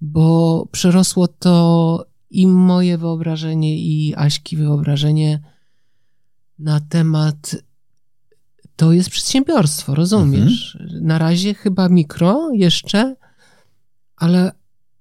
bo 0.00 0.66
przerosło 0.72 1.28
to 1.28 2.06
i 2.30 2.46
moje 2.46 2.98
wyobrażenie, 2.98 3.78
i 3.78 4.14
Aśki 4.16 4.56
wyobrażenie 4.56 5.40
na 6.58 6.80
temat. 6.80 7.56
To 8.78 8.92
jest 8.92 9.10
przedsiębiorstwo, 9.10 9.94
rozumiesz? 9.94 10.78
Na 11.00 11.18
razie 11.18 11.54
chyba 11.54 11.88
mikro 11.88 12.50
jeszcze, 12.52 13.16
ale, 14.16 14.52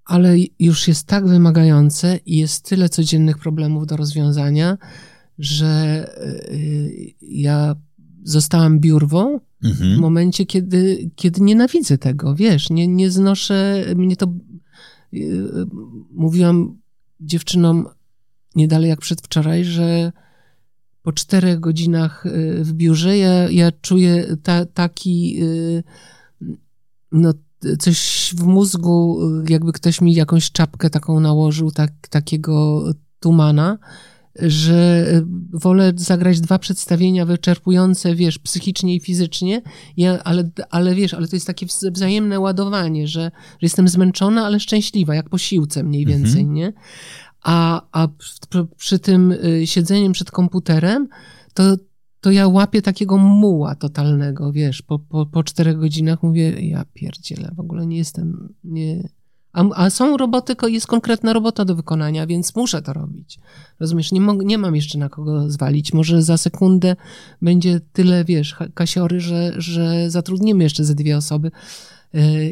ale 0.05 0.35
już 0.59 0.87
jest 0.87 1.07
tak 1.07 1.27
wymagające 1.27 2.19
i 2.25 2.37
jest 2.37 2.69
tyle 2.69 2.89
codziennych 2.89 3.37
problemów 3.37 3.87
do 3.87 3.97
rozwiązania, 3.97 4.77
że 5.39 6.03
y, 6.51 7.13
ja 7.21 7.75
zostałam 8.23 8.79
biurwą 8.79 9.39
w 9.61 9.65
Mhm. 9.65 9.99
momencie, 9.99 10.45
kiedy, 10.45 11.09
kiedy 11.15 11.41
nienawidzę 11.41 11.97
tego, 11.97 12.35
wiesz, 12.35 12.69
nie, 12.69 12.87
nie 12.87 13.11
znoszę, 13.11 13.85
mnie 13.95 14.15
to 14.15 14.33
yy, 15.11 15.65
mówiłam 16.11 16.77
dziewczynom 17.19 17.87
nie 18.55 18.67
dalej 18.67 18.89
jak 18.89 18.99
przedwczoraj, 18.99 19.65
że 19.65 20.11
po 21.07 21.13
czterech 21.13 21.59
godzinach 21.59 22.23
yy, 22.25 22.63
w 22.63 22.73
biurze 22.73 23.17
ja, 23.17 23.49
ja 23.49 23.71
czuję 23.81 24.37
ta, 24.43 24.65
taki 24.65 25.33
yy, 25.39 25.83
no 27.11 27.33
coś 27.79 28.31
w 28.37 28.43
mózgu, 28.43 29.19
yy, 29.39 29.45
jakby 29.49 29.71
ktoś 29.73 30.01
mi 30.01 30.13
jakąś 30.13 30.51
czapkę 30.51 30.89
taką 30.89 31.19
nałożył, 31.19 31.71
tak, 31.71 31.91
takiego 32.09 32.83
tumana, 33.19 33.77
że 34.39 35.05
y, 35.13 35.25
wolę 35.53 35.93
zagrać 35.95 36.41
dwa 36.41 36.59
przedstawienia 36.59 37.25
wyczerpujące, 37.25 38.15
wiesz, 38.15 38.39
psychicznie 38.39 38.95
i 38.95 38.99
fizycznie, 38.99 39.61
ja, 39.97 40.23
ale, 40.23 40.49
ale 40.69 40.95
wiesz, 40.95 41.13
ale 41.13 41.27
to 41.27 41.35
jest 41.35 41.47
takie 41.47 41.65
wz- 41.65 41.91
wzajemne 41.91 42.39
ładowanie, 42.39 43.07
że, 43.07 43.31
że 43.51 43.57
jestem 43.61 43.87
zmęczona, 43.87 44.45
ale 44.45 44.59
szczęśliwa, 44.59 45.15
jak 45.15 45.29
po 45.29 45.37
siłce 45.37 45.83
mniej 45.83 46.03
Mhm. 46.03 46.23
więcej, 46.23 46.45
nie? 46.45 46.73
A, 47.43 47.81
a 47.91 48.07
przy, 48.77 48.99
tym 48.99 49.31
y, 49.31 49.67
siedzeniem 49.67 50.11
przed 50.11 50.31
komputerem, 50.31 51.07
to, 51.53 51.63
to 52.21 52.31
ja 52.31 52.47
łapię 52.47 52.81
takiego 52.81 53.17
muła 53.17 53.75
totalnego, 53.75 54.51
wiesz, 54.51 54.81
po, 54.81 54.99
po, 54.99 55.25
po 55.25 55.43
czterech 55.43 55.79
godzinach 55.79 56.23
mówię, 56.23 56.67
ja 56.67 56.85
pierdzielę, 56.93 57.51
w 57.55 57.59
ogóle 57.59 57.87
nie 57.87 57.97
jestem, 57.97 58.53
nie, 58.63 59.09
A, 59.53 59.63
a 59.75 59.89
są 59.89 60.17
roboty, 60.17 60.55
jest 60.67 60.87
konkretna 60.87 61.33
robota 61.33 61.65
do 61.65 61.75
wykonania, 61.75 62.27
więc 62.27 62.55
muszę 62.55 62.81
to 62.81 62.93
robić. 62.93 63.39
Rozumiesz, 63.79 64.11
nie, 64.11 64.21
mog, 64.21 64.43
nie 64.43 64.57
mam 64.57 64.75
jeszcze 64.75 64.97
na 64.97 65.09
kogo 65.09 65.49
zwalić. 65.49 65.93
Może 65.93 66.21
za 66.21 66.37
sekundę 66.37 66.95
będzie 67.41 67.81
tyle, 67.93 68.25
wiesz, 68.25 68.55
kasiory, 68.73 69.19
że, 69.19 69.53
że 69.57 70.09
zatrudnimy 70.09 70.63
jeszcze 70.63 70.83
ze 70.83 70.95
dwie 70.95 71.17
osoby 71.17 71.51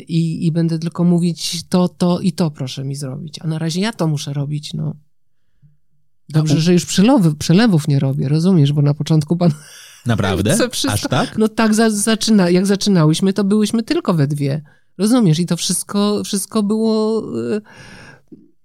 i, 0.08 0.46
i 0.46 0.52
będę 0.52 0.80
tylko 0.80 1.04
mówić 1.04 1.64
to, 1.70 1.90
to 1.90 2.20
i 2.20 2.34
to 2.34 2.52
proszę 2.52 2.84
mi 2.84 2.96
zrobić. 2.96 3.40
A 3.42 3.48
na 3.48 3.60
razie 3.60 3.82
ja 3.82 3.94
to 3.94 4.08
muszę 4.08 4.34
robić, 4.34 4.74
no. 4.74 4.96
Dobrze, 6.30 6.62
że 6.62 6.74
już 6.74 6.86
przelewy, 6.86 7.36
przelewów 7.36 7.88
nie 7.88 8.00
robię, 8.00 8.30
rozumiesz, 8.30 8.74
bo 8.74 8.82
na 8.82 8.94
początku 8.94 9.38
pan... 9.38 9.52
Naprawdę? 10.06 10.58
Aż 10.90 11.02
tak? 11.02 11.38
No 11.38 11.48
tak, 11.48 11.74
za, 11.74 11.90
zaczyna, 11.90 12.50
jak 12.50 12.66
zaczynałyśmy, 12.66 13.34
to 13.34 13.44
byłyśmy 13.44 13.84
tylko 13.84 14.14
we 14.14 14.28
dwie. 14.28 14.62
Rozumiesz? 14.98 15.40
I 15.40 15.46
to 15.46 15.58
wszystko, 15.58 16.24
wszystko 16.24 16.64
było... 16.64 17.24
E, 17.54 17.62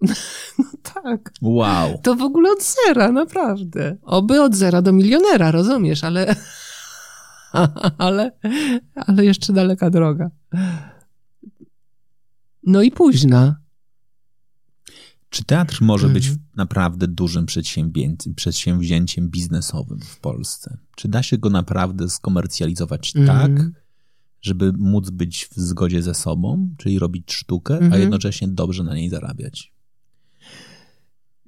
no 0.59 0.64
tak. 0.95 1.32
Wow. 1.43 1.99
To 2.03 2.14
w 2.14 2.22
ogóle 2.22 2.51
od 2.51 2.59
zera, 2.62 3.12
naprawdę. 3.12 3.97
Oby 4.03 4.43
od 4.43 4.55
zera 4.55 4.82
do 4.82 4.93
milionera, 4.93 5.51
rozumiesz, 5.51 6.05
ale... 6.05 6.36
ale, 7.98 8.32
ale 8.94 9.24
jeszcze 9.24 9.53
daleka 9.53 9.90
droga. 9.90 10.30
No 12.62 12.82
i 12.82 12.90
późna. 12.90 13.61
Czy 15.30 15.44
teatr 15.44 15.82
może 15.82 16.09
być 16.09 16.26
mhm. 16.26 16.46
naprawdę 16.57 17.09
dużym 17.09 17.46
przedsięwzięciem 18.36 19.28
biznesowym 19.28 20.01
w 20.01 20.20
Polsce? 20.20 20.78
Czy 20.96 21.09
da 21.09 21.22
się 21.22 21.38
go 21.38 21.51
naprawdę 21.51 22.11
skomercjalizować 22.11 23.16
mm. 23.16 23.26
tak, 23.26 23.70
żeby 24.42 24.72
móc 24.72 25.11
być 25.11 25.48
w 25.57 25.61
zgodzie 25.61 26.03
ze 26.03 26.14
sobą, 26.14 26.74
czyli 26.78 26.98
robić 26.98 27.32
sztukę, 27.32 27.74
-hmm. 27.74 27.82
a 27.82 27.84
mhm. 27.84 28.03
jednocześnie 28.03 28.48
dobrze 28.48 28.84
na 28.84 28.94
niej 28.94 29.09
zarabiać? 29.09 29.70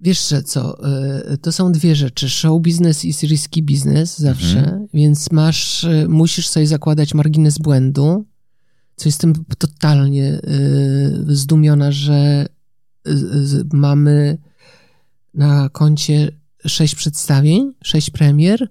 Wiesz 0.02 0.20
co, 0.44 0.84
e, 0.84 1.36
to 1.38 1.52
są 1.52 1.72
dwie 1.72 1.96
rzeczy. 1.96 2.28
Show 2.28 2.62
business 2.62 3.04
i 3.04 3.26
risky 3.26 3.62
business 3.62 4.18
zawsze, 4.18 4.58
mhm. 4.58 4.86
więc 4.94 5.32
masz, 5.32 5.84
e, 5.84 6.08
musisz 6.08 6.48
sobie 6.48 6.66
zakładać 6.66 7.14
margines 7.14 7.58
błędu, 7.58 8.24
co 8.96 9.08
jestem 9.08 9.32
totalnie 9.58 10.24
e, 10.26 10.40
zdumiona, 11.26 11.92
że 11.92 12.46
mamy 13.72 14.38
na 15.34 15.68
koncie 15.68 16.32
sześć 16.66 16.94
przedstawień, 16.94 17.72
sześć 17.84 18.10
premier 18.10 18.68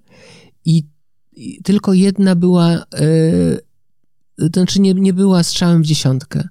i, 0.64 0.84
i 1.32 1.62
tylko 1.62 1.92
jedna 1.92 2.34
była 2.36 2.84
to 4.36 4.60
znaczy 4.60 4.80
nie, 4.80 4.94
nie 4.94 5.12
była 5.12 5.42
strzałem 5.42 5.82
w 5.82 5.86
dziesiątkę. 5.86 6.48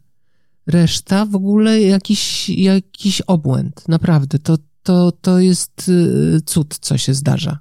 Reszta 0.68 1.26
w 1.26 1.36
ogóle 1.36 1.82
jakiś, 1.82 2.50
jakiś 2.50 3.22
obłęd. 3.22 3.88
Naprawdę, 3.88 4.40
to, 4.40 4.58
to, 4.84 5.12
to 5.12 5.40
jest 5.40 5.90
y, 5.90 6.42
cud, 6.46 6.78
co 6.80 6.98
się 6.98 7.14
zdarza. 7.14 7.60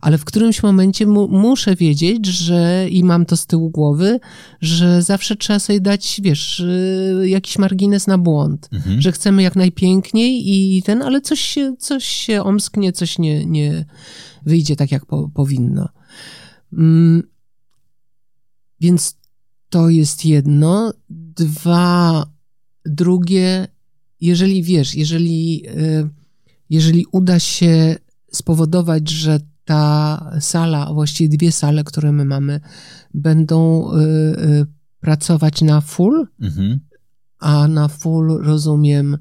Ale 0.00 0.18
w 0.18 0.24
którymś 0.24 0.62
momencie 0.62 1.06
mu, 1.06 1.28
muszę 1.28 1.76
wiedzieć, 1.76 2.26
że 2.26 2.86
i 2.90 3.04
mam 3.04 3.26
to 3.26 3.36
z 3.36 3.46
tyłu 3.46 3.70
głowy, 3.70 4.20
że 4.60 5.02
zawsze 5.02 5.36
trzeba 5.36 5.58
sobie 5.58 5.80
dać, 5.80 6.20
wiesz, 6.24 6.60
y, 6.60 7.24
jakiś 7.28 7.58
margines 7.58 8.06
na 8.06 8.18
błąd. 8.18 8.68
Mhm. 8.72 9.00
Że 9.00 9.12
chcemy 9.12 9.42
jak 9.42 9.56
najpiękniej 9.56 10.42
i 10.46 10.82
ten, 10.82 11.02
ale 11.02 11.20
coś 11.20 11.40
się, 11.40 11.76
coś 11.78 12.04
się 12.04 12.42
omsknie, 12.42 12.92
coś 12.92 13.18
nie, 13.18 13.46
nie 13.46 13.84
wyjdzie 14.46 14.76
tak, 14.76 14.92
jak 14.92 15.06
po, 15.06 15.28
powinno. 15.34 15.88
Mm, 16.72 17.22
więc 18.80 19.16
to 19.68 19.88
jest 19.90 20.24
jedno. 20.24 20.92
Dwa, 21.10 22.26
drugie, 22.84 23.68
jeżeli 24.20 24.62
wiesz, 24.62 24.94
jeżeli, 24.94 25.66
e, 25.68 26.08
jeżeli 26.70 27.06
uda 27.12 27.38
się 27.38 27.96
spowodować, 28.32 29.10
że 29.10 29.40
ta 29.64 30.30
sala, 30.40 30.92
właściwie 30.92 31.36
dwie 31.36 31.52
sale, 31.52 31.84
które 31.84 32.12
my 32.12 32.24
mamy, 32.24 32.60
będą 33.14 33.90
e, 33.92 33.98
e, 33.98 34.66
pracować 35.00 35.62
na 35.62 35.80
full, 35.80 36.26
mhm. 36.40 36.80
a 37.38 37.68
na 37.68 37.88
full 37.88 38.42
rozumiem, 38.42 39.18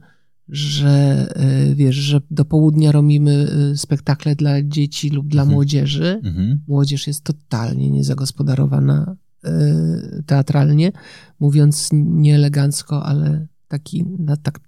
że 0.49 1.27
wiesz, 1.75 1.95
że 1.95 2.21
do 2.31 2.45
południa 2.45 2.91
robimy 2.91 3.47
spektakle 3.75 4.35
dla 4.35 4.63
dzieci 4.63 5.09
lub 5.09 5.27
dla 5.27 5.41
mhm. 5.41 5.53
młodzieży. 5.53 6.21
Mhm. 6.23 6.61
Młodzież 6.67 7.07
jest 7.07 7.23
totalnie 7.23 7.89
niezagospodarowana 7.89 9.15
Y, 9.47 10.23
teatralnie, 10.25 10.91
mówiąc 11.39 11.89
nieelegancko, 11.93 13.05
ale 13.05 13.47
taki, 13.67 14.05
na, 14.19 14.37
tak 14.37 14.59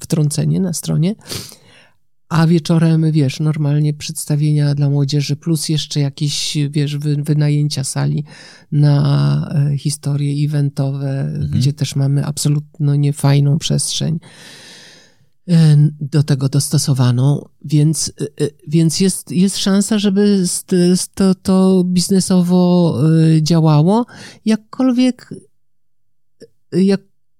wtrącenie 0.00 0.60
na 0.60 0.72
stronie. 0.72 1.14
A 2.32 2.46
wieczorem, 2.46 3.12
wiesz, 3.12 3.40
normalnie 3.40 3.94
przedstawienia 3.94 4.74
dla 4.74 4.90
młodzieży, 4.90 5.36
plus 5.36 5.68
jeszcze 5.68 6.00
jakieś, 6.00 6.58
wiesz, 6.70 6.96
wynajęcia 6.98 7.84
sali 7.84 8.24
na 8.72 9.48
e, 9.72 9.78
historie 9.78 10.46
eventowe, 10.46 11.20
mhm. 11.20 11.50
gdzie 11.50 11.72
też 11.72 11.96
mamy 11.96 12.24
absolutnie 12.24 12.98
niefajną 12.98 13.58
przestrzeń. 13.58 14.18
E, 15.48 15.76
do 16.00 16.22
tego 16.22 16.48
dostosowaną, 16.48 17.48
więc, 17.64 18.12
e, 18.20 18.46
więc 18.68 19.00
jest, 19.00 19.30
jest 19.30 19.58
szansa, 19.58 19.98
żeby 19.98 20.44
to, 21.14 21.34
to 21.34 21.84
biznesowo 21.86 22.98
działało, 23.42 24.06
jakkolwiek, 24.44 25.34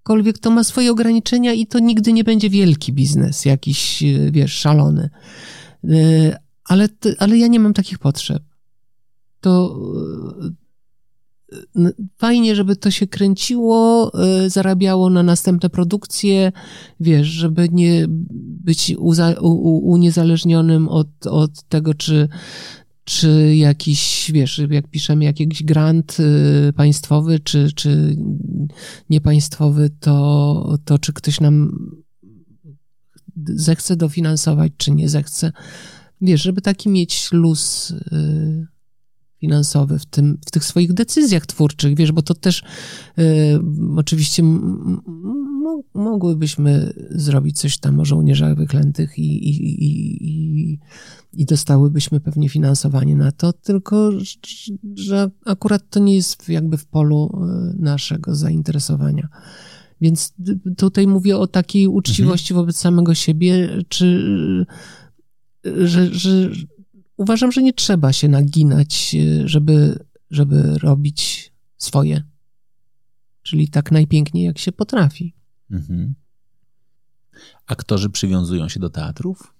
jakkolwiek 0.02 0.38
to 0.38 0.50
ma 0.50 0.64
swoje 0.64 0.90
ograniczenia 0.90 1.52
i 1.52 1.66
to 1.66 1.78
nigdy 1.78 2.12
nie 2.12 2.24
będzie 2.24 2.50
wielki 2.50 2.92
biznes, 2.92 3.44
jakiś, 3.44 4.04
wiesz, 4.30 4.52
szalony. 4.52 5.10
Ale, 6.64 6.88
ale 7.18 7.38
ja 7.38 7.46
nie 7.46 7.60
mam 7.60 7.74
takich 7.74 7.98
potrzeb. 7.98 8.42
To, 9.40 9.80
fajnie, 12.18 12.56
żeby 12.56 12.76
to 12.76 12.90
się 12.90 13.06
kręciło, 13.06 14.12
zarabiało 14.46 15.10
na 15.10 15.22
następne 15.22 15.70
produkcje, 15.70 16.52
wiesz, 17.00 17.26
żeby 17.26 17.68
nie 17.72 18.04
być 18.64 18.94
uniezależnionym 19.82 20.88
od, 20.88 21.26
od 21.26 21.62
tego, 21.62 21.94
czy, 21.94 22.28
czy 23.04 23.56
jakiś, 23.56 24.30
wiesz, 24.34 24.60
jak 24.70 24.88
piszemy 24.88 25.24
jakiś 25.24 25.62
grant 25.62 26.16
y, 26.20 26.72
państwowy, 26.72 27.38
czy, 27.38 27.72
czy 27.74 28.16
niepaństwowy, 29.10 29.90
to, 30.00 30.78
to 30.84 30.98
czy 30.98 31.12
ktoś 31.12 31.40
nam 31.40 31.78
zechce 33.46 33.96
dofinansować, 33.96 34.72
czy 34.76 34.90
nie 34.90 35.08
zechce. 35.08 35.52
Wiesz, 36.20 36.42
żeby 36.42 36.60
taki 36.60 36.88
mieć 36.88 37.32
luz 37.32 37.90
y, 37.90 38.66
finansowy 39.38 39.98
w, 39.98 40.06
tym, 40.06 40.38
w 40.46 40.50
tych 40.50 40.64
swoich 40.64 40.92
decyzjach 40.92 41.46
twórczych, 41.46 41.96
wiesz, 41.96 42.12
bo 42.12 42.22
to 42.22 42.34
też 42.34 42.62
y, 43.18 43.58
oczywiście 43.96 44.42
mogłybyśmy 45.94 46.92
zrobić 47.10 47.60
coś 47.60 47.78
tam 47.78 48.00
o 48.00 48.04
żołnierzach 48.04 48.56
wyklętych 48.56 49.18
i, 49.18 49.48
i, 49.48 49.84
i, 49.84 50.78
i, 51.32 51.44
dostałybyśmy 51.44 52.20
pewnie 52.20 52.48
finansowanie 52.48 53.16
na 53.16 53.32
to, 53.32 53.52
tylko 53.52 54.10
że 54.94 55.30
akurat 55.46 55.90
to 55.90 56.00
nie 56.00 56.16
jest 56.16 56.48
jakby 56.48 56.76
w 56.76 56.86
polu 56.86 57.30
y, 57.74 57.82
naszego 57.82 58.34
zainteresowania. 58.34 59.28
Więc 60.00 60.34
tutaj 60.76 61.06
mówię 61.06 61.38
o 61.38 61.46
takiej 61.46 61.86
uczciwości 61.86 62.52
mhm. 62.52 62.62
wobec 62.62 62.76
samego 62.76 63.14
siebie, 63.14 63.68
czy 63.88 64.24
że, 65.64 66.14
że 66.14 66.30
uważam, 67.16 67.52
że 67.52 67.62
nie 67.62 67.72
trzeba 67.72 68.12
się 68.12 68.28
naginać, 68.28 69.14
e, 69.14 69.48
żeby, 69.48 69.98
żeby 70.30 70.78
robić 70.78 71.52
swoje. 71.76 72.22
Czyli 73.42 73.68
tak 73.68 73.92
najpiękniej, 73.92 74.44
jak 74.44 74.58
się 74.58 74.72
potrafi. 74.72 75.34
Mhm. 75.72 76.14
Aktorzy 77.66 78.10
przywiązują 78.10 78.68
się 78.68 78.80
do 78.80 78.90
teatrów? 78.90 79.54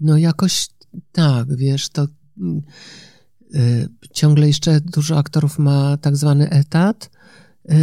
No 0.00 0.16
jakoś 0.16 0.68
tak, 1.12 1.56
wiesz, 1.56 1.88
to 1.88 2.08
y, 3.54 3.88
ciągle 4.12 4.46
jeszcze 4.46 4.80
dużo 4.80 5.18
aktorów 5.18 5.58
ma 5.58 5.96
tak 5.96 6.16
zwany 6.16 6.50
etat, 6.50 7.10
y, 7.70 7.74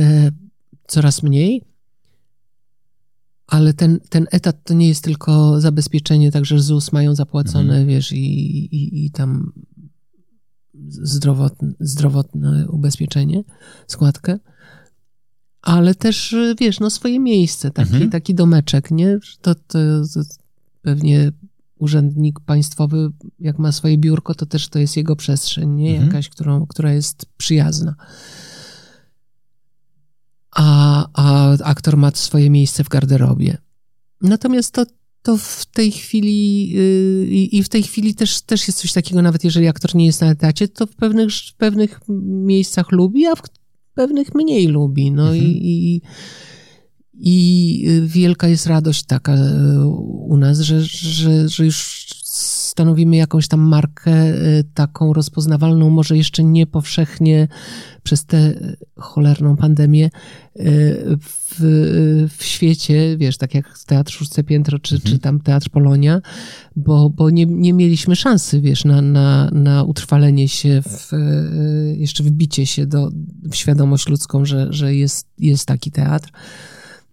coraz 0.87 1.23
mniej, 1.23 1.65
ale 3.47 3.73
ten, 3.73 3.99
ten 4.09 4.27
etat 4.31 4.63
to 4.63 4.73
nie 4.73 4.87
jest 4.87 5.03
tylko 5.03 5.61
zabezpieczenie, 5.61 6.31
także 6.31 6.59
ZUS 6.59 6.91
mają 6.91 7.15
zapłacone, 7.15 7.73
mhm. 7.73 7.87
wiesz, 7.87 8.11
i, 8.11 8.25
i, 8.75 9.05
i 9.05 9.11
tam 9.11 9.53
zdrowotne, 10.87 11.73
zdrowotne 11.79 12.67
ubezpieczenie, 12.69 13.43
składkę, 13.87 14.39
ale 15.62 15.95
też, 15.95 16.36
wiesz, 16.59 16.80
no 16.80 16.89
swoje 16.89 17.20
miejsce, 17.20 17.72
taki, 17.72 17.93
mhm. 17.93 18.09
taki 18.09 18.36
domeczek, 18.36 18.91
nie? 18.91 19.20
To, 19.41 19.55
to, 19.55 19.80
to 20.14 20.22
pewnie 20.82 21.32
urzędnik 21.78 22.39
państwowy, 22.39 23.12
jak 23.39 23.59
ma 23.59 23.72
swoje 23.72 23.97
biurko, 23.97 24.36
to 24.36 24.45
też 24.45 24.70
to 24.70 24.80
jest 24.80 24.97
jego 24.97 25.16
przestrzeń, 25.16 25.70
nie? 25.70 25.89
Mhm. 25.89 26.07
Jakaś, 26.07 26.30
którą, 26.30 26.66
która 26.66 26.93
jest 26.93 27.26
przyjazna. 27.38 27.95
A, 30.51 31.07
a, 31.14 31.57
aktor 31.64 31.97
ma 31.97 32.12
swoje 32.12 32.49
miejsce 32.49 32.84
w 32.84 32.89
garderobie. 32.89 33.57
Natomiast 34.22 34.74
to, 34.74 34.86
to 35.22 35.38
w 35.38 35.66
tej 35.66 35.91
chwili 35.91 36.70
yy, 36.70 37.26
i 37.28 37.64
w 37.64 37.70
tej 37.70 37.84
chwili 37.84 38.16
też, 38.16 38.41
też 38.41 38.68
jest 38.68 38.80
coś 38.80 38.93
takiego, 38.93 39.22
nawet 39.22 39.43
jeżeli 39.43 39.68
aktor 39.68 39.95
nie 39.95 40.05
jest 40.05 40.22
na 40.22 40.32
etacie, 40.32 40.68
to 40.68 40.88
w 40.88 40.95
pewnych, 40.95 41.34
w 41.34 41.53
pewnych 41.53 41.99
miejscach 42.28 42.91
lubi, 42.91 43.26
a 43.26 43.36
w 43.36 43.41
pewnych 43.93 44.35
mniej 44.35 44.67
lubi. 44.67 45.11
No 45.11 45.23
mhm. 45.23 45.37
i, 45.37 45.49
i, 45.49 46.01
i 47.13 48.01
wielka 48.05 48.47
jest 48.47 48.65
radość 48.65 49.03
taka 49.03 49.35
u 50.27 50.37
nas, 50.37 50.59
że, 50.59 50.81
że, 50.81 51.49
że 51.49 51.65
już 51.65 52.07
stanowimy 52.72 53.15
jakąś 53.15 53.47
tam 53.47 53.59
markę 53.59 54.11
y, 54.11 54.63
taką 54.74 55.13
rozpoznawalną, 55.13 55.89
może 55.89 56.17
jeszcze 56.17 56.43
nie 56.43 56.67
powszechnie 56.67 57.47
przez 58.03 58.26
tę 58.26 58.53
cholerną 58.97 59.57
pandemię 59.57 60.05
y, 60.05 60.11
w, 61.22 61.59
w 62.38 62.43
świecie, 62.43 63.17
wiesz, 63.17 63.38
tak 63.38 63.53
jak 63.53 63.80
Teatr 63.86 64.11
Szóste 64.11 64.43
Piętro, 64.43 64.80
czy, 64.80 64.95
mhm. 64.95 65.13
czy 65.13 65.19
tam 65.19 65.39
Teatr 65.39 65.69
Polonia, 65.69 66.22
bo, 66.76 67.09
bo 67.09 67.30
nie, 67.30 67.45
nie 67.45 67.74
mieliśmy 67.74 68.15
szansy, 68.15 68.61
wiesz, 68.61 68.86
na, 68.86 69.01
na, 69.01 69.49
na 69.51 69.84
utrwalenie 69.84 70.47
się, 70.47 70.82
w, 70.82 71.13
y, 71.13 71.95
jeszcze 71.97 72.24
wbicie 72.24 72.65
się 72.65 72.86
do, 72.86 73.09
w 73.51 73.55
świadomość 73.55 74.09
ludzką, 74.09 74.45
że, 74.45 74.67
że 74.69 74.95
jest, 74.95 75.28
jest 75.38 75.65
taki 75.65 75.91
teatr. 75.91 76.32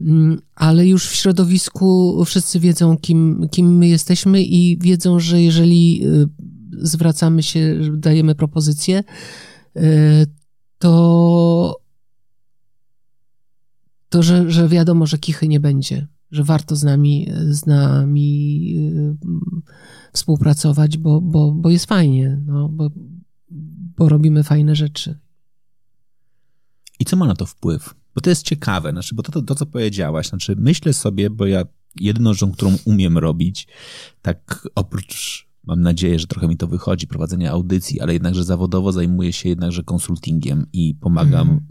Mm, 0.00 0.40
ale 0.54 0.86
już 0.86 1.08
w 1.08 1.14
środowisku 1.14 2.24
wszyscy 2.24 2.60
wiedzą, 2.60 2.98
kim, 2.98 3.48
kim 3.50 3.78
my 3.78 3.88
jesteśmy 3.88 4.42
i 4.42 4.78
wiedzą, 4.78 5.20
że 5.20 5.42
jeżeli 5.42 6.06
y, 6.06 6.28
zwracamy 6.72 7.42
się, 7.42 7.80
dajemy 7.92 8.34
propozycję, 8.34 9.04
y, 9.76 9.82
to, 10.78 11.80
to 14.08 14.22
że, 14.22 14.50
że 14.50 14.68
wiadomo, 14.68 15.06
że 15.06 15.18
kichy 15.18 15.48
nie 15.48 15.60
będzie, 15.60 16.06
że 16.30 16.44
warto 16.44 16.76
z 16.76 16.82
nami, 16.82 17.30
z 17.50 17.66
nami 17.66 18.74
y, 18.78 19.16
współpracować, 20.12 20.98
bo, 20.98 21.20
bo, 21.20 21.52
bo 21.52 21.70
jest 21.70 21.86
fajnie, 21.86 22.42
no, 22.46 22.68
bo, 22.68 22.90
bo 23.96 24.08
robimy 24.08 24.42
fajne 24.44 24.76
rzeczy. 24.76 25.18
I 27.00 27.04
co 27.04 27.16
ma 27.16 27.26
na 27.26 27.34
to 27.34 27.46
wpływ? 27.46 27.94
Bo 28.18 28.22
to 28.22 28.30
jest 28.30 28.42
ciekawe, 28.42 28.90
znaczy, 28.90 29.14
bo 29.14 29.22
to, 29.22 29.32
to, 29.32 29.42
to 29.42 29.54
co 29.54 29.66
powiedziałaś, 29.66 30.28
znaczy 30.28 30.56
myślę 30.58 30.92
sobie, 30.92 31.30
bo 31.30 31.46
ja 31.46 31.64
jedyną 32.00 32.34
rzeczą, 32.34 32.52
którą 32.52 32.76
umiem 32.84 33.18
robić, 33.18 33.68
tak 34.22 34.68
oprócz 34.74 35.46
mam 35.64 35.80
nadzieję, 35.80 36.18
że 36.18 36.26
trochę 36.26 36.48
mi 36.48 36.56
to 36.56 36.66
wychodzi, 36.66 37.06
prowadzenia 37.06 37.50
audycji, 37.50 38.00
ale 38.00 38.12
jednakże 38.12 38.44
zawodowo 38.44 38.92
zajmuję 38.92 39.32
się 39.32 39.48
jednakże 39.48 39.82
konsultingiem 39.84 40.66
i 40.72 40.94
pomagam 40.94 41.48
mm. 41.48 41.66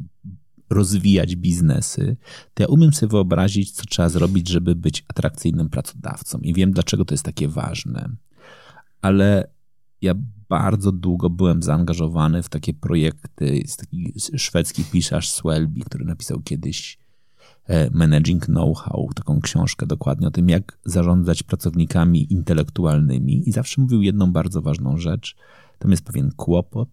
rozwijać 0.70 1.36
biznesy, 1.36 2.18
to 2.54 2.64
ja 2.64 2.68
umiem 2.68 2.94
sobie 2.94 3.10
wyobrazić, 3.10 3.72
co 3.72 3.84
trzeba 3.86 4.10
zrobić, 4.10 4.50
żeby 4.50 4.76
być 4.76 5.06
atrakcyjnym 5.08 5.70
pracodawcą 5.70 6.40
i 6.40 6.54
wiem, 6.54 6.72
dlaczego 6.72 7.06
to 7.06 7.14
jest 7.14 7.26
takie 7.26 7.48
ważne. 7.48 8.10
Ale 9.02 9.52
ja 10.02 10.16
bardzo 10.50 10.92
długo 10.92 11.30
byłem 11.30 11.64
zaangażowany 11.64 12.44
w 12.44 12.50
takie 12.50 12.74
projekty. 12.74 13.58
Jest 13.58 13.80
taki 13.80 14.14
szwedzki 14.38 14.84
pisarz 14.84 15.30
Swelby, 15.30 15.82
który 15.82 16.06
napisał 16.06 16.42
kiedyś 16.42 16.98
e, 17.66 17.90
Managing 17.92 18.46
Know-how, 18.46 19.10
taką 19.16 19.42
książkę 19.42 19.86
dokładnie 19.86 20.28
o 20.28 20.32
tym, 20.32 20.50
jak 20.50 20.80
zarządzać 20.86 21.44
pracownikami 21.44 22.34
intelektualnymi. 22.34 23.50
I 23.50 23.52
zawsze 23.52 23.82
mówił 23.82 24.02
jedną 24.02 24.32
bardzo 24.32 24.62
ważną 24.62 24.98
rzecz. 24.98 25.36
Tam 25.80 25.92
jest 25.92 26.06
pewien 26.06 26.32
kłopot, 26.32 26.90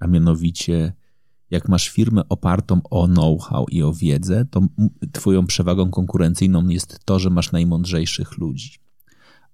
a 0.00 0.06
mianowicie, 0.06 0.92
jak 1.50 1.68
masz 1.68 1.88
firmę 1.88 2.28
opartą 2.28 2.80
o 2.90 3.06
know-how 3.06 3.66
i 3.68 3.82
o 3.82 3.92
wiedzę, 3.92 4.44
to 4.50 4.60
twoją 5.12 5.46
przewagą 5.46 5.90
konkurencyjną 5.90 6.68
jest 6.68 7.04
to, 7.04 7.18
że 7.18 7.30
masz 7.30 7.52
najmądrzejszych 7.52 8.38
ludzi 8.38 8.83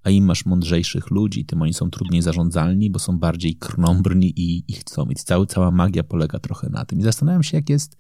a 0.03 0.11
im 0.11 0.25
masz 0.25 0.47
mądrzejszych 0.47 1.11
ludzi, 1.11 1.45
tym 1.45 1.63
oni 1.63 1.75
są 1.75 1.91
trudniej 1.91 2.23
zarządzalni, 2.23 2.91
bo 2.91 2.99
są 2.99 3.19
bardziej 3.19 3.57
krnąbrni 3.57 4.33
i, 4.37 4.65
i 4.69 4.73
chcą. 4.73 5.05
Więc 5.07 5.25
cały, 5.25 5.47
cała 5.47 5.71
magia 5.71 6.03
polega 6.03 6.39
trochę 6.39 6.69
na 6.69 6.85
tym. 6.85 6.99
I 6.99 7.03
zastanawiam 7.03 7.43
się, 7.43 7.57
jak 7.57 7.71
jest 7.71 7.97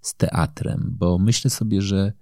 z 0.00 0.14
teatrem, 0.14 0.94
bo 0.98 1.18
myślę 1.18 1.50
sobie, 1.50 1.82
że 1.82 2.12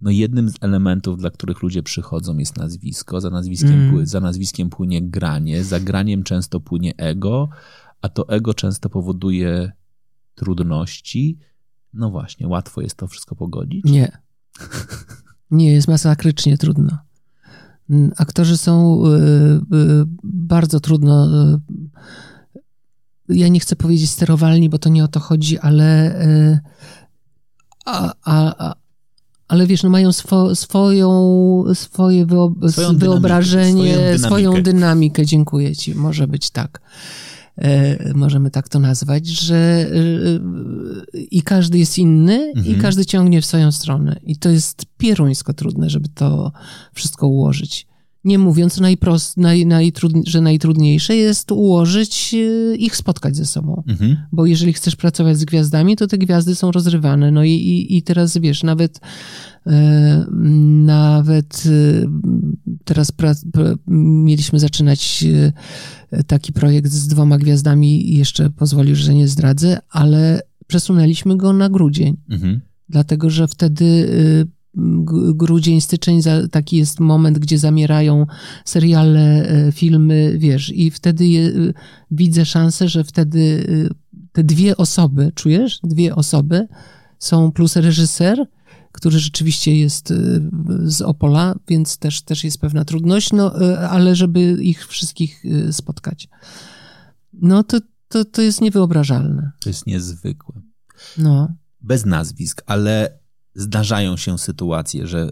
no 0.00 0.10
jednym 0.10 0.50
z 0.50 0.54
elementów, 0.60 1.18
dla 1.18 1.30
których 1.30 1.62
ludzie 1.62 1.82
przychodzą, 1.82 2.38
jest 2.38 2.56
nazwisko. 2.56 3.20
Za 3.20 3.30
nazwiskiem, 3.30 3.88
mm. 3.88 4.06
za 4.06 4.20
nazwiskiem 4.20 4.70
płynie 4.70 5.02
granie, 5.02 5.64
za 5.64 5.80
graniem 5.80 6.22
często 6.22 6.60
płynie 6.60 6.96
ego, 6.96 7.48
a 8.00 8.08
to 8.08 8.28
ego 8.28 8.54
często 8.54 8.88
powoduje 8.88 9.72
trudności. 10.34 11.38
No 11.92 12.10
właśnie, 12.10 12.48
łatwo 12.48 12.80
jest 12.80 12.96
to 12.96 13.06
wszystko 13.06 13.36
pogodzić? 13.36 13.84
Nie. 13.84 14.18
Nie, 15.50 15.72
jest 15.72 15.88
masakrycznie 15.88 16.58
trudno. 16.58 16.98
Aktorzy 18.16 18.56
są 18.56 19.04
y, 19.06 19.08
y, 19.08 20.04
bardzo 20.24 20.80
trudno. 20.80 21.28
Y, 21.54 21.58
ja 23.28 23.48
nie 23.48 23.60
chcę 23.60 23.76
powiedzieć 23.76 24.10
sterowalni, 24.10 24.68
bo 24.68 24.78
to 24.78 24.88
nie 24.88 25.04
o 25.04 25.08
to 25.08 25.20
chodzi, 25.20 25.58
ale. 25.58 26.16
A, 27.84 28.12
a, 28.24 28.74
ale 29.48 29.66
wiesz, 29.66 29.82
no 29.82 29.90
mają 29.90 30.12
swo, 30.12 30.54
swoją, 30.54 31.64
swoje 31.74 32.26
swoją 32.68 32.96
wyobrażenie, 32.96 33.92
dynamikę, 33.92 34.18
swoją, 34.18 34.50
swoją 34.50 34.62
dynamikę. 34.62 35.26
Dziękuję 35.26 35.76
ci. 35.76 35.94
Może 35.94 36.28
być 36.28 36.50
tak. 36.50 36.80
E, 37.58 38.14
możemy 38.14 38.50
tak 38.50 38.68
to 38.68 38.78
nazwać, 38.78 39.26
że 39.26 39.56
e, 39.56 41.20
i 41.30 41.42
każdy 41.42 41.78
jest 41.78 41.98
inny 41.98 42.52
mhm. 42.56 42.66
i 42.66 42.80
każdy 42.80 43.06
ciągnie 43.06 43.42
w 43.42 43.46
swoją 43.46 43.72
stronę. 43.72 44.20
I 44.22 44.36
to 44.36 44.50
jest 44.50 44.86
pieruńsko 44.98 45.52
trudne, 45.52 45.90
żeby 45.90 46.08
to 46.08 46.52
wszystko 46.94 47.26
ułożyć. 47.26 47.86
Nie 48.24 48.38
mówiąc, 48.38 48.80
najprost, 48.80 49.36
naj, 49.36 49.66
najtrudni, 49.66 50.22
że 50.26 50.40
najtrudniejsze 50.40 51.16
jest 51.16 51.52
ułożyć 51.52 52.34
e, 52.34 52.76
ich 52.76 52.96
spotkać 52.96 53.36
ze 53.36 53.46
sobą. 53.46 53.82
Mhm. 53.86 54.16
Bo 54.32 54.46
jeżeli 54.46 54.72
chcesz 54.72 54.96
pracować 54.96 55.38
z 55.38 55.44
gwiazdami, 55.44 55.96
to 55.96 56.06
te 56.06 56.18
gwiazdy 56.18 56.54
są 56.54 56.70
rozrywane. 56.72 57.30
No 57.30 57.44
i, 57.44 57.50
i, 57.50 57.96
i 57.96 58.02
teraz 58.02 58.38
wiesz, 58.38 58.62
nawet 58.62 59.00
nawet 60.84 61.64
teraz 62.84 63.12
mieliśmy 63.86 64.58
zaczynać 64.58 65.24
taki 66.26 66.52
projekt 66.52 66.90
z 66.90 67.08
dwoma 67.08 67.38
gwiazdami 67.38 68.14
jeszcze 68.14 68.50
pozwolisz, 68.50 68.98
że 68.98 69.14
nie 69.14 69.28
zdradzę, 69.28 69.78
ale 69.90 70.42
przesunęliśmy 70.66 71.36
go 71.36 71.52
na 71.52 71.68
grudzień. 71.68 72.16
Mhm. 72.30 72.60
Dlatego, 72.88 73.30
że 73.30 73.48
wtedy 73.48 74.08
grudzień, 75.34 75.80
styczeń, 75.80 76.20
taki 76.50 76.76
jest 76.76 77.00
moment, 77.00 77.38
gdzie 77.38 77.58
zamierają 77.58 78.26
seriale, 78.64 79.48
e, 79.48 79.72
filmy, 79.72 80.34
wiesz, 80.38 80.72
i 80.74 80.90
wtedy 80.90 81.26
je, 81.26 81.40
y, 81.40 81.74
widzę 82.10 82.44
szansę, 82.44 82.88
że 82.88 83.04
wtedy 83.04 83.38
y, 83.38 83.88
te 84.32 84.44
dwie 84.44 84.76
osoby, 84.76 85.32
czujesz? 85.34 85.80
Dwie 85.82 86.14
osoby 86.14 86.68
są 87.18 87.52
plus 87.52 87.76
reżyser, 87.76 88.46
który 88.92 89.18
rzeczywiście 89.18 89.76
jest 89.76 90.12
z 90.84 91.02
Opola, 91.02 91.54
więc 91.68 91.98
też, 91.98 92.22
też 92.22 92.44
jest 92.44 92.60
pewna 92.60 92.84
trudność, 92.84 93.32
no, 93.32 93.52
ale 93.90 94.16
żeby 94.16 94.40
ich 94.62 94.86
wszystkich 94.86 95.44
spotkać. 95.70 96.28
No 97.32 97.62
to, 97.62 97.80
to, 98.08 98.24
to 98.24 98.42
jest 98.42 98.60
niewyobrażalne. 98.60 99.50
To 99.60 99.70
jest 99.70 99.86
niezwykłe. 99.86 100.60
No. 101.18 101.54
Bez 101.80 102.04
nazwisk, 102.04 102.62
ale 102.66 103.21
zdarzają 103.54 104.16
się 104.16 104.38
sytuacje, 104.38 105.06
że 105.06 105.30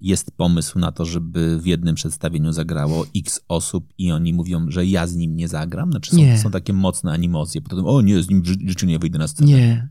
jest 0.00 0.30
pomysł 0.30 0.78
na 0.78 0.92
to, 0.92 1.04
żeby 1.04 1.58
w 1.58 1.66
jednym 1.66 1.94
przedstawieniu 1.94 2.52
zagrało 2.52 3.06
x 3.16 3.40
osób 3.48 3.92
i 3.98 4.12
oni 4.12 4.32
mówią, 4.32 4.66
że 4.68 4.86
ja 4.86 5.06
z 5.06 5.14
nim 5.14 5.36
nie 5.36 5.48
zagram? 5.48 5.90
Znaczy 5.90 6.10
są, 6.10 6.16
nie. 6.16 6.38
są 6.38 6.50
takie 6.50 6.72
mocne 6.72 7.12
animozje, 7.12 7.60
potem 7.60 7.86
o 7.86 8.00
nie, 8.00 8.22
z 8.22 8.30
nim 8.30 8.42
w 8.42 8.46
życiu 8.46 8.86
nie 8.86 8.98
wyjdę 8.98 9.18
na 9.18 9.28
scenę. 9.28 9.50
Nie, 9.50 9.88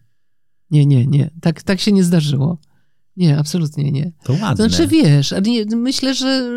nie, 0.71 0.85
nie, 0.85 1.07
nie. 1.07 1.31
Tak, 1.41 1.63
tak 1.63 1.79
się 1.79 1.91
nie 1.91 2.03
zdarzyło. 2.03 2.59
Nie, 3.17 3.37
absolutnie 3.37 3.91
nie. 3.91 4.11
To 4.23 4.33
ładne. 4.33 4.55
Znaczy, 4.69 4.87
wiesz, 4.87 5.33
myślę, 5.75 6.13
że 6.13 6.51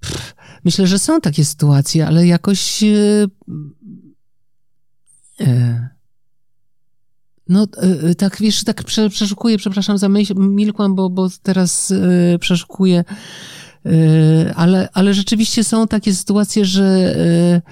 pff, 0.00 0.34
myślę, 0.64 0.86
że 0.86 0.98
są 0.98 1.20
takie 1.20 1.44
sytuacje, 1.44 2.06
ale 2.06 2.26
jakoś 2.26 2.82
e, 2.82 3.26
e, 5.40 5.88
no, 7.50 7.66
e, 7.76 8.14
tak, 8.14 8.36
wiesz, 8.40 8.64
tak 8.64 8.84
prze, 8.84 9.10
przeszukuję, 9.10 9.58
przepraszam 9.58 9.98
za 9.98 10.08
myśl, 10.08 10.34
milkłam, 10.36 10.94
bo, 10.94 11.10
bo 11.10 11.28
teraz 11.42 11.90
e, 11.90 12.38
przeszukuję, 12.38 13.04
e, 13.86 14.54
ale, 14.54 14.88
ale 14.92 15.14
rzeczywiście 15.14 15.64
są 15.64 15.88
takie 15.88 16.14
sytuacje, 16.14 16.64
że 16.64 16.84
e, 17.16 17.62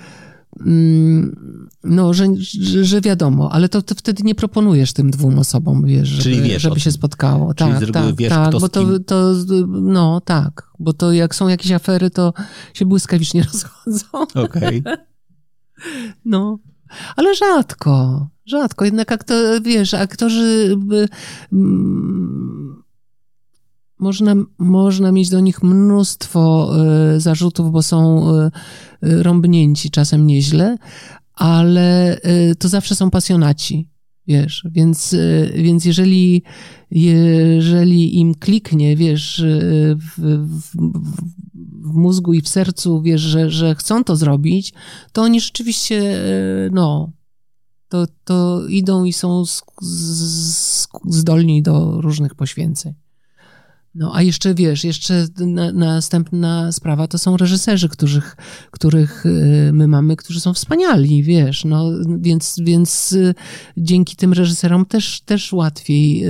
mm, 0.66 1.68
no, 1.84 2.14
że, 2.14 2.26
że, 2.38 2.84
że, 2.84 3.00
wiadomo, 3.00 3.52
ale 3.52 3.68
to, 3.68 3.82
to 3.82 3.94
wtedy 3.94 4.22
nie 4.22 4.34
proponujesz 4.34 4.92
tym 4.92 5.10
dwóm 5.10 5.38
osobom, 5.38 5.86
wiesz, 5.86 6.08
żeby, 6.08 6.22
Czyli 6.22 6.42
wiesz 6.42 6.62
żeby 6.62 6.80
się 6.80 6.92
spotkało. 6.92 7.54
Czyli 7.54 7.70
tak, 7.70 7.90
tak, 7.90 8.16
wiesz, 8.16 8.28
tak, 8.28 8.52
bo 8.52 8.68
to, 8.68 8.98
to, 9.06 9.34
no 9.68 10.20
tak, 10.20 10.70
bo 10.78 10.92
to 10.92 11.12
jak 11.12 11.34
są 11.34 11.48
jakieś 11.48 11.72
afery, 11.72 12.10
to 12.10 12.32
się 12.74 12.86
błyskawicznie 12.86 13.42
rozchodzą. 13.52 14.06
Okej. 14.34 14.78
Okay. 14.80 14.96
No, 16.24 16.58
ale 17.16 17.34
rzadko, 17.34 18.26
rzadko, 18.48 18.84
jednak 18.84 19.12
aktor, 19.12 19.62
wiesz, 19.62 19.94
aktorzy 19.94 20.76
mm, 21.52 22.82
można, 23.98 24.34
można 24.58 25.12
mieć 25.12 25.30
do 25.30 25.40
nich 25.40 25.62
mnóstwo 25.62 26.72
y, 27.16 27.20
zarzutów, 27.20 27.72
bo 27.72 27.82
są 27.82 28.30
y, 28.30 28.50
y, 29.06 29.22
rąbnięci 29.22 29.90
czasem 29.90 30.26
nieźle, 30.26 30.76
ale 31.34 32.16
y, 32.16 32.54
to 32.58 32.68
zawsze 32.68 32.94
są 32.94 33.10
pasjonaci, 33.10 33.88
wiesz, 34.26 34.66
więc, 34.70 35.12
y, 35.12 35.52
więc 35.56 35.84
jeżeli, 35.84 36.42
jeżeli 36.90 38.18
im 38.18 38.34
kliknie, 38.34 38.96
wiesz, 38.96 39.38
y, 39.38 39.96
w, 39.98 40.20
w, 40.48 40.76
w 41.90 41.94
mózgu 41.94 42.32
i 42.34 42.40
w 42.40 42.48
sercu, 42.48 43.02
wiesz, 43.02 43.20
że, 43.20 43.50
że 43.50 43.74
chcą 43.74 44.04
to 44.04 44.16
zrobić, 44.16 44.72
to 45.12 45.22
oni 45.22 45.40
rzeczywiście, 45.40 46.20
no, 46.72 47.12
to, 47.88 48.06
to 48.24 48.66
idą 48.68 49.04
i 49.04 49.12
są 49.12 49.42
sk- 49.42 49.82
z- 49.82 50.88
zdolni 51.08 51.62
do 51.62 52.00
różnych 52.00 52.34
poświęceń. 52.34 52.94
No, 53.94 54.12
a 54.14 54.22
jeszcze 54.22 54.54
wiesz, 54.54 54.84
jeszcze 54.84 55.26
na, 55.38 55.72
następna 55.72 56.72
sprawa 56.72 57.08
to 57.08 57.18
są 57.18 57.36
reżyserzy, 57.36 57.88
których, 57.88 58.36
których 58.70 59.26
y, 59.26 59.70
my 59.72 59.88
mamy, 59.88 60.16
którzy 60.16 60.40
są 60.40 60.54
wspaniali, 60.54 61.22
wiesz, 61.22 61.64
no, 61.64 61.90
więc, 62.18 62.56
więc 62.62 63.12
y, 63.12 63.34
dzięki 63.76 64.16
tym 64.16 64.32
reżyserom 64.32 64.86
też, 64.86 65.20
też 65.20 65.52
łatwiej 65.52 66.24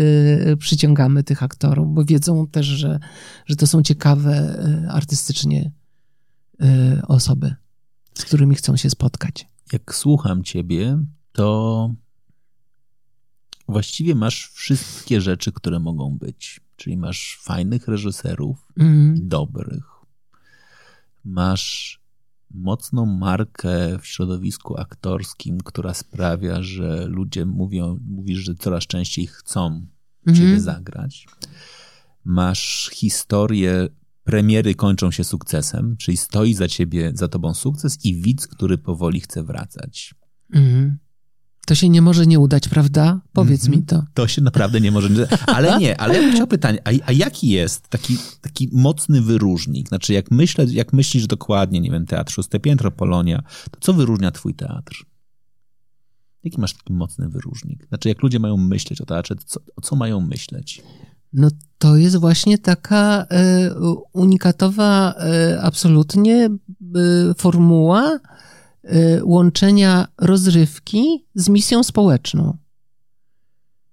y, 0.52 0.56
przyciągamy 0.56 1.22
tych 1.24 1.42
aktorów, 1.42 1.94
bo 1.94 2.04
wiedzą 2.04 2.46
też, 2.46 2.66
że, 2.66 3.00
że 3.46 3.56
to 3.56 3.66
są 3.66 3.82
ciekawe 3.82 4.59
artystycznie 4.90 5.72
osoby, 7.09 7.54
z 8.14 8.24
którymi 8.24 8.54
chcą 8.54 8.76
się 8.76 8.90
spotkać. 8.90 9.46
Jak 9.72 9.94
słucham 9.94 10.44
ciebie, 10.44 10.98
to 11.33 11.95
właściwie 13.68 14.14
masz 14.14 14.51
wszystkie 14.55 15.20
rzeczy, 15.20 15.53
które 15.53 15.79
mogą 15.79 16.18
być. 16.18 16.61
Czyli 16.76 16.97
masz 16.97 17.39
fajnych 17.43 17.89
reżyserów, 17.89 18.72
Mm. 18.81 19.29
dobrych. 19.29 19.85
Masz 21.24 22.01
mocną 22.51 23.07
markę 23.07 23.99
w 23.99 24.07
środowisku 24.07 24.81
aktorskim, 24.81 25.61
która 25.61 25.95
sprawia, 25.95 26.62
że 26.62 27.07
ludzie 27.07 27.47
mówią, 27.47 27.99
mówisz, 28.09 28.39
że 28.39 28.55
coraz 28.55 28.85
częściej 28.87 29.26
chcą 29.26 29.87
ciebie 30.26 30.41
Mhm. 30.41 30.61
zagrać. 30.61 31.26
Masz 32.24 32.91
historię, 32.95 33.89
premiery 34.24 34.74
kończą 34.74 35.11
się 35.11 35.24
sukcesem, 35.24 35.97
czyli 35.97 36.16
stoi 36.16 36.55
za 36.55 36.68
ciebie, 36.68 37.12
za 37.14 37.29
tobą 37.29 37.55
sukces 37.55 38.05
i 38.05 38.14
widz, 38.22 38.47
który 38.47 38.79
powoli 38.79 39.20
chce 39.20 39.43
wracać. 39.45 40.14
Mhm. 40.53 40.99
To 41.69 41.75
się 41.75 41.89
nie 41.89 42.03
może 42.03 42.27
nie 42.27 42.39
udać, 42.39 42.69
prawda? 42.69 43.21
Powiedz 43.33 43.64
Mhm. 43.64 43.81
mi 43.81 43.87
to. 43.87 44.03
To 44.14 44.29
się 44.29 44.43
naprawdę 44.43 44.81
nie 44.81 44.93
może. 44.93 45.29
Ale 45.47 45.79
nie, 45.79 46.01
ale 46.01 46.14
ja 46.14 46.21
bym 46.21 46.33
chciał 46.35 46.47
pytanie, 46.47 46.79
a, 46.85 46.91
a 47.07 47.12
jaki 47.12 47.49
jest 47.49 47.89
taki, 47.89 48.16
taki 48.41 48.69
mocny 48.73 49.23
wyróżnik? 49.23 49.89
Znaczy, 49.89 50.12
jak, 50.12 50.31
myślę, 50.31 50.64
jak 50.64 50.93
myślisz 50.93 51.27
dokładnie, 51.27 51.81
nie 51.81 51.91
wiem, 51.91 52.07
teatr 52.07 52.33
Szóste 52.33 52.61
Piętro, 52.61 52.91
Polonia, 52.91 53.43
to 53.71 53.81
co 53.81 53.93
wyróżnia 53.93 54.31
twój 54.31 54.55
teatr? 54.55 55.05
Jaki 56.45 56.61
masz 56.61 56.75
taki 56.75 56.93
mocny 56.93 57.29
wyróżnik? 57.29 57.87
Znaczy, 57.89 58.09
jak 58.09 58.23
ludzie 58.23 58.39
mają 58.39 58.57
myśleć 58.57 59.01
o 59.01 59.07
teatrze, 59.07 59.37
to 59.37 59.43
co, 59.47 59.61
o 59.77 59.81
co 59.81 59.97
mają 59.97 60.21
myśleć? 60.21 60.83
No 61.33 61.49
to 61.79 61.97
jest 61.97 62.16
właśnie 62.16 62.59
taka 62.59 63.27
e, 63.31 63.71
unikatowa 64.12 65.14
e, 65.14 65.61
absolutnie 65.62 66.45
e, 66.47 66.51
formuła 67.37 68.19
łączenia 69.22 70.09
rozrywki 70.18 71.24
z 71.34 71.49
misją 71.49 71.82
społeczną. 71.82 72.57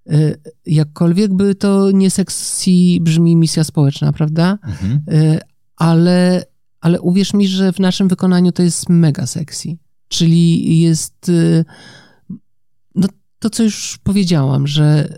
E, 0.09 0.35
jakkolwiek 0.65 1.33
by 1.33 1.55
to 1.55 1.91
nie 1.91 2.11
sexy 2.11 2.71
brzmi 3.01 3.35
misja 3.35 3.63
społeczna, 3.63 4.13
prawda? 4.13 4.57
Mhm. 4.63 5.03
E, 5.07 5.39
ale, 5.75 6.45
ale 6.81 7.01
uwierz 7.01 7.33
mi, 7.33 7.47
że 7.47 7.73
w 7.73 7.79
naszym 7.79 8.07
wykonaniu 8.07 8.51
to 8.51 8.63
jest 8.63 8.89
mega 8.89 9.27
sexy. 9.27 9.77
Czyli 10.07 10.79
jest 10.81 11.31
no, 12.95 13.07
to, 13.39 13.49
co 13.49 13.63
już 13.63 13.99
powiedziałam, 14.03 14.67
że 14.67 15.09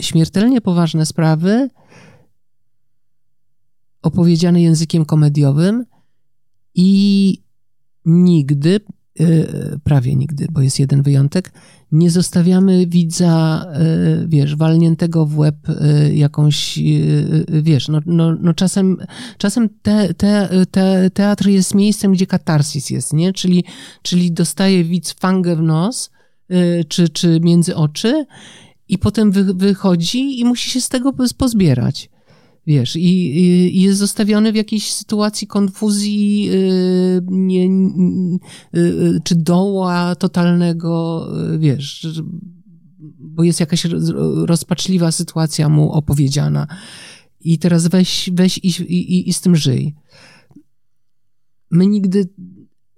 śmiertelnie 0.00 0.60
poważne 0.60 1.06
sprawy 1.06 1.68
opowiedziane 4.02 4.62
językiem 4.62 5.04
komediowym 5.04 5.84
i 6.74 7.42
nigdy, 8.06 8.80
e, 9.20 9.24
prawie 9.84 10.16
nigdy, 10.16 10.46
bo 10.50 10.60
jest 10.60 10.78
jeden 10.78 11.02
wyjątek, 11.02 11.52
nie 11.92 12.10
zostawiamy 12.10 12.86
widza, 12.86 13.66
e, 13.72 14.26
wiesz, 14.28 14.56
walniętego 14.56 15.26
w 15.26 15.38
łeb 15.38 15.56
e, 15.68 16.14
jakąś, 16.14 16.78
wiesz, 17.48 17.88
no, 17.88 18.00
no, 18.06 18.36
no 18.40 18.54
czasem, 18.54 18.96
czasem 19.38 19.68
te, 19.82 20.14
te, 20.14 20.48
te, 20.70 21.10
teatr 21.10 21.48
jest 21.48 21.74
miejscem, 21.74 22.12
gdzie 22.12 22.26
katarsis 22.26 22.90
jest, 22.90 23.12
nie? 23.12 23.32
Czyli, 23.32 23.64
czyli 24.02 24.32
dostaje 24.32 24.84
widz 24.84 25.12
fangę 25.12 25.56
w 25.56 25.62
nos, 25.62 26.10
czy, 26.88 27.08
czy 27.08 27.40
między 27.40 27.76
oczy 27.76 28.26
i 28.88 28.98
potem 28.98 29.32
wy, 29.32 29.54
wychodzi 29.54 30.40
i 30.40 30.44
musi 30.44 30.70
się 30.70 30.80
z 30.80 30.88
tego 30.88 31.12
poz- 31.12 31.34
pozbierać. 31.34 32.10
Wiesz, 32.66 32.96
i, 32.96 33.38
i, 33.38 33.82
jest 33.82 33.98
zostawiony 33.98 34.52
w 34.52 34.56
jakiejś 34.56 34.92
sytuacji 34.92 35.46
konfuzji, 35.46 36.44
yy, 36.44 37.22
nie, 37.30 37.66
yy, 38.72 39.20
czy 39.24 39.34
doła 39.34 40.14
totalnego, 40.14 41.26
yy, 41.50 41.58
wiesz, 41.58 42.06
bo 43.18 43.42
jest 43.42 43.60
jakaś 43.60 43.84
roz- 43.84 44.12
rozpaczliwa 44.46 45.12
sytuacja 45.12 45.68
mu 45.68 45.92
opowiedziana. 45.92 46.66
I 47.40 47.58
teraz 47.58 47.88
weź, 47.88 48.30
weź 48.32 48.58
i, 48.58 48.68
i, 48.68 49.28
i 49.28 49.32
z 49.32 49.40
tym 49.40 49.56
żyj. 49.56 49.94
My 51.70 51.86
nigdy, 51.86 52.28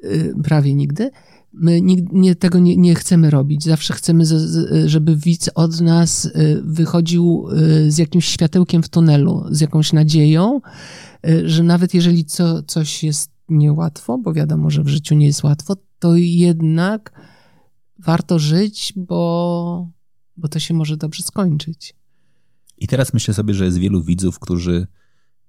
yy, 0.02 0.34
prawie 0.44 0.74
nigdy, 0.74 1.10
my 1.52 1.80
nie, 2.12 2.34
tego 2.34 2.58
nie, 2.58 2.76
nie 2.76 2.94
chcemy 2.94 3.30
robić. 3.30 3.64
Zawsze 3.64 3.94
chcemy, 3.94 4.26
z, 4.26 4.88
żeby 4.90 5.16
widz 5.16 5.50
od 5.54 5.80
nas 5.80 6.24
y, 6.24 6.62
wychodził 6.64 7.48
y, 7.52 7.90
z 7.92 7.98
jakimś 7.98 8.26
światełkiem 8.26 8.82
w 8.82 8.88
tunelu, 8.88 9.44
z 9.50 9.60
jakąś 9.60 9.92
nadzieją, 9.92 10.60
y, 11.26 11.48
że 11.48 11.62
nawet 11.62 11.94
jeżeli 11.94 12.24
co, 12.24 12.62
coś 12.62 13.04
jest 13.04 13.30
niełatwo, 13.48 14.18
bo 14.18 14.32
wiadomo, 14.32 14.70
że 14.70 14.82
w 14.82 14.88
życiu 14.88 15.14
nie 15.14 15.26
jest 15.26 15.42
łatwo, 15.42 15.76
to 15.98 16.16
jednak 16.16 17.12
warto 17.98 18.38
żyć, 18.38 18.92
bo, 18.96 19.90
bo 20.36 20.48
to 20.48 20.58
się 20.58 20.74
może 20.74 20.96
dobrze 20.96 21.22
skończyć. 21.22 21.94
I 22.78 22.86
teraz 22.86 23.14
myślę 23.14 23.34
sobie, 23.34 23.54
że 23.54 23.64
jest 23.64 23.78
wielu 23.78 24.02
widzów, 24.02 24.38
którzy 24.38 24.86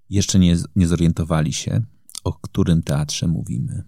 jeszcze 0.10 0.39
nie, 0.39 0.58
nie 0.76 0.88
zorientowali 0.88 1.54
się, 1.54 1.82
o 2.24 2.34
którym 2.34 2.84
teatrze 2.84 3.28
mówimy. 3.28 3.84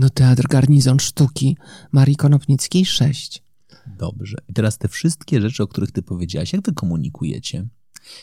No 0.00 0.10
Teatr 0.10 0.48
Garnizon 0.48 0.98
Sztuki 1.00 1.56
Marii 1.92 2.16
Konopnickiej 2.16 2.84
6. 2.86 3.42
Dobrze. 3.98 4.36
I 4.48 4.52
teraz 4.52 4.78
te 4.78 4.88
wszystkie 4.88 5.40
rzeczy, 5.40 5.62
o 5.62 5.66
których 5.66 5.92
ty 5.92 6.02
powiedziałaś, 6.02 6.52
jak 6.52 6.62
wy 6.66 6.72
komunikujecie? 6.72 7.66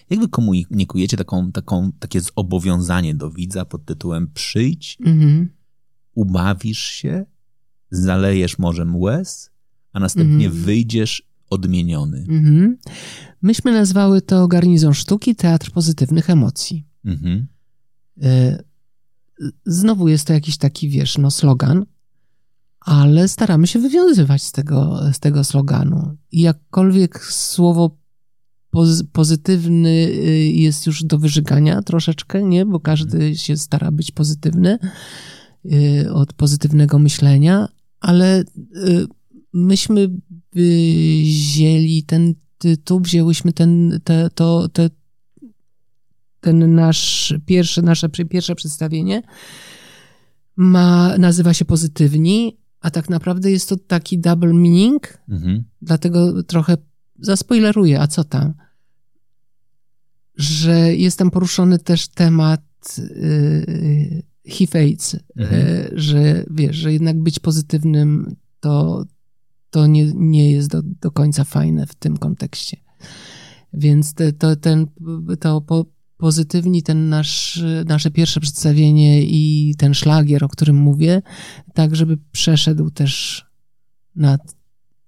Jak 0.10 0.20
wy 0.20 0.28
komunikujecie 0.30 1.18
taką, 1.18 1.52
taką, 1.52 1.92
takie 2.00 2.22
zobowiązanie 2.22 3.16
do 3.16 3.32
widza 3.32 3.66
pod 3.66 3.86
tytułem 3.86 4.32
przyjdź, 4.34 4.98
Mhm. 5.06 5.50
ubawisz 6.14 6.84
się, 6.84 7.26
zalejesz 7.92 8.60
morzem 8.60 8.96
łez, 8.96 9.50
a 9.94 10.00
następnie 10.00 10.46
Mhm. 10.46 10.64
wyjdziesz 10.64 11.24
odmieniony. 11.50 12.26
Mhm. 12.30 12.78
Myśmy 13.42 13.72
nazwały 13.72 14.22
to 14.22 14.48
Garnizon 14.48 14.94
Sztuki 14.94 15.36
Teatr 15.36 15.72
Pozytywnych 15.72 16.30
Emocji. 16.30 16.86
Mhm. 17.06 17.48
Y, 18.24 18.67
Znowu 19.66 20.08
jest 20.08 20.28
to 20.28 20.34
jakiś 20.34 20.58
taki, 20.58 20.90
wiesz, 20.90 21.18
no 21.18 21.32
slogan, 21.32 21.86
ale 22.80 23.28
staramy 23.28 23.68
się 23.68 23.80
wywiązywać 23.80 24.44
z 24.44 24.52
tego, 24.52 25.00
z 25.14 25.20
tego 25.20 25.44
sloganu. 25.44 26.18
I 26.32 26.42
jakkolwiek 26.42 27.26
słowo 27.26 27.98
poz, 28.70 29.04
pozytywny 29.04 29.90
y, 29.90 30.52
jest 30.54 30.88
już 30.88 31.04
do 31.04 31.18
wyżygania 31.18 31.82
troszeczkę, 31.82 32.44
nie? 32.44 32.66
Bo 32.66 32.80
każdy 32.80 33.36
się 33.36 33.58
stara 33.58 33.92
być 33.92 34.12
pozytywny 34.12 34.80
y, 35.66 36.14
od 36.14 36.34
pozytywnego 36.34 37.00
myślenia, 37.00 37.68
ale 38.00 38.42
y, 38.42 38.46
myśmy 39.54 40.10
wzięli 40.54 42.04
ten 42.04 42.36
tytuł, 42.58 43.00
wzięłyśmy 43.00 43.54
ten, 43.54 44.00
te, 44.04 44.30
to, 44.36 44.70
te, 44.70 44.90
ten 46.48 46.76
nasz 46.76 47.34
pierwszy, 47.46 47.82
nasze 47.82 48.10
pierwsze 48.10 48.56
przedstawienie 48.56 49.22
ma, 50.56 51.18
nazywa 51.18 51.54
się 51.54 51.66
Pozytywni, 51.66 52.58
a 52.82 52.92
tak 52.92 53.10
naprawdę 53.10 53.52
jest 53.52 53.70
to 53.70 53.78
taki 53.78 54.20
double 54.20 54.54
meaning, 54.54 55.18
Mhm. 55.30 55.64
dlatego 55.82 56.44
trochę 56.44 56.78
zaspoileruję, 57.20 58.02
a 58.02 58.08
co 58.08 58.24
tam? 58.24 58.54
Że 60.36 60.96
jest 60.96 61.20
tam 61.20 61.32
poruszony 61.32 61.80
też 61.80 62.08
temat 62.08 62.62
yy, 63.16 64.24
HIV-AIDS, 64.48 65.16
Mhm. 65.36 65.68
yy, 65.68 65.90
że 65.94 66.44
wiesz, 66.52 66.76
że 66.76 66.94
jednak 66.94 67.20
być 67.24 67.40
pozytywnym 67.40 68.36
to, 68.60 69.06
to 69.70 69.88
nie, 69.88 70.12
nie 70.16 70.52
jest 70.52 70.70
do, 70.70 70.82
do 70.84 71.12
końca 71.12 71.44
fajne 71.44 71.88
w 71.88 71.96
tym 71.96 72.18
kontekście. 72.18 72.78
Więc 73.74 74.14
te, 74.14 74.34
to, 74.34 74.56
ten, 74.56 74.88
to 75.40 75.62
po, 75.62 75.86
pozytywni 76.18 76.84
ten 76.84 77.10
nasz, 77.10 77.64
nasze 77.86 78.12
pierwsze 78.12 78.40
przedstawienie 78.40 79.22
i 79.22 79.76
ten 79.78 79.94
szlagier, 79.94 80.44
o 80.44 80.50
którym 80.50 80.76
mówię, 80.76 81.22
tak 81.74 81.96
żeby 81.96 82.18
przeszedł 82.32 82.90
też 82.90 83.46
nad 84.16 84.56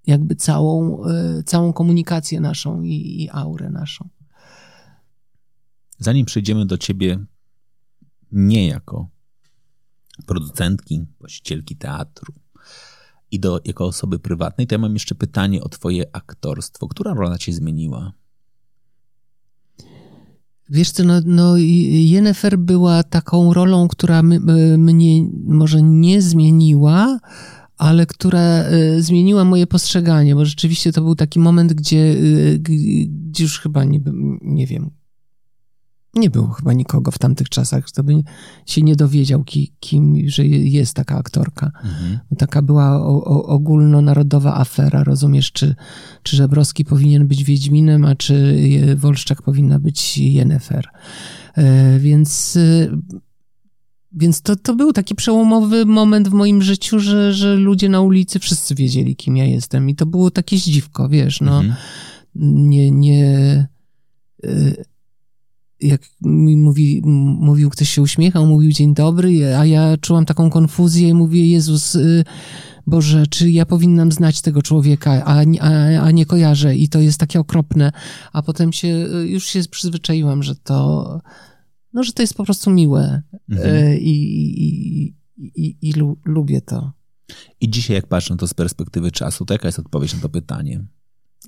jakby 0.07 0.35
całą, 0.35 1.05
e, 1.05 1.43
całą 1.43 1.73
komunikację 1.73 2.39
naszą 2.39 2.81
i, 2.81 3.23
i 3.23 3.29
aurę 3.31 3.69
naszą. 3.69 4.09
Zanim 5.97 6.25
przejdziemy 6.25 6.65
do 6.65 6.77
ciebie 6.77 7.25
nie 8.31 8.67
jako 8.67 9.09
producentki, 10.25 11.05
właścicielki 11.19 11.75
teatru 11.75 12.33
i 13.31 13.39
do, 13.39 13.61
jako 13.65 13.85
osoby 13.85 14.19
prywatnej, 14.19 14.67
to 14.67 14.75
ja 14.75 14.79
mam 14.79 14.93
jeszcze 14.93 15.15
pytanie 15.15 15.63
o 15.63 15.69
twoje 15.69 16.15
aktorstwo. 16.15 16.87
Która 16.87 17.13
rola 17.13 17.37
cię 17.37 17.53
zmieniła? 17.53 18.13
Wiesz 20.69 20.91
co, 20.91 21.03
no, 21.03 21.13
no 21.25 21.57
Jennifer 21.57 22.59
była 22.59 23.03
taką 23.03 23.53
rolą, 23.53 23.87
która 23.87 24.23
mnie 24.77 25.27
może 25.45 25.81
nie 25.81 26.21
zmieniła, 26.21 27.19
ale 27.77 28.05
która 28.05 28.63
y, 28.71 29.03
zmieniła 29.03 29.45
moje 29.45 29.67
postrzeganie, 29.67 30.35
bo 30.35 30.45
rzeczywiście 30.45 30.91
to 30.91 31.01
był 31.01 31.15
taki 31.15 31.39
moment, 31.39 31.73
gdzie, 31.73 31.97
y, 31.97 32.59
gdzie 32.59 33.43
już 33.43 33.59
chyba 33.59 33.83
nie, 33.83 34.01
nie 34.41 34.67
wiem, 34.67 34.91
nie 36.15 36.29
było 36.29 36.47
chyba 36.47 36.73
nikogo 36.73 37.11
w 37.11 37.17
tamtych 37.17 37.49
czasach, 37.49 37.85
kto 37.85 38.03
by 38.03 38.13
się 38.65 38.81
nie 38.81 38.95
dowiedział, 38.95 39.43
ki, 39.43 39.73
kim, 39.79 40.29
że 40.29 40.45
jest 40.45 40.93
taka 40.93 41.17
aktorka. 41.17 41.71
Mhm. 41.83 42.19
Taka 42.37 42.61
była 42.61 43.01
o, 43.01 43.23
o, 43.23 43.45
ogólnonarodowa 43.45 44.57
afera, 44.57 45.03
rozumiesz, 45.03 45.51
czy, 45.51 45.75
czy 46.23 46.35
Żebrowski 46.35 46.85
powinien 46.85 47.27
być 47.27 47.43
Wiedźminem, 47.43 48.05
a 48.05 48.15
czy 48.15 48.57
Wolszczak 48.95 49.41
powinna 49.41 49.79
być 49.79 50.17
Jennefer. 50.17 50.87
E, 51.55 51.99
więc 51.99 52.55
y, 52.55 52.91
więc 54.11 54.41
to, 54.41 54.55
to 54.55 54.75
był 54.75 54.93
taki 54.93 55.15
przełomowy 55.15 55.85
moment 55.85 56.29
w 56.29 56.33
moim 56.33 56.61
życiu, 56.61 56.99
że, 56.99 57.33
że 57.33 57.55
ludzie 57.55 57.89
na 57.89 58.01
ulicy 58.01 58.39
wszyscy 58.39 58.75
wiedzieli, 58.75 59.15
kim 59.15 59.37
ja 59.37 59.45
jestem. 59.45 59.89
I 59.89 59.95
to 59.95 60.05
było 60.05 60.31
takie 60.31 60.57
zdziwko, 60.57 61.09
wiesz, 61.09 61.41
no. 61.41 61.59
Mhm. 61.59 61.75
Nie, 62.69 62.91
nie. 62.91 63.67
Y, 64.45 64.85
jak 65.81 66.01
mi 66.21 66.57
mówi, 66.57 67.01
mówił, 67.39 67.69
ktoś 67.69 67.89
się 67.89 68.01
uśmiechał, 68.01 68.45
mówił 68.45 68.71
dzień 68.71 68.93
dobry, 68.93 69.55
a 69.55 69.65
ja 69.65 69.97
czułam 69.97 70.25
taką 70.25 70.49
konfuzję 70.49 71.09
i 71.09 71.13
mówię, 71.13 71.49
Jezus, 71.49 71.95
y, 71.95 72.23
Boże, 72.87 73.27
czy 73.27 73.51
ja 73.51 73.65
powinnam 73.65 74.11
znać 74.11 74.41
tego 74.41 74.61
człowieka, 74.61 75.25
a, 75.25 75.43
a, 75.59 76.01
a 76.01 76.11
nie 76.11 76.25
kojarzę 76.25 76.75
i 76.75 76.89
to 76.89 76.99
jest 76.99 77.19
takie 77.19 77.39
okropne. 77.39 77.91
A 78.33 78.41
potem 78.41 78.73
się, 78.73 78.87
y, 78.87 79.27
już 79.27 79.45
się 79.45 79.61
przyzwyczaiłam, 79.71 80.43
że 80.43 80.55
to, 80.55 81.21
no, 81.93 82.03
że 82.03 82.13
to 82.13 82.23
jest 82.23 82.33
po 82.33 82.43
prostu 82.43 82.71
miłe 82.71 83.21
mhm. 83.49 83.75
E, 83.75 83.97
i, 83.97 84.13
i, 84.63 85.15
i, 85.37 85.77
i 85.81 85.93
lu, 85.93 86.17
lubię 86.25 86.61
to. 86.61 86.91
I 87.61 87.69
dzisiaj, 87.69 87.95
jak 87.95 88.07
patrzę 88.07 88.37
to 88.37 88.47
z 88.47 88.53
perspektywy 88.53 89.11
czasu, 89.11 89.45
to 89.45 89.53
jaka 89.53 89.67
jest 89.67 89.79
odpowiedź 89.79 90.13
na 90.13 90.19
to 90.19 90.29
pytanie? 90.29 90.85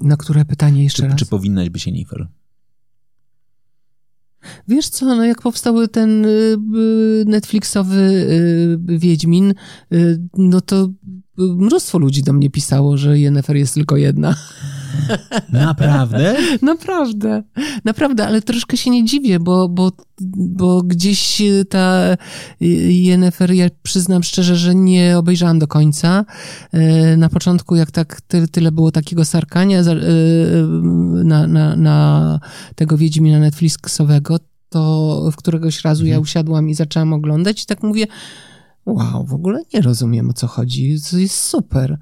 Na 0.01 0.17
które 0.17 0.45
pytanie 0.45 0.84
jeszcze 0.84 1.03
czy, 1.03 1.09
raz? 1.09 1.19
Czy 1.19 1.25
powinnaś 1.25 1.69
być 1.69 1.86
Jennifer? 1.86 2.27
Wiesz 4.67 4.89
co, 4.89 5.05
no 5.05 5.25
jak 5.25 5.41
powstał 5.41 5.87
ten 5.87 6.25
y, 6.25 6.27
y, 6.29 7.23
Netflixowy 7.27 7.97
y, 7.97 8.77
Wiedźmin, 8.97 9.53
no 10.37 10.61
to 10.61 10.89
mnóstwo 11.37 11.97
ludzi 11.99 12.23
do 12.23 12.33
mnie 12.33 12.49
pisało, 12.49 12.97
że 12.97 13.19
Jennifer 13.19 13.55
jest 13.55 13.73
tylko 13.73 13.97
jedna. 13.97 14.35
Naprawdę? 15.49 16.35
Naprawdę. 16.61 17.43
Naprawdę, 17.85 18.27
ale 18.27 18.41
troszkę 18.41 18.77
się 18.77 18.89
nie 18.89 19.05
dziwię, 19.05 19.39
bo, 19.39 19.69
bo, 19.69 19.91
bo 20.37 20.83
gdzieś 20.83 21.41
ta 21.69 22.17
Jennifer, 22.89 23.51
ja 23.51 23.67
przyznam 23.83 24.23
szczerze, 24.23 24.55
że 24.55 24.75
nie 24.75 25.17
obejrzałam 25.17 25.59
do 25.59 25.67
końca. 25.67 26.25
Na 27.17 27.29
początku, 27.29 27.75
jak 27.75 27.91
tak 27.91 28.21
tyle, 28.51 28.71
było 28.71 28.91
takiego 28.91 29.25
sarkania 29.25 29.81
na, 31.23 31.47
na, 31.47 31.75
na 31.75 32.39
tego 32.75 32.97
Wiedźmina 32.97 33.39
Netflixowego, 33.39 34.39
to 34.69 35.29
w 35.31 35.35
któregoś 35.35 35.83
razu 35.83 36.01
mhm. 36.01 36.13
ja 36.13 36.19
usiadłam 36.19 36.69
i 36.69 36.73
zaczęłam 36.73 37.13
oglądać 37.13 37.63
i 37.63 37.65
tak 37.65 37.83
mówię, 37.83 38.07
wow, 38.85 39.25
w 39.25 39.33
ogóle 39.33 39.61
nie 39.73 39.81
rozumiem 39.81 40.29
o 40.29 40.33
co 40.33 40.47
chodzi, 40.47 40.97
to 41.11 41.17
jest 41.17 41.35
super. 41.35 41.97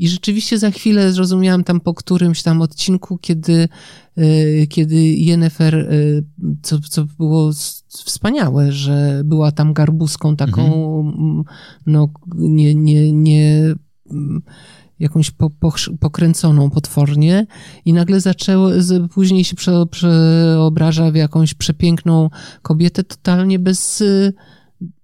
I 0.00 0.08
rzeczywiście 0.08 0.58
za 0.58 0.70
chwilę 0.70 1.12
zrozumiałam 1.12 1.64
tam 1.64 1.80
po 1.80 1.94
którymś 1.94 2.42
tam 2.42 2.62
odcinku, 2.62 3.18
kiedy, 3.18 3.68
e, 4.16 4.66
kiedy 4.66 4.96
Jennifer, 4.96 5.74
e, 5.74 5.86
co, 6.62 6.78
co 6.78 7.04
było 7.18 7.50
wspaniałe, 7.88 8.72
że 8.72 9.22
była 9.24 9.52
tam 9.52 9.72
garbuską 9.72 10.36
taką, 10.36 10.62
mhm. 11.00 11.44
no 11.86 12.08
nie, 12.34 12.74
nie, 12.74 13.12
nie 13.12 13.74
jakąś 15.00 15.30
po, 15.30 15.50
po, 15.50 15.72
pokręconą 16.00 16.70
potwornie 16.70 17.46
i 17.84 17.92
nagle 17.92 18.20
zaczęło, 18.20 18.70
później 19.14 19.44
się 19.44 19.56
prze, 19.56 19.86
przeobraża 19.90 21.10
w 21.10 21.14
jakąś 21.14 21.54
przepiękną 21.54 22.30
kobietę 22.62 23.04
totalnie 23.04 23.58
bez, 23.58 24.02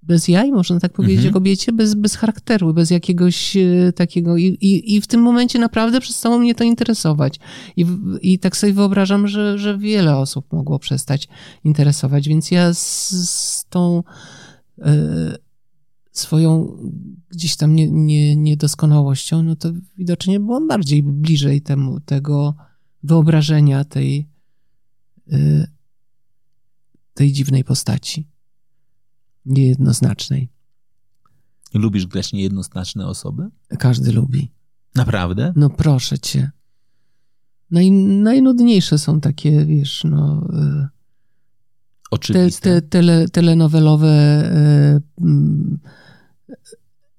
bez 0.06 0.28
jaj, 0.28 0.52
można 0.52 0.80
tak 0.80 0.92
powiedzieć 0.92 1.16
mhm. 1.16 1.32
o 1.32 1.34
kobiecie, 1.34 1.72
bez, 1.72 1.94
bez 1.94 2.16
charakteru, 2.16 2.74
bez 2.74 2.90
jakiegoś 2.90 3.56
e, 3.56 3.92
takiego 3.92 4.36
i, 4.36 4.44
i, 4.44 4.94
i 4.94 5.00
w 5.00 5.06
tym 5.06 5.20
momencie 5.20 5.58
naprawdę 5.58 6.00
przestało 6.00 6.38
mnie 6.38 6.54
to 6.54 6.64
interesować 6.64 7.40
i, 7.76 7.86
i 8.22 8.38
tak 8.38 8.56
sobie 8.56 8.72
wyobrażam, 8.72 9.28
że, 9.28 9.58
że 9.58 9.78
wiele 9.78 10.16
osób 10.16 10.52
mogło 10.52 10.78
przestać 10.78 11.28
interesować, 11.64 12.28
więc 12.28 12.50
ja 12.50 12.74
z, 12.74 13.10
z 13.28 13.64
tą 13.68 14.02
y, 14.78 14.82
swoją 16.12 16.76
gdzieś 17.30 17.56
tam 17.56 17.74
nie, 17.74 17.90
nie, 17.90 18.36
niedoskonałością, 18.36 19.42
no 19.42 19.56
to 19.56 19.72
widocznie 19.98 20.40
byłam 20.40 20.68
bardziej 20.68 21.02
bliżej 21.02 21.62
temu, 21.62 22.00
tego 22.00 22.54
wyobrażenia 23.02 23.84
tej, 23.84 24.28
y, 25.32 25.66
tej 27.14 27.32
dziwnej 27.32 27.64
postaci. 27.64 28.35
Niejednoznacznej. 29.46 30.48
Lubisz 31.74 32.06
grać 32.06 32.32
niejednoznaczne 32.32 33.06
osoby? 33.06 33.48
Każdy 33.78 34.12
lubi. 34.12 34.52
Naprawdę? 34.94 35.52
No 35.56 35.70
proszę 35.70 36.18
cię. 36.18 36.50
Naj, 37.70 37.90
najnudniejsze 37.90 38.98
są 38.98 39.20
takie, 39.20 39.66
wiesz, 39.66 40.04
no... 40.04 40.48
Y, 40.52 40.88
Oczywiste. 42.10 42.70
Te, 42.70 42.82
te, 42.82 42.88
tele, 42.88 43.28
telenowelowe 43.28 44.42
y, 45.20 45.26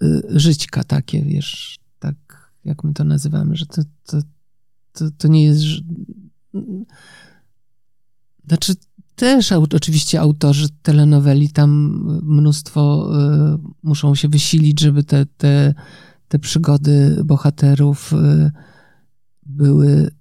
Y, 0.03 0.39
żyćka 0.39 0.83
takie, 0.83 1.21
wiesz, 1.23 1.79
tak 1.99 2.15
jak 2.65 2.83
my 2.83 2.93
to 2.93 3.03
nazywamy, 3.03 3.55
że 3.55 3.65
to, 3.65 3.81
to, 4.05 4.21
to, 4.93 5.11
to 5.17 5.27
nie 5.27 5.43
jest... 5.43 5.63
Znaczy 8.47 8.73
też 9.17 9.51
oczywiście 9.51 10.21
autorzy 10.21 10.67
telenoweli 10.81 11.49
tam 11.49 11.69
mnóstwo 12.23 13.09
y, 13.55 13.57
muszą 13.83 14.15
się 14.15 14.29
wysilić, 14.29 14.79
żeby 14.79 15.03
te, 15.03 15.25
te, 15.37 15.73
te 16.27 16.39
przygody 16.39 17.21
bohaterów 17.25 18.13
y, 18.13 18.51
były 19.45 20.11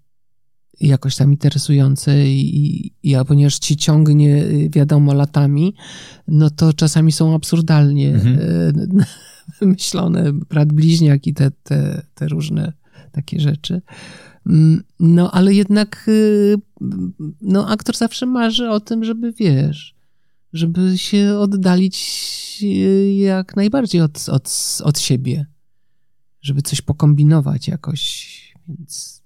jakoś 0.81 1.17
tam 1.17 1.33
interesujące 1.33 2.27
i, 2.27 2.93
i 3.03 3.15
a 3.15 3.25
ponieważ 3.25 3.59
ci 3.59 3.77
ciągnie 3.77 4.45
wiadomo 4.71 5.15
latami, 5.15 5.75
no 6.29 6.51
to 6.51 6.73
czasami 6.73 7.13
są 7.13 7.35
absurdalnie 7.35 8.15
mhm. 8.15 8.39
wymyślone, 9.61 10.33
brat 10.33 10.73
bliźniak 10.73 11.27
i 11.27 11.35
te, 11.35 11.51
te, 11.51 12.03
te 12.15 12.29
różne 12.29 12.73
takie 13.13 13.41
rzeczy. 13.41 13.83
Mm, 14.47 14.85
no, 15.01 15.31
ale 15.31 15.55
jednak 15.55 16.05
y, 16.09 16.55
no, 17.41 17.69
aktor 17.69 17.97
zawsze 17.97 18.27
marzy 18.27 18.71
o 18.71 18.81
tym, 18.81 19.05
żeby 19.05 19.33
wiesz, 19.33 19.95
żeby 20.53 20.99
się 20.99 21.35
oddalić 21.39 22.59
y, 22.63 23.13
jak 23.13 23.57
najbardziej 23.57 24.01
od, 24.01 24.29
od, 24.29 24.79
od 24.85 24.99
siebie, 24.99 25.47
żeby 26.41 26.63
coś 26.63 26.81
pokombinować 26.81 27.69
jakoś. 27.69 28.37
Więc 28.69 29.23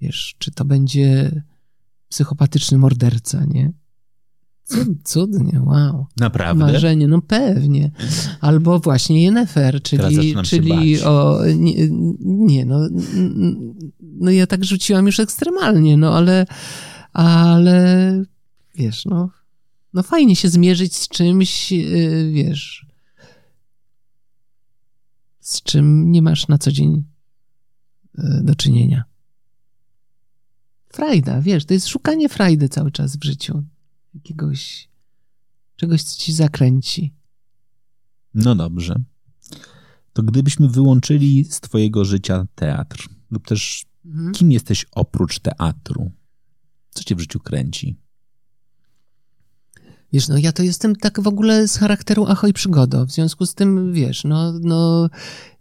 wiesz, 0.00 0.34
czy 0.38 0.50
to 0.50 0.64
będzie 0.64 1.42
psychopatyczny 2.08 2.78
morderca, 2.78 3.44
nie? 3.44 3.72
Cudnie, 5.04 5.60
wow. 5.64 6.06
Naprawdę? 6.16 6.64
Marzenie, 6.64 7.08
no 7.08 7.22
pewnie. 7.22 7.90
Albo 8.40 8.78
właśnie 8.78 9.22
Jennefer, 9.22 9.82
czyli, 9.82 10.34
czyli 10.44 11.02
o, 11.02 11.40
nie, 11.56 11.74
nie, 12.20 12.64
no, 12.64 12.88
no 14.00 14.30
ja 14.30 14.46
tak 14.46 14.64
rzuciłam 14.64 15.06
już 15.06 15.20
ekstremalnie, 15.20 15.96
no 15.96 16.16
ale, 16.16 16.46
ale 17.12 18.24
wiesz, 18.74 19.04
no, 19.04 19.30
no 19.94 20.02
fajnie 20.02 20.36
się 20.36 20.48
zmierzyć 20.48 20.96
z 20.96 21.08
czymś, 21.08 21.72
y, 21.72 22.30
wiesz, 22.34 22.86
z 25.40 25.62
czym 25.62 26.10
nie 26.10 26.22
masz 26.22 26.48
na 26.48 26.58
co 26.58 26.72
dzień 26.72 27.04
y, 28.18 28.22
do 28.42 28.54
czynienia. 28.54 29.04
Frajda, 30.88 31.40
wiesz, 31.40 31.64
to 31.64 31.74
jest 31.74 31.88
szukanie 31.88 32.28
frajdy 32.28 32.68
cały 32.68 32.90
czas 32.90 33.16
w 33.16 33.24
życiu. 33.24 33.64
Jakiegoś 34.14 34.88
czegoś, 35.76 36.02
co 36.02 36.20
ci 36.20 36.32
zakręci. 36.32 37.14
No 38.34 38.54
dobrze. 38.54 38.94
To 40.12 40.22
gdybyśmy 40.22 40.68
wyłączyli 40.68 41.44
z 41.44 41.60
twojego 41.60 42.04
życia 42.04 42.46
teatr, 42.54 43.08
lub 43.30 43.46
też 43.46 43.84
mhm. 44.04 44.32
kim 44.32 44.52
jesteś 44.52 44.86
oprócz 44.92 45.38
teatru? 45.38 46.10
Co 46.90 47.04
cię 47.04 47.14
w 47.14 47.20
życiu 47.20 47.40
kręci? 47.40 47.96
Wiesz, 50.12 50.28
no 50.28 50.38
ja 50.38 50.52
to 50.52 50.62
jestem 50.62 50.96
tak 50.96 51.20
w 51.20 51.26
ogóle 51.26 51.68
z 51.68 51.76
charakteru 51.76 52.26
ahoj 52.26 52.52
przygodo. 52.52 53.06
W 53.06 53.10
związku 53.10 53.46
z 53.46 53.54
tym, 53.54 53.92
wiesz, 53.92 54.24
no, 54.24 54.52
no 54.60 55.08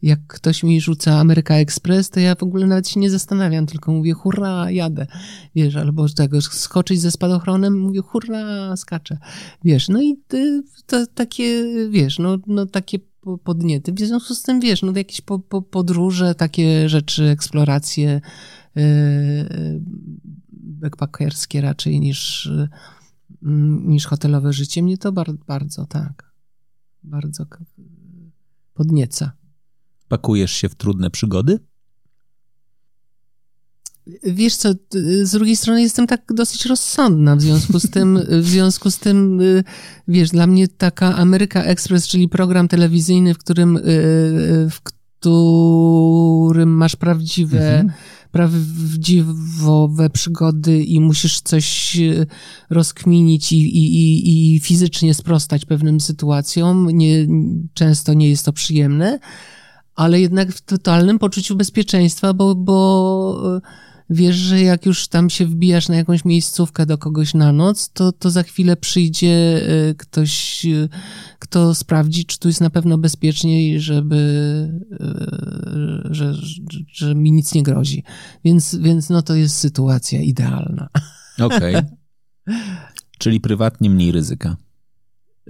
jak 0.01 0.19
ktoś 0.27 0.63
mi 0.63 0.81
rzuca 0.81 1.19
Ameryka 1.19 1.55
Express, 1.55 2.09
to 2.09 2.19
ja 2.19 2.35
w 2.35 2.43
ogóle 2.43 2.67
nawet 2.67 2.89
się 2.89 2.99
nie 2.99 3.09
zastanawiam, 3.09 3.65
tylko 3.65 3.91
mówię 3.91 4.13
hurra, 4.13 4.71
jadę. 4.71 5.07
Wiesz, 5.55 5.75
albo 5.75 6.09
tego 6.09 6.41
skoczyć 6.41 7.01
ze 7.01 7.11
spadochronem, 7.11 7.79
mówię 7.79 8.01
hurra, 8.01 8.75
skaczę. 8.77 9.17
Wiesz, 9.63 9.89
no 9.89 10.01
i 10.01 10.17
to, 10.87 11.07
takie, 11.07 11.63
wiesz, 11.89 12.19
no, 12.19 12.37
no 12.47 12.65
takie 12.65 12.99
podniety. 13.43 13.93
W 13.93 13.99
związku 13.99 14.35
z 14.35 14.43
tym, 14.43 14.59
wiesz, 14.59 14.81
no 14.81 14.91
jakieś 14.95 15.21
po, 15.21 15.39
po, 15.39 15.61
podróże, 15.61 16.35
takie 16.35 16.89
rzeczy, 16.89 17.23
eksploracje 17.23 18.21
yy, 18.75 18.83
backpackerskie 20.51 21.61
raczej 21.61 21.99
niż 21.99 22.49
Mm, 22.51 22.69
niż 23.41 24.05
hotelowe 24.05 24.53
życie, 24.53 24.83
mnie 24.83 24.97
to 24.97 25.11
bardzo, 25.11 25.37
bardzo 25.47 25.85
tak, 25.85 26.31
bardzo 27.03 27.45
podnieca. 28.73 29.31
Pakujesz 30.07 30.51
się 30.51 30.69
w 30.69 30.75
trudne 30.75 31.09
przygody? 31.09 31.59
Wiesz 34.23 34.55
co, 34.55 34.69
z 35.23 35.31
drugiej 35.31 35.55
strony 35.55 35.81
jestem 35.81 36.07
tak 36.07 36.33
dosyć 36.33 36.65
rozsądna, 36.65 37.35
w 37.35 37.41
związku 37.41 37.79
z 37.79 37.89
tym, 37.89 38.19
w 38.29 38.47
związku 38.47 38.91
z 38.91 38.99
tym, 38.99 39.41
y, 39.41 39.63
wiesz, 40.07 40.29
dla 40.29 40.47
mnie 40.47 40.67
taka 40.67 41.15
Ameryka 41.15 41.63
Express, 41.63 42.07
czyli 42.07 42.29
program 42.29 42.67
telewizyjny, 42.67 43.33
w 43.33 43.37
którym, 43.37 43.77
y, 43.77 43.79
y, 43.79 44.69
w 44.69 44.81
którym 44.81 46.69
masz 46.69 46.95
prawdziwe 46.95 47.79
mhm 47.79 48.16
prawdziwowe 48.31 50.09
przygody 50.09 50.83
i 50.83 50.99
musisz 50.99 51.41
coś 51.41 51.97
e, 51.99 52.25
rozkminić 52.69 53.51
i, 53.51 53.77
i, 53.77 54.55
i 54.55 54.59
fizycznie 54.59 55.13
sprostać 55.13 55.65
pewnym 55.65 55.99
sytuacjom. 55.99 56.89
Nie, 56.89 57.27
często 57.73 58.13
nie 58.13 58.29
jest 58.29 58.45
to 58.45 58.53
przyjemne, 58.53 59.19
ale 59.95 60.21
jednak 60.21 60.51
w 60.51 60.61
totalnym 60.61 61.19
poczuciu 61.19 61.55
bezpieczeństwa, 61.55 62.33
bo, 62.33 62.55
bo 62.55 63.61
wiesz, 64.09 64.35
że 64.35 64.61
jak 64.61 64.85
już 64.85 65.07
tam 65.07 65.29
się 65.29 65.45
wbijasz 65.45 65.89
na 65.89 65.95
jakąś 65.95 66.25
miejscówkę 66.25 66.85
do 66.85 66.97
kogoś 66.97 67.33
na 67.33 67.51
noc, 67.51 67.89
to, 67.89 68.11
to 68.11 68.29
za 68.31 68.43
chwilę 68.43 68.77
przyjdzie 68.77 69.61
e, 69.89 69.95
ktoś, 69.95 70.65
e, 70.65 70.89
kto 71.39 71.75
sprawdzi, 71.75 72.25
czy 72.25 72.39
tu 72.39 72.47
jest 72.47 72.61
na 72.61 72.69
pewno 72.69 72.97
bezpieczniej, 72.97 73.79
żeby, 73.79 74.19
że, 76.11 76.33
że, 76.33 76.79
że 76.87 77.15
mi 77.15 77.31
nic 77.31 77.53
nie 77.53 77.63
grozi. 77.63 78.03
Więc, 78.45 78.75
więc 78.75 79.09
no 79.09 79.21
to 79.21 79.35
jest 79.35 79.55
sytuacja 79.55 80.21
idealna. 80.21 80.89
Okej. 81.39 81.75
Okay. 81.75 81.85
Czyli 83.19 83.39
prywatnie 83.39 83.89
mniej 83.89 84.11
ryzyka. 84.11 84.57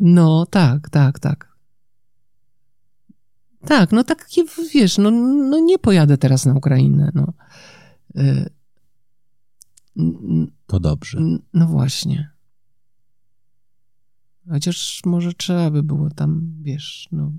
No, 0.01 0.45
tak, 0.45 0.89
tak, 0.89 1.19
tak. 1.19 1.57
Tak, 3.65 3.91
no 3.91 4.03
tak, 4.03 4.27
wiesz, 4.73 4.97
no, 4.97 5.11
no 5.11 5.59
nie 5.59 5.79
pojadę 5.79 6.17
teraz 6.17 6.45
na 6.45 6.53
Ukrainę, 6.53 7.11
no. 7.13 7.33
To 10.67 10.79
dobrze. 10.79 11.19
No 11.53 11.67
właśnie. 11.67 12.29
Chociaż 14.49 15.01
może 15.05 15.33
trzeba 15.33 15.71
by 15.71 15.83
było 15.83 16.09
tam, 16.09 16.53
wiesz, 16.61 17.07
no. 17.11 17.31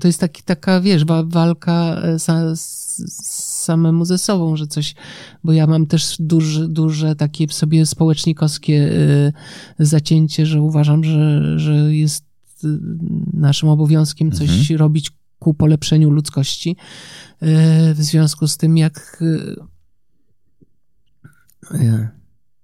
To 0.00 0.08
jest 0.08 0.20
taki, 0.20 0.42
taka, 0.42 0.80
wiesz, 0.80 1.04
walka 1.24 2.02
sa, 2.18 2.56
samemu 2.56 4.04
ze 4.04 4.18
sobą, 4.18 4.56
że 4.56 4.66
coś, 4.66 4.94
bo 5.44 5.52
ja 5.52 5.66
mam 5.66 5.86
też 5.86 6.16
duże, 6.20 6.68
duże 6.68 7.16
takie 7.16 7.46
w 7.46 7.54
sobie 7.54 7.86
społecznikowskie 7.86 8.92
y, 8.92 9.32
zacięcie, 9.78 10.46
że 10.46 10.62
uważam, 10.62 11.04
że, 11.04 11.58
że 11.58 11.94
jest 11.94 12.24
y, 12.64 12.68
naszym 13.32 13.68
obowiązkiem 13.68 14.32
coś 14.32 14.50
mhm. 14.50 14.78
robić 14.78 15.10
ku 15.38 15.54
polepszeniu 15.54 16.10
ludzkości. 16.10 16.70
Y, 16.70 17.94
w 17.94 18.02
związku 18.02 18.46
z 18.48 18.56
tym, 18.56 18.76
jak 18.76 19.22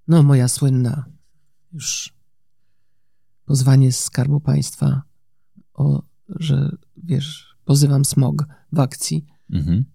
no, 0.07 0.23
moja 0.23 0.47
słynna 0.47 1.05
już 1.73 2.13
pozwanie 3.45 3.91
z 3.91 4.03
Skarbu 4.03 4.39
Państwa 4.39 5.01
o, 5.73 6.03
że 6.29 6.75
wiesz, 6.97 7.55
pozywam 7.65 8.05
smog 8.05 8.45
w 8.71 8.79
akcji. 8.79 9.25
Mhm. 9.49 9.85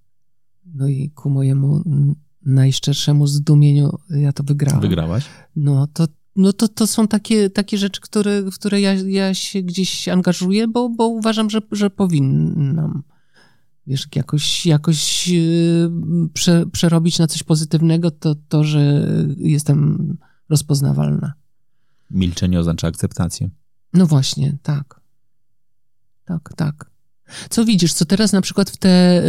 No 0.64 0.88
i 0.88 1.10
ku 1.10 1.30
mojemu 1.30 1.82
najszczerszemu 2.42 3.26
zdumieniu 3.26 3.98
ja 4.10 4.32
to 4.32 4.44
wygrałam. 4.44 4.80
Wygrałaś? 4.80 5.24
No 5.56 5.86
to, 5.86 6.06
no 6.36 6.52
to, 6.52 6.68
to 6.68 6.86
są 6.86 7.08
takie, 7.08 7.50
takie 7.50 7.78
rzeczy, 7.78 8.00
które, 8.00 8.42
w 8.42 8.54
które 8.54 8.80
ja, 8.80 8.94
ja 8.94 9.34
się 9.34 9.62
gdzieś 9.62 10.08
angażuję, 10.08 10.68
bo, 10.68 10.88
bo 10.88 11.08
uważam, 11.08 11.50
że, 11.50 11.58
że 11.72 11.90
powinnam 11.90 13.02
wiesz, 13.90 14.08
jakoś, 14.14 14.66
jakoś 14.66 15.28
y, 15.28 15.90
prze, 16.34 16.66
przerobić 16.66 17.18
na 17.18 17.26
coś 17.26 17.42
pozytywnego, 17.42 18.10
to 18.10 18.34
to, 18.48 18.64
że 18.64 19.06
jestem 19.36 20.16
rozpoznawalna. 20.48 21.32
Milczenie 22.10 22.60
oznacza 22.60 22.88
akceptację. 22.88 23.50
No 23.94 24.06
właśnie, 24.06 24.58
tak. 24.62 25.00
Tak, 26.24 26.52
tak. 26.56 26.90
Co 27.50 27.64
widzisz, 27.64 27.92
co 27.92 28.04
teraz 28.04 28.32
na 28.32 28.40
przykład 28.40 28.70
w, 28.70 28.76
te, 28.76 29.18
y, 29.18 29.22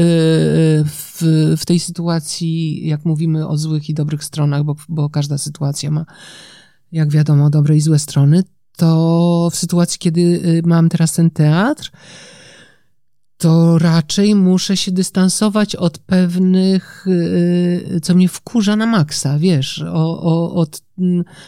w, 0.86 1.22
w 1.58 1.66
tej 1.66 1.80
sytuacji, 1.80 2.88
jak 2.88 3.06
mówimy 3.06 3.48
o 3.48 3.58
złych 3.58 3.90
i 3.90 3.94
dobrych 3.94 4.24
stronach, 4.24 4.64
bo, 4.64 4.76
bo 4.90 5.10
każda 5.10 5.38
sytuacja 5.38 5.92
ma, 5.92 6.06
jak 6.92 7.10
wiadomo, 7.10 7.50
dobre 7.50 7.78
i 7.78 7.82
złe 7.82 8.00
strony, 8.00 8.44
to 8.78 9.50
w 9.52 9.56
sytuacji, 9.56 10.00
kiedy 10.00 10.22
y, 10.22 10.62
mam 10.66 10.90
teraz 10.90 11.14
ten 11.14 11.30
teatr, 11.30 11.92
to 13.42 13.78
raczej 13.78 14.36
muszę 14.36 14.78
się 14.78 14.92
dystansować 14.92 15.76
od 15.76 15.98
pewnych, 15.98 17.08
y, 17.08 18.00
co 18.04 18.16
mnie 18.16 18.28
wkurza 18.28 18.76
na 18.76 18.86
maksa, 18.86 19.40
wiesz, 19.40 19.84
o, 19.88 20.22
o, 20.22 20.54
od, 20.54 20.82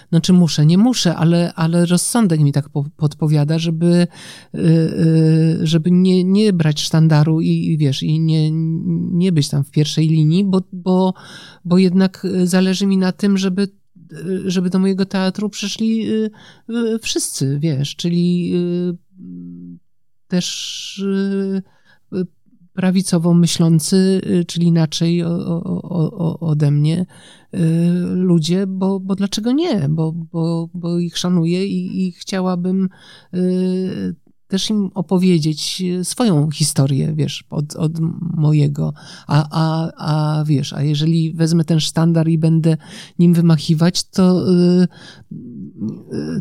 znaczy 0.09 0.33
muszę, 0.33 0.65
nie 0.65 0.77
muszę, 0.77 1.15
ale, 1.15 1.53
ale 1.53 1.85
rozsądek 1.85 2.39
mi 2.39 2.51
tak 2.51 2.69
podpowiada, 2.97 3.59
żeby, 3.59 4.07
y, 4.55 4.59
y, 4.59 5.59
żeby 5.63 5.91
nie, 5.91 6.23
nie 6.23 6.53
brać 6.53 6.81
sztandaru 6.81 7.41
i 7.41 7.77
wiesz, 7.77 8.03
i 8.03 8.19
nie, 8.19 8.51
nie 9.11 9.31
być 9.31 9.49
tam 9.49 9.63
w 9.63 9.71
pierwszej 9.71 10.07
linii, 10.07 10.45
bo, 10.45 10.61
bo, 10.71 11.13
bo 11.65 11.77
jednak 11.77 12.27
zależy 12.43 12.85
mi 12.85 12.97
na 12.97 13.11
tym, 13.11 13.37
żeby 13.37 13.67
żeby 14.45 14.69
do 14.69 14.79
mojego 14.79 15.05
teatru 15.05 15.49
przyszli 15.49 16.07
wszyscy, 17.01 17.59
wiesz, 17.59 17.95
czyli 17.95 18.53
też 20.27 21.03
prawicowo 22.73 23.33
myślący, 23.33 24.21
y, 24.25 24.45
czyli 24.45 24.67
inaczej 24.67 25.23
o, 25.23 25.63
o, 25.63 26.11
o, 26.11 26.39
ode 26.39 26.71
mnie, 26.71 27.05
y, 27.55 27.59
ludzie, 28.15 28.67
bo, 28.67 28.99
bo 28.99 29.15
dlaczego 29.15 29.51
nie? 29.51 29.89
Bo, 29.89 30.11
bo, 30.11 30.69
bo 30.73 30.99
ich 30.99 31.17
szanuję 31.17 31.67
i, 31.67 32.07
i 32.07 32.11
chciałabym 32.11 32.89
y, 33.33 34.15
też 34.47 34.69
im 34.69 34.91
opowiedzieć 34.93 35.83
swoją 36.03 36.51
historię, 36.51 37.13
wiesz, 37.15 37.43
od, 37.49 37.75
od 37.75 37.91
mojego. 38.37 38.93
A, 39.27 39.47
a, 39.51 39.91
a 39.97 40.43
wiesz, 40.45 40.73
a 40.73 40.81
jeżeli 40.81 41.33
wezmę 41.33 41.63
ten 41.63 41.79
sztandar 41.79 42.27
i 42.29 42.37
będę 42.37 42.77
nim 43.19 43.33
wymachiwać, 43.33 44.03
to, 44.03 44.45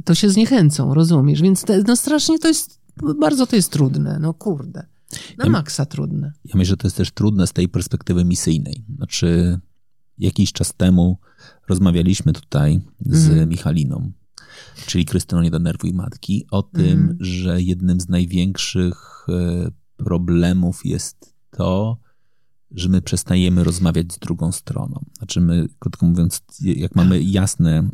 to 0.05 0.15
się 0.15 0.31
zniechęcą, 0.31 0.95
rozumiesz? 0.95 1.43
Więc 1.43 1.65
te, 1.65 1.83
no 1.87 1.97
strasznie 1.97 2.39
to 2.39 2.49
jest, 2.49 2.81
bardzo 3.21 3.47
to 3.47 3.57
jest 3.57 3.73
trudne, 3.73 4.19
no 4.21 4.35
kurde. 4.35 4.92
Na 5.39 5.45
ja, 5.45 5.51
maksa 5.51 5.87
trudne. 5.87 6.33
Ja 6.45 6.53
myślę, 6.55 6.71
że 6.71 6.77
to 6.77 6.87
jest 6.87 6.97
też 6.97 7.11
trudne 7.11 7.47
z 7.47 7.53
tej 7.53 7.69
perspektywy 7.69 8.25
misyjnej. 8.25 8.85
Znaczy, 8.97 9.61
jakiś 10.19 10.53
czas 10.53 10.75
temu 10.75 11.19
rozmawialiśmy 11.69 12.33
tutaj 12.33 12.81
z 13.01 13.31
mm. 13.31 13.49
Michaliną, 13.49 14.13
czyli 14.87 15.05
Krystyną 15.05 15.43
Nie 15.43 15.51
Denerwuj 15.51 15.93
Matki, 15.93 16.47
o 16.51 16.63
tym, 16.63 17.01
mm. 17.01 17.17
że 17.21 17.63
jednym 17.63 18.01
z 18.01 18.09
największych 18.09 19.27
e, 19.29 19.71
problemów 19.97 20.87
jest 20.87 21.35
to, 21.51 21.99
że 22.71 22.89
my 22.89 23.03
przestajemy 23.03 23.65
rozmawiać 23.65 24.13
z 24.13 24.19
drugą 24.19 24.53
stroną. 24.53 25.05
Znaczy 25.19 25.41
my, 25.41 25.69
krótko 25.79 26.07
mówiąc, 26.07 26.43
jak 26.61 26.95
mamy 26.95 27.23
jasne 27.23 27.91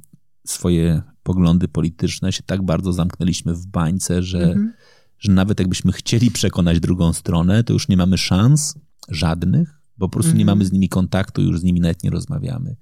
swoje 0.47 1.03
poglądy 1.23 1.69
polityczne, 1.69 2.33
się 2.33 2.43
tak 2.43 2.63
bardzo 2.63 2.93
zamknęliśmy 2.93 3.55
w 3.55 3.67
bańce, 3.67 4.23
że 4.23 4.43
mm 4.43 4.59
-hmm 4.59 4.98
że 5.19 5.33
nawet 5.33 5.59
jakbyśmy 5.59 5.93
chcieli 5.93 6.31
przekonać 6.31 6.81
drugą 6.81 7.13
stronę, 7.13 7.65
to 7.65 7.73
już 7.73 7.89
nie 7.89 7.97
mamy 7.97 8.19
szans 8.19 8.75
żadnych, 9.09 9.81
bo 9.99 10.09
po 10.09 10.13
prostu 10.13 10.33
nie 10.33 10.43
mhm. 10.43 10.59
mamy 10.59 10.65
z 10.65 10.73
nimi 10.73 10.89
kontaktu, 10.89 11.43
już 11.43 11.61
z 11.61 11.63
nimi 11.63 11.81
nawet 11.81 12.05
nie 12.05 12.11
rozmawiamy. 12.11 12.77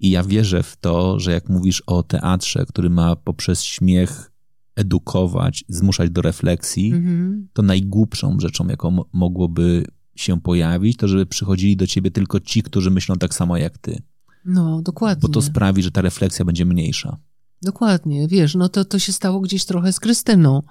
I 0.00 0.10
ja 0.10 0.24
wierzę 0.24 0.62
w 0.62 0.76
to, 0.76 1.20
że 1.20 1.32
jak 1.32 1.48
mówisz 1.48 1.82
o 1.86 2.02
teatrze, 2.02 2.66
który 2.66 2.90
ma 2.90 3.16
poprzez 3.16 3.62
śmiech 3.62 4.32
edukować, 4.76 5.64
zmuszać 5.68 6.10
do 6.10 6.22
refleksji, 6.22 6.92
Mhm. 6.92 7.48
to 7.52 7.62
najgłupszą 7.62 8.40
rzeczą, 8.40 8.68
jaką 8.68 9.04
mogłoby 9.12 9.84
się 10.14 10.40
pojawić, 10.40 10.96
to 10.96 11.08
żeby 11.08 11.26
przychodzili 11.26 11.76
do 11.76 11.86
ciebie 11.86 12.10
tylko 12.10 12.40
ci, 12.40 12.62
którzy 12.62 12.90
myślą 12.90 13.16
tak 13.16 13.34
samo 13.34 13.56
jak 13.56 13.78
ty. 13.78 14.02
No, 14.44 14.82
dokładnie. 14.82 15.20
Bo 15.20 15.28
to 15.28 15.42
sprawi, 15.42 15.82
że 15.82 15.90
ta 15.90 16.00
refleksja 16.00 16.44
będzie 16.44 16.64
mniejsza. 16.64 17.16
Dokładnie, 17.62 18.28
wiesz, 18.28 18.54
no 18.54 18.68
to, 18.68 18.84
to 18.84 18.98
się 18.98 19.12
stało 19.12 19.40
gdzieś 19.40 19.64
trochę 19.64 19.92
z 19.92 20.00
Krystyną, 20.00 20.62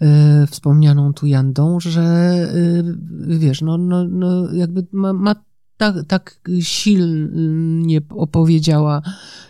e, 0.00 0.46
wspomnianą 0.46 1.12
tu 1.12 1.26
Jandą, 1.26 1.80
że 1.80 2.02
e, 2.02 3.38
wiesz, 3.38 3.62
no, 3.62 3.78
no, 3.78 4.04
no 4.04 4.52
jakby 4.52 4.86
ma, 4.92 5.12
ma 5.12 5.34
tak, 5.76 5.94
tak 6.08 6.40
silnie 6.60 8.00
opowiedziała 8.10 9.02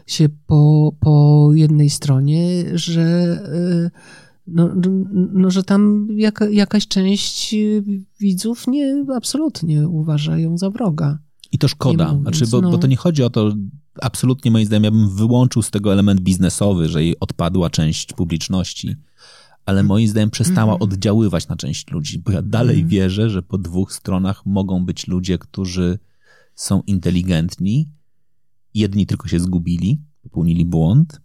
się 0.07 0.29
po, 0.47 0.93
po 1.01 1.51
jednej 1.55 1.91
stronie, 1.91 2.65
że 2.75 3.03
e, 3.03 3.91
no, 4.47 4.71
no, 5.33 5.51
że 5.51 5.63
tam 5.63 6.09
jaka, 6.11 6.49
jakaś 6.49 6.89
część 6.89 7.55
widzów 8.21 8.67
nie, 8.67 9.05
absolutnie 9.17 9.89
uważa 9.89 10.39
ją 10.39 10.59
za 10.59 10.71
wroga. 10.71 11.19
I 11.53 11.59
to 11.59 11.69
szkoda, 11.69 12.05
mówiąc, 12.05 12.23
znaczy, 12.23 12.51
bo, 12.51 12.61
no. 12.61 12.71
bo 12.71 12.79
to 12.79 12.87
nie 12.87 12.97
chodzi 12.97 13.23
o 13.23 13.31
to, 13.31 13.53
absolutnie 14.03 14.51
moim 14.51 14.67
zdaniem, 14.67 14.85
ja 14.85 14.91
bym 14.91 15.17
wyłączył 15.17 15.63
z 15.63 15.71
tego 15.71 15.93
element 15.93 16.21
biznesowy, 16.21 16.89
że 16.89 17.05
jej 17.05 17.21
odpadła 17.21 17.71
część 17.71 18.13
publiczności, 18.13 18.97
ale 19.67 19.83
moim 19.83 20.09
zdaniem 20.09 20.31
przestała 20.31 20.73
Mhm. 20.73 20.83
oddziaływać 20.93 21.49
na 21.49 21.57
część 21.57 21.91
ludzi, 21.91 22.19
bo 22.19 22.33
ja 22.33 22.43
dalej 22.43 22.75
Mhm. 22.77 22.89
wierzę, 22.89 23.31
że 23.31 23.43
po 23.43 23.59
dwóch 23.59 23.93
stronach 23.93 24.47
mogą 24.47 24.85
być 24.85 25.07
ludzie, 25.07 25.39
którzy 25.39 25.99
są 26.55 26.83
inteligentni, 26.87 27.89
jedni 28.75 29.07
tylko 29.07 29.29
się 29.29 29.41
zgubili, 29.41 29.99
popełnili 30.23 30.65
błąd 30.65 31.21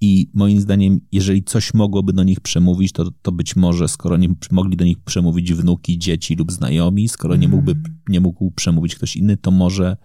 i 0.00 0.30
moim 0.34 0.60
zdaniem, 0.60 1.00
jeżeli 1.12 1.44
coś 1.44 1.74
mogłoby 1.74 2.12
do 2.12 2.22
nich 2.22 2.40
przemówić, 2.40 2.92
to, 2.92 3.10
to 3.22 3.32
być 3.32 3.56
może, 3.56 3.88
skoro 3.88 4.16
nie 4.16 4.28
mogli 4.50 4.76
do 4.76 4.84
nich 4.84 5.00
przemówić 5.00 5.52
wnuki, 5.52 5.98
dzieci 5.98 6.34
lub 6.36 6.52
znajomi, 6.52 7.08
skoro 7.08 7.36
nie, 7.36 7.48
mógłby, 7.48 7.74
nie 8.08 8.20
mógł 8.20 8.50
przemówić 8.50 8.94
ktoś 8.94 9.16
inny, 9.16 9.36
to 9.36 9.50
może 9.50 9.96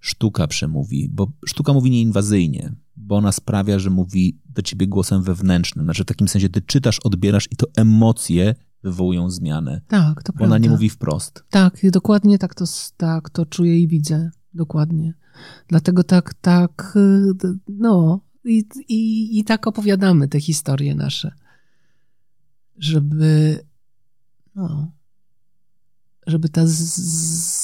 sztuka 0.00 0.46
przemówi, 0.46 1.08
bo 1.08 1.32
sztuka 1.46 1.72
mówi 1.72 1.90
nieinwazyjnie, 1.90 2.72
bo 2.96 3.16
ona 3.16 3.32
sprawia, 3.32 3.78
że 3.78 3.90
mówi 3.90 4.38
do 4.54 4.62
ciebie 4.62 4.86
głosem 4.86 5.22
wewnętrznym, 5.22 5.84
znaczy 5.84 6.02
w 6.02 6.06
takim 6.06 6.28
sensie 6.28 6.48
ty 6.48 6.60
czytasz, 6.62 6.98
odbierasz 7.04 7.48
i 7.52 7.56
to 7.56 7.66
emocje 7.76 8.54
wywołują 8.82 9.30
zmianę, 9.30 9.80
Tak, 9.88 10.22
to 10.22 10.32
bo 10.32 10.38
prawda. 10.38 10.44
ona 10.44 10.58
nie 10.58 10.70
mówi 10.70 10.90
wprost. 10.90 11.44
Tak, 11.50 11.76
dokładnie 11.90 12.38
tak 12.38 12.54
to, 12.54 12.64
tak 12.96 13.30
to 13.30 13.46
czuję 13.46 13.78
i 13.80 13.88
widzę. 13.88 14.30
Dokładnie. 14.54 15.14
Dlatego 15.68 16.04
tak, 16.04 16.34
tak, 16.34 16.92
y, 16.96 17.48
no 17.68 18.20
i, 18.44 18.64
i, 18.88 19.38
i 19.38 19.44
tak 19.44 19.66
opowiadamy 19.66 20.28
te 20.28 20.40
historie 20.40 20.94
nasze. 20.94 21.32
Żeby, 22.78 23.64
no, 24.54 24.92
żeby 26.26 26.48
ta 26.48 26.66
z, 26.66 26.72
z, 26.72 27.57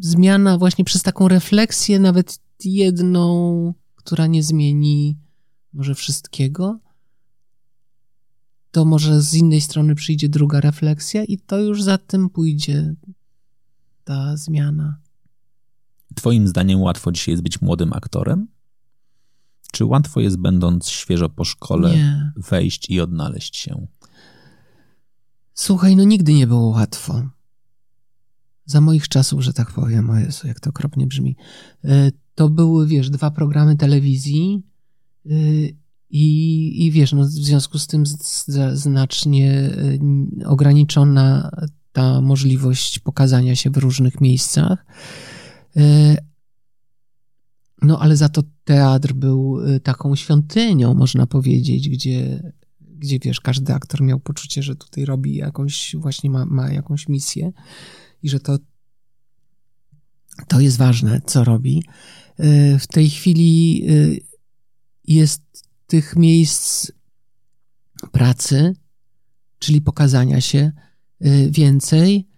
zmiana 0.00 0.58
właśnie 0.58 0.84
przez 0.84 1.02
taką 1.02 1.28
refleksję, 1.28 1.98
nawet 1.98 2.38
jedną, 2.64 3.74
która 3.96 4.26
nie 4.26 4.42
zmieni 4.42 5.18
może 5.72 5.94
wszystkiego, 5.94 6.78
to 8.70 8.84
może 8.84 9.22
z 9.22 9.34
innej 9.34 9.60
strony 9.60 9.94
przyjdzie 9.94 10.28
druga 10.28 10.60
refleksja 10.60 11.24
i 11.24 11.38
to 11.38 11.58
już 11.58 11.82
za 11.82 11.98
tym 11.98 12.30
pójdzie 12.30 12.94
ta 14.04 14.36
zmiana. 14.36 14.98
Twoim 16.14 16.48
zdaniem 16.48 16.80
łatwo 16.80 17.12
dzisiaj 17.12 17.32
jest 17.32 17.42
być 17.42 17.60
młodym 17.62 17.92
aktorem? 17.92 18.48
Czy 19.72 19.84
łatwo 19.84 20.20
jest, 20.20 20.36
będąc 20.36 20.88
świeżo 20.88 21.28
po 21.28 21.44
szkole, 21.44 21.96
Nie. 21.96 22.32
wejść 22.36 22.90
i 22.90 23.00
odnaleźć 23.00 23.56
się? 23.56 23.86
Słuchaj, 25.54 25.96
no 25.96 26.04
nigdy 26.04 26.32
nie 26.32 26.46
było 26.46 26.66
łatwo. 26.66 27.22
Za 28.70 28.80
moich 28.80 29.08
czasów, 29.08 29.40
że 29.40 29.52
tak 29.52 29.72
powiem, 29.72 30.10
o 30.10 30.18
Jezu, 30.18 30.46
jak 30.46 30.60
to 30.60 30.70
okropnie 30.70 31.06
brzmi. 31.06 31.36
E, 31.84 32.10
To 32.34 32.48
były, 32.48 32.86
wiesz, 32.86 33.10
dwa 33.10 33.30
programy 33.30 33.76
telewizji 33.76 34.62
e, 35.26 35.30
i, 36.10 36.86
i 36.86 36.90
wiesz, 36.90 37.12
no 37.12 37.24
w 37.24 37.30
związku 37.30 37.78
z 37.78 37.86
tym 37.86 38.04
znacznie 38.72 39.52
e, 40.42 40.46
ograniczona 40.46 41.50
ta 41.92 42.20
możliwość 42.20 42.98
pokazania 42.98 43.56
się 43.56 43.70
w 43.70 43.76
różnych 43.76 44.20
miejscach. 44.20 44.86
No 47.82 47.98
ale 47.98 48.16
za 48.16 48.28
to 48.28 48.42
teatr 48.64 49.12
był 49.12 49.58
taką 49.82 50.16
świątynią, 50.16 50.94
można 50.94 51.26
powiedzieć, 51.26 51.88
gdzie 51.88 52.42
gdzie 52.80 53.18
wiesz, 53.18 53.40
każdy 53.40 53.74
aktor 53.74 54.02
miał 54.02 54.20
poczucie, 54.20 54.62
że 54.62 54.76
tutaj 54.76 55.04
robi 55.04 55.34
jakąś, 55.34 55.96
właśnie 55.98 56.30
ma, 56.30 56.46
ma 56.46 56.72
jakąś 56.72 57.08
misję 57.08 57.52
i 58.22 58.28
że 58.28 58.40
to, 58.40 58.58
to 60.48 60.60
jest 60.60 60.76
ważne, 60.76 61.20
co 61.26 61.44
robi. 61.44 61.84
Y, 62.40 62.78
W 62.78 62.86
tej 62.86 63.10
chwili 63.10 63.82
y, 63.90 64.20
jest 65.04 65.42
tych 65.86 66.16
miejsc 66.16 66.92
pracy, 68.12 68.76
czyli 69.58 69.80
pokazania 69.80 70.40
się 70.40 70.72
y, 71.26 71.50
więcej, 71.50 72.30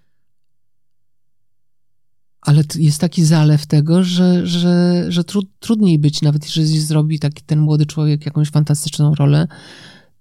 ale 2.40 2.62
jest 2.74 3.00
taki 3.00 3.24
zalew 3.24 3.66
tego, 3.66 4.04
że, 4.04 4.46
że, 4.46 5.04
że 5.08 5.24
tru, 5.24 5.42
trudniej 5.58 5.98
być, 5.98 6.22
nawet 6.22 6.44
jeżeli 6.44 6.80
zrobi 6.80 7.18
taki 7.18 7.42
ten 7.42 7.58
młody 7.60 7.86
człowiek 7.86 8.26
jakąś 8.26 8.50
fantastyczną 8.50 9.14
rolę, 9.14 9.46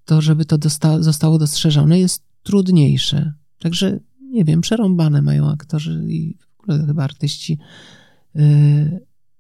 to 0.06 0.22
żeby 0.22 0.46
to 0.46 0.58
dosta- 0.58 1.02
zostało 1.04 1.38
dostrzeżone 1.38 2.00
jest 2.00 2.24
trudniejsze. 2.44 3.34
Także 3.60 4.00
nie 4.32 4.46
wiem, 4.46 4.62
przerąbane 4.62 5.22
mają 5.22 5.50
aktorzy 5.52 6.06
i 6.08 6.38
w 6.58 6.64
ogóle 6.64 6.86
chyba 6.86 7.04
artyści. 7.04 7.58
Yy, 8.36 9.00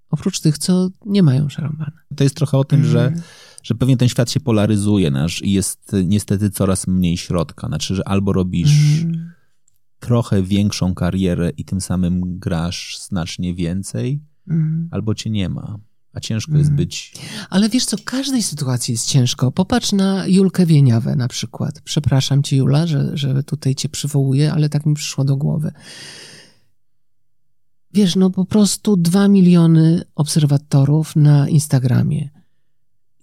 oprócz 0.09 0.39
tych, 0.39 0.57
co 0.57 0.89
nie 1.05 1.23
mają 1.23 1.47
przerąbane. 1.47 1.91
To 2.15 2.23
jest 2.23 2.35
trochę 2.35 2.57
o 2.57 2.63
tym, 2.63 2.83
że, 2.85 3.07
Mm. 3.07 3.21
że 3.63 3.75
pewnie 3.75 3.97
ten 3.97 4.09
świat 4.09 4.31
się 4.31 4.39
polaryzuje 4.39 5.11
nasz 5.11 5.41
i 5.41 5.51
jest 5.51 5.91
niestety 6.05 6.49
coraz 6.49 6.87
mniej 6.87 7.17
środka. 7.17 7.67
Znaczy, 7.67 7.95
że 7.95 8.07
albo 8.07 8.33
robisz 8.33 9.01
Mm. 9.03 9.31
trochę 9.99 10.43
większą 10.43 10.93
karierę 10.93 11.49
i 11.57 11.65
tym 11.65 11.81
samym 11.81 12.39
grasz 12.39 12.97
znacznie 13.01 13.53
więcej, 13.55 14.21
Mm. 14.49 14.87
albo 14.91 15.15
cię 15.15 15.29
nie 15.29 15.49
ma. 15.49 15.77
A 16.13 16.19
ciężko 16.19 16.51
jest 16.51 16.69
Mhm. 16.69 16.75
być. 16.75 17.13
Ale 17.49 17.69
wiesz 17.69 17.85
co, 17.85 17.97
każdej 18.05 18.43
sytuacji 18.43 18.91
jest 18.91 19.07
ciężko. 19.07 19.51
Popatrz 19.51 19.91
na 19.91 20.27
Julkę 20.27 20.65
Wieniawę 20.65 21.15
na 21.15 21.27
przykład. 21.27 21.81
Przepraszam 21.83 22.43
cię, 22.43 22.57
Jula, 22.57 22.87
że, 22.87 23.17
że 23.17 23.43
tutaj 23.43 23.75
cię 23.75 23.89
przywołuję, 23.89 24.53
ale 24.53 24.69
tak 24.69 24.85
mi 24.85 24.93
przyszło 24.95 25.23
do 25.23 25.37
głowy. 25.37 25.71
Wiesz, 27.93 28.15
no 28.15 28.29
po 28.29 28.45
prostu 28.45 28.97
dwa 28.97 29.27
miliony 29.27 30.01
obserwatorów 30.15 31.15
na 31.15 31.49
Instagramie. 31.49 32.29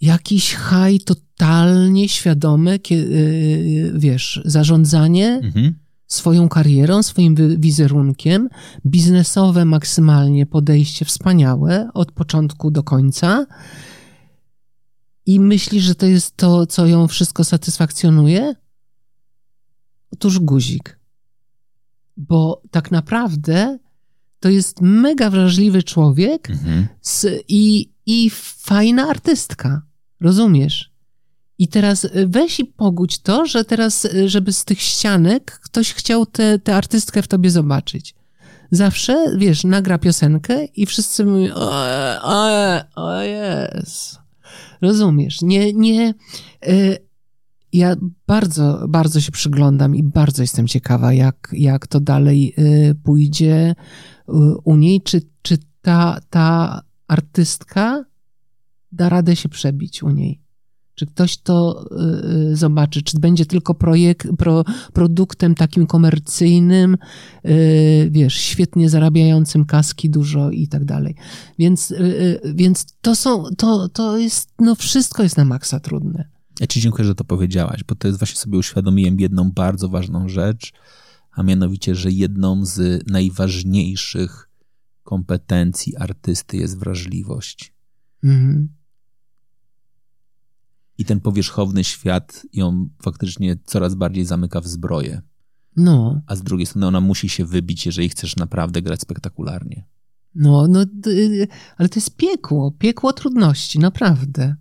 Jakiś 0.01 0.55
haj 0.55 1.01
totalnie 1.01 2.09
świadome, 2.09 2.79
kie- 2.79 2.95
yy, 2.95 3.93
wiesz, 3.99 4.41
zarządzanie 4.45 5.41
Mhm. 5.43 5.75
Swoją 6.09 6.49
karierą, 6.49 7.03
swoim 7.03 7.35
wizerunkiem, 7.61 8.49
biznesowe 8.87 9.65
maksymalnie 9.65 10.47
podejście 10.47 11.05
wspaniałe 11.05 11.89
od 11.95 12.13
początku 12.13 12.71
do 12.71 12.83
końca 12.83 13.47
i 15.27 15.41
myśli, 15.41 15.81
że 15.81 15.95
to 15.95 16.07
jest 16.07 16.37
to, 16.37 16.67
co 16.67 16.87
ją 16.87 17.09
wszystko 17.09 17.45
satysfakcjonuje? 17.45 18.55
Otóż 20.13 20.39
guzik. 20.39 20.99
Bo 22.17 22.63
tak 22.71 22.91
naprawdę 22.91 23.79
to 24.41 24.49
jest 24.49 24.81
mega 24.81 25.31
wrażliwy 25.31 25.83
człowiek 25.83 26.51
Mhm. 26.51 26.87
z, 27.01 27.27
i, 27.49 27.93
i 28.07 28.31
fajna 28.57 29.09
artystka. 29.09 29.83
Rozumiesz? 30.21 30.93
I 31.59 31.69
teraz 31.69 32.05
y, 32.05 32.27
weź 32.29 32.61
i 32.61 32.65
pogódź 32.65 33.19
to, 33.19 33.47
że 33.47 33.65
teraz, 33.65 34.05
y, 34.05 34.29
żeby 34.29 34.53
z 34.53 34.65
tych 34.65 34.81
ścianek 34.81 35.61
ktoś 35.65 35.93
chciał 35.93 36.27
tę 36.65 36.77
artystkę 36.77 37.23
w 37.23 37.29
tobie 37.29 37.51
zobaczyć. 37.51 38.15
Zawsze, 38.71 39.37
wiesz, 39.37 39.65
nagra 39.65 39.99
piosenkę 39.99 40.65
i 40.65 40.87
wszyscy 40.87 41.25
mówią, 41.25 41.55
o, 41.55 41.73
o, 42.23 42.81
o 42.95 43.23
jest. 43.23 44.19
Rozumiesz? 44.83 45.43
Nie, 45.43 45.73
nie. 45.73 46.15
Y, 46.69 46.99
ja 47.73 47.97
bardzo, 48.27 48.85
bardzo 48.89 49.21
się 49.21 49.33
przyglądam 49.33 49.97
i 49.97 50.03
bardzo 50.03 50.43
jestem 50.43 50.69
ciekawa, 50.69 51.13
jak, 51.13 51.49
jak 51.53 51.87
to 51.87 52.01
dalej 52.01 52.55
y, 52.59 52.95
pójdzie 53.05 53.75
y, 54.29 54.33
u 54.65 54.77
niej. 54.77 55.03
Czy, 55.03 55.23
czy 55.43 55.59
ta, 55.83 56.21
ta 56.31 56.81
artystka 57.09 58.05
da 58.93 59.09
radę 59.09 59.37
się 59.37 59.49
przebić 59.49 60.03
u 60.03 60.11
niej? 60.11 60.41
Czy 60.99 61.07
ktoś 61.07 61.37
to 61.37 61.89
y, 62.53 62.57
zobaczy? 62.57 63.03
Czy 63.03 63.19
będzie 63.19 63.47
tylko 63.47 63.75
projekt, 63.75 64.29
pro, 64.39 64.65
produktem 64.93 65.55
takim 65.55 65.87
komercyjnym, 65.87 66.97
y, 67.45 68.09
wiesz, 68.11 68.35
świetnie 68.35 68.89
zarabiającym 68.89 69.65
kaski 69.65 70.11
dużo 70.11 70.51
i 70.51 70.69
tak 70.69 70.85
dalej. 70.85 71.15
Więc, 71.59 71.91
y, 71.91 72.41
więc 72.55 72.87
to 73.01 73.15
są, 73.15 73.45
to, 73.59 73.89
to 73.89 74.19
jest, 74.19 74.51
no 74.59 74.75
wszystko 74.75 75.23
jest 75.23 75.37
na 75.37 75.45
maksa 75.45 75.81
trudne. 75.81 76.29
Ja 76.61 76.67
ci 76.67 76.81
dziękuję, 76.81 77.05
że 77.05 77.15
to 77.15 77.25
powiedziałaś, 77.25 77.85
bo 77.89 77.95
to 77.95 78.09
jest 78.09 78.19
właśnie 78.19 78.37
sobie 78.37 78.59
uświadomiłem 78.59 79.21
jedną 79.21 79.53
bardzo 79.53 79.89
ważną 79.89 80.29
rzecz, 80.29 80.73
a 81.33 81.43
mianowicie, 81.43 81.95
że 81.95 82.11
jedną 82.11 82.65
z 82.65 83.03
najważniejszych 83.11 84.49
kompetencji 85.03 85.97
artysty 85.97 86.57
jest 86.57 86.79
wrażliwość. 86.79 87.73
Mhm. 88.25 88.78
I 90.99 91.05
ten 91.05 91.21
powierzchowny 91.21 91.85
świat 91.85 92.47
ją 92.53 92.89
faktycznie 93.03 93.57
coraz 93.65 93.95
bardziej 93.95 94.25
zamyka 94.25 94.61
w 94.61 94.67
zbroję. 94.67 95.23
No. 95.77 96.23
A 96.27 96.37
z 96.37 96.43
drugiej 96.43 96.67
strony 96.67 96.87
ona 96.87 97.01
musi 97.01 97.29
się 97.29 97.45
wybić, 97.45 97.87
jeżeli 97.87 98.09
chcesz 98.09 98.37
naprawdę 98.37 98.83
grać 98.83 99.01
spektakularnie. 99.01 99.85
No, 100.35 100.67
no, 100.69 100.85
ale 101.77 101.89
to 101.89 101.95
jest 101.97 102.17
piekło, 102.17 102.73
piekło 102.79 103.13
trudności, 103.13 103.79
naprawdę. 103.79 104.57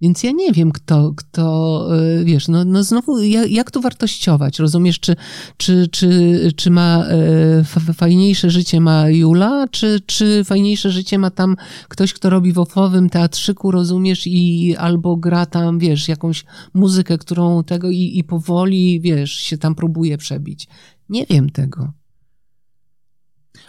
Więc 0.00 0.22
ja 0.22 0.30
nie 0.30 0.52
wiem, 0.52 0.72
kto, 0.72 1.12
kto 1.16 1.86
e, 1.96 2.24
wiesz, 2.24 2.48
no, 2.48 2.64
no 2.64 2.82
znowu, 2.84 3.22
jak, 3.22 3.50
jak 3.50 3.70
tu 3.70 3.80
wartościować? 3.80 4.58
Rozumiesz, 4.58 5.00
czy, 5.00 5.16
czy, 5.56 5.88
czy, 5.88 6.52
czy 6.56 6.70
ma 6.70 7.04
e, 7.06 7.94
fajniejsze 7.94 8.50
życie 8.50 8.80
ma 8.80 9.10
Jula, 9.10 9.68
czy, 9.70 10.00
czy 10.06 10.44
fajniejsze 10.44 10.90
życie 10.90 11.18
ma 11.18 11.30
tam 11.30 11.56
ktoś, 11.88 12.12
kto 12.12 12.30
robi 12.30 12.52
w 12.52 12.58
ofowym 12.58 13.10
teatrzyku, 13.10 13.70
rozumiesz, 13.70 14.26
i 14.26 14.76
albo 14.76 15.16
gra 15.16 15.46
tam, 15.46 15.78
wiesz, 15.78 16.08
jakąś 16.08 16.44
muzykę, 16.74 17.18
którą 17.18 17.64
tego 17.64 17.90
i, 17.90 18.18
i 18.18 18.24
powoli, 18.24 19.00
wiesz, 19.00 19.32
się 19.32 19.58
tam 19.58 19.74
próbuje 19.74 20.18
przebić. 20.18 20.68
Nie 21.08 21.26
wiem 21.26 21.50
tego. 21.50 21.92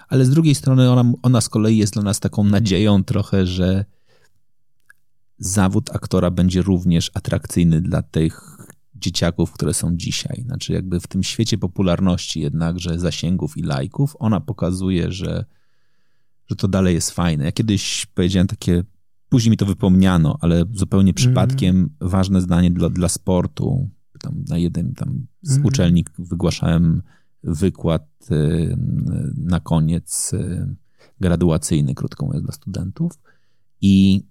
Ale 0.10 0.26
z 0.26 0.30
drugiej 0.30 0.56
strony 0.56 0.92
ona, 0.92 1.14
ona 1.22 1.42
z 1.42 1.50
kolei 1.50 1.78
jest 1.78 1.94
dla 1.94 2.04
nas 2.04 2.20
taką 2.20 2.44
nadzieją 2.44 3.04
trochę, 3.04 3.46
że 3.46 3.86
zawód 5.40 5.96
aktora 5.96 6.32
będzie 6.32 6.62
również 6.62 7.12
atrakcyjny 7.14 7.82
dla 7.82 8.02
tych 8.02 8.58
dzieciaków, 8.96 9.52
które 9.52 9.74
są 9.74 9.96
dzisiaj. 9.96 10.44
Znaczy, 10.46 10.74
jakby 10.74 11.00
w 11.00 11.08
tym 11.08 11.24
świecie 11.24 11.58
popularności, 11.58 12.42
jednakże 12.42 13.00
zasięgów 13.00 13.58
i 13.58 13.62
lajków, 13.62 14.16
ona 14.20 14.40
pokazuje, 14.40 15.12
że, 15.12 15.46
że 16.48 16.56
to 16.56 16.68
dalej 16.68 16.96
jest 16.96 17.12
fajne. 17.12 17.46
Ja 17.46 17.52
kiedyś 17.52 18.06
powiedziałem 18.06 18.48
takie, 18.48 18.84
później 19.30 19.52
mi 19.52 19.58
to 19.58 19.66
wypomniano, 19.66 20.38
ale 20.42 20.66
zupełnie 20.74 21.14
przypadkiem 21.14 21.76
mm. 21.76 21.90
ważne 22.02 22.42
zdanie 22.42 22.72
dla, 22.72 22.90
dla 22.90 23.10
sportu. 23.10 23.90
Tam 24.20 24.44
na 24.50 24.58
jednym 24.58 24.94
tam 24.94 25.28
z 25.42 25.54
mm. 25.54 25.66
uczelni 25.66 26.06
wygłaszałem 26.18 27.02
wykład 27.44 28.08
y, 28.32 28.78
na 29.38 29.60
koniec 29.60 30.34
y, 30.34 30.76
graduacyjny, 31.20 31.96
krótko 31.96 32.26
mówiąc, 32.26 32.46
dla 32.46 32.54
studentów. 32.54 33.20
I 33.82 34.24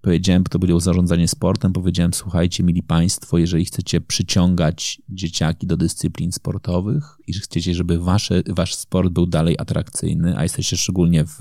powiedziałem, 0.00 0.44
to 0.44 0.58
było 0.58 0.80
zarządzanie 0.80 1.28
sportem, 1.28 1.72
powiedziałem, 1.72 2.14
słuchajcie, 2.14 2.64
mili 2.64 2.82
państwo, 2.82 3.38
jeżeli 3.38 3.64
chcecie 3.64 4.00
przyciągać 4.00 5.02
dzieciaki 5.08 5.66
do 5.66 5.76
dyscyplin 5.76 6.32
sportowych 6.32 7.17
i 7.28 7.32
chcecie, 7.32 7.74
żeby 7.74 7.98
wasze, 7.98 8.42
wasz 8.48 8.74
sport 8.74 9.12
był 9.12 9.26
dalej 9.26 9.56
atrakcyjny, 9.58 10.36
a 10.36 10.42
jesteście 10.42 10.76
szczególnie 10.76 11.24
w 11.24 11.38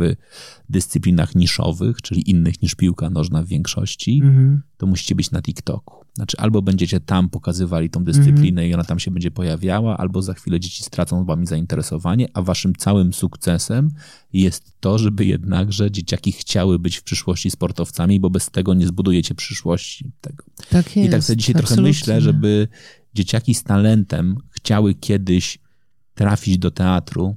dyscyplinach 0.69 1.35
niszowych, 1.35 2.01
czyli 2.01 2.29
innych 2.29 2.61
niż 2.61 2.75
piłka 2.75 3.09
nożna 3.09 3.43
w 3.43 3.47
większości, 3.47 4.21
-hmm. 4.23 4.57
to 4.77 4.87
musicie 4.87 5.15
być 5.15 5.31
na 5.31 5.41
TikToku. 5.41 6.07
Znaczy, 6.13 6.37
albo 6.37 6.61
będziecie 6.61 6.99
tam 6.99 7.29
pokazywali 7.29 7.89
tą 7.89 8.03
dyscyplinę 8.03 8.61
-hmm. 8.61 8.69
i 8.69 8.73
ona 8.73 8.83
tam 8.83 8.99
się 8.99 9.11
będzie 9.11 9.31
pojawiała, 9.31 9.97
albo 9.97 10.21
za 10.21 10.33
chwilę 10.33 10.59
dzieci 10.59 10.83
stracą 10.83 11.25
wami 11.25 11.47
zainteresowanie, 11.47 12.27
a 12.33 12.41
waszym 12.41 12.75
całym 12.75 13.13
sukcesem 13.13 13.89
jest 14.33 14.73
to, 14.79 14.97
żeby 14.97 15.25
jednakże 15.25 15.91
dzieciaki 15.91 16.31
chciały 16.31 16.79
być 16.79 16.97
w 16.97 17.03
przyszłości 17.03 17.51
sportowcami, 17.51 18.19
bo 18.19 18.29
bez 18.29 18.49
tego 18.49 18.73
nie 18.73 18.87
zbudujecie 18.87 19.35
przyszłości 19.35 20.11
tego. 20.21 20.43
Tak 20.69 20.95
jest, 20.95 21.09
I 21.09 21.11
tak 21.11 21.23
sobie 21.23 21.37
dzisiaj 21.37 21.55
absolutnie. 21.55 21.75
trochę 21.75 21.87
myślę, 21.87 22.21
żeby 22.21 22.67
dzieciaki 23.13 23.53
z 23.53 23.63
talentem 23.63 24.37
chciały 24.51 24.95
kiedyś 24.95 25.59
trafić 26.17 26.57
do 26.57 26.71
teatru, 26.71 27.35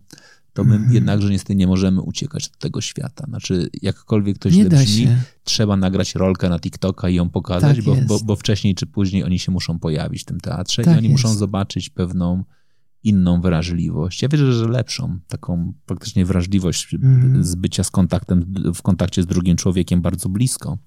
to 0.53 0.65
my 0.65 0.77
mm. 0.77 0.93
jednakże 0.93 1.31
niestety 1.31 1.57
nie 1.57 1.67
możemy 1.67 2.01
uciekać 2.01 2.47
od 2.47 2.59
tego 2.59 2.81
świata. 2.81 3.25
Znaczy, 3.29 3.71
jakkolwiek 3.83 4.39
to 4.39 4.51
źle 4.51 4.65
brzmi, 4.65 5.09
trzeba 5.45 5.77
nagrać 5.77 6.15
rolkę 6.15 6.49
na 6.49 6.59
TikToka 6.59 7.09
i 7.09 7.15
ją 7.15 7.31
pokazać, 7.31 7.77
tak 7.77 7.85
bo, 7.85 7.97
bo, 8.07 8.21
bo, 8.25 8.37
wcześniej 8.37 8.75
czy 8.75 8.87
później 8.87 9.25
oni 9.25 9.39
się 9.39 9.53
muszą 9.53 9.79
pojawić 9.79 10.23
w 10.23 10.25
tym 10.25 10.41
teatrze 10.41 10.83
tak 10.83 10.95
i 10.95 10.99
oni 10.99 11.09
jest. 11.09 11.25
muszą 11.25 11.35
zobaczyć 11.35 11.91
pewną 11.91 12.45
inną 13.03 13.41
wrażliwość. 13.41 14.23
Ja 14.23 14.29
wierzę, 14.29 14.53
że 14.53 14.69
lepszą, 14.69 15.19
taką 15.29 15.73
faktycznie 15.87 16.25
wrażliwość 16.25 16.95
mm. 16.95 17.45
z 17.45 17.55
bycia 17.55 17.85
z 17.85 17.91
kontaktem, 17.91 18.55
w 18.75 18.83
kontakcie 18.83 19.23
z 19.23 19.27
drugim 19.27 19.57
człowiekiem 19.57 20.03
bardzo 20.03 20.29
blisko. 20.29 20.79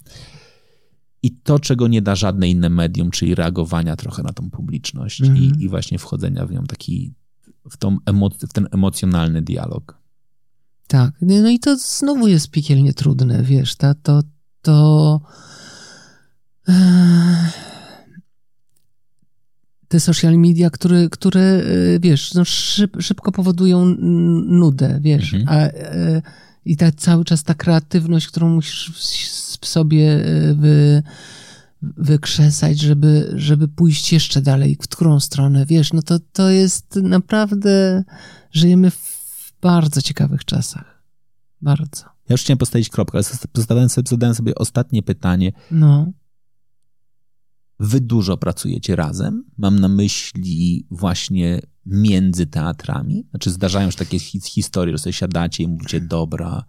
I 1.24 1.32
to, 1.32 1.60
czego 1.60 1.88
nie 1.88 2.02
da 2.02 2.16
żadne 2.16 2.50
inne 2.50 2.70
medium, 2.70 3.12
czyli 3.12 3.36
reagowania 3.36 3.96
trochę 3.96 4.24
na 4.24 4.34
tą 4.34 4.50
publiczność 4.50 5.22
mm. 5.22 5.38
i, 5.38 5.52
i 5.60 5.70
właśnie 5.70 6.00
wchodzenia 6.00 6.46
w 6.46 6.52
nią 6.52 6.64
taki 6.64 7.14
w, 7.70 7.78
tą 7.78 7.98
emo- 8.06 8.48
w 8.48 8.54
ten 8.54 8.68
emocjonalny 8.72 9.42
dialog. 9.42 9.98
Tak, 10.88 11.14
no 11.22 11.50
i 11.50 11.60
to 11.60 11.78
znowu 11.78 12.28
jest 12.28 12.52
piekielnie 12.52 12.94
trudne, 12.94 13.44
wiesz, 13.44 13.76
ta, 13.76 13.94
to, 13.94 14.22
to 14.62 15.22
te 19.88 20.00
social 20.00 20.38
media, 20.38 20.70
które, 20.70 21.10
które 21.10 21.64
wiesz, 22.00 22.34
no 22.34 22.46
szyb, 22.46 22.98
szybko 23.02 23.32
powodują 23.32 23.86
nudę, 24.46 25.00
wiesz, 25.02 25.34
mhm. 25.34 25.58
a, 25.58 25.62
e, 25.62 26.22
i 26.66 26.78
ta 26.78 26.92
cały 26.92 27.26
czas 27.26 27.44
ta 27.44 27.54
kreatywność, 27.54 28.28
którą 28.28 28.50
musisz 28.50 28.92
w 29.62 29.68
sobie 29.68 30.26
e, 30.26 30.54
wy, 30.54 31.04
wykrzesać, 31.98 32.80
żeby, 32.80 33.34
żeby 33.36 33.68
pójść 33.68 34.14
jeszcze 34.14 34.42
dalej, 34.42 34.78
w 34.82 34.88
którą 34.88 35.20
stronę, 35.20 35.66
wiesz, 35.66 35.94
no 35.94 36.02
to, 36.02 36.20
to 36.20 36.50
jest 36.50 36.96
naprawdę, 36.96 38.04
żyjemy 38.52 38.92
w 38.92 39.54
bardzo 39.62 40.02
ciekawych 40.02 40.46
czasach. 40.46 41.04
Bardzo. 41.62 42.04
Ja 42.04 42.34
już 42.34 42.42
chciałem 42.42 42.58
postawić 42.58 42.90
kropkę, 42.90 43.18
ale 43.18 43.24
zadałem 43.54 43.90
sobie, 43.90 44.10
zadałem 44.10 44.36
sobie 44.36 44.56
ostatnie 44.56 45.04
pytanie. 45.04 45.52
No. 45.72 46.12
Wy 47.80 48.02
dużo 48.02 48.38
pracujecie 48.38 48.96
razem? 48.96 49.44
Mam 49.58 49.80
na 49.80 49.88
myśli 49.88 50.88
właśnie 50.92 51.62
między 51.86 52.46
teatrami. 52.46 53.26
Znaczy 53.30 53.52
zdarzają 53.52 53.92
się 53.92 53.98
takie 53.98 54.20
historie, 54.20 54.94
że 54.94 54.98
sobie 54.98 55.14
siadacie 55.14 55.64
i 55.64 55.68
mówicie, 55.68 56.02
dobra, 56.02 56.66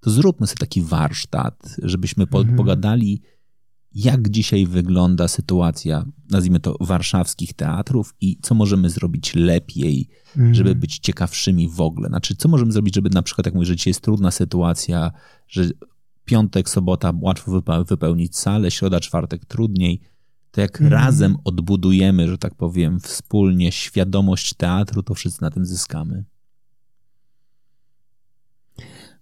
to 0.00 0.10
zróbmy 0.10 0.46
sobie 0.46 0.58
taki 0.58 0.82
warsztat, 0.82 1.76
żebyśmy 1.82 2.24
mhm. 2.24 2.56
pogadali 2.56 3.22
jak 3.94 4.28
dzisiaj 4.28 4.66
wygląda 4.66 5.28
sytuacja, 5.28 6.04
nazwijmy 6.30 6.60
to, 6.60 6.76
warszawskich 6.80 7.52
teatrów 7.52 8.14
i 8.20 8.38
co 8.42 8.54
możemy 8.54 8.90
zrobić 8.90 9.34
lepiej, 9.34 10.08
mm. 10.36 10.54
żeby 10.54 10.74
być 10.74 10.98
ciekawszymi 10.98 11.68
w 11.68 11.80
ogóle. 11.80 12.08
Znaczy, 12.08 12.36
co 12.36 12.48
możemy 12.48 12.72
zrobić, 12.72 12.94
żeby 12.94 13.10
na 13.10 13.22
przykład, 13.22 13.46
jak 13.46 13.54
mówię, 13.54 13.66
że 13.66 13.76
dzisiaj 13.76 13.90
jest 13.90 14.00
trudna 14.00 14.30
sytuacja, 14.30 15.10
że 15.48 15.68
piątek, 16.24 16.68
sobota 16.68 17.12
łatwo 17.20 17.62
wypełnić 17.88 18.36
salę, 18.36 18.70
środa, 18.70 19.00
czwartek 19.00 19.44
trudniej, 19.44 20.00
to 20.50 20.60
jak 20.60 20.80
mm. 20.80 20.92
razem 20.92 21.36
odbudujemy, 21.44 22.28
że 22.28 22.38
tak 22.38 22.54
powiem, 22.54 23.00
wspólnie 23.00 23.72
świadomość 23.72 24.54
teatru, 24.54 25.02
to 25.02 25.14
wszyscy 25.14 25.42
na 25.42 25.50
tym 25.50 25.66
zyskamy. 25.66 26.24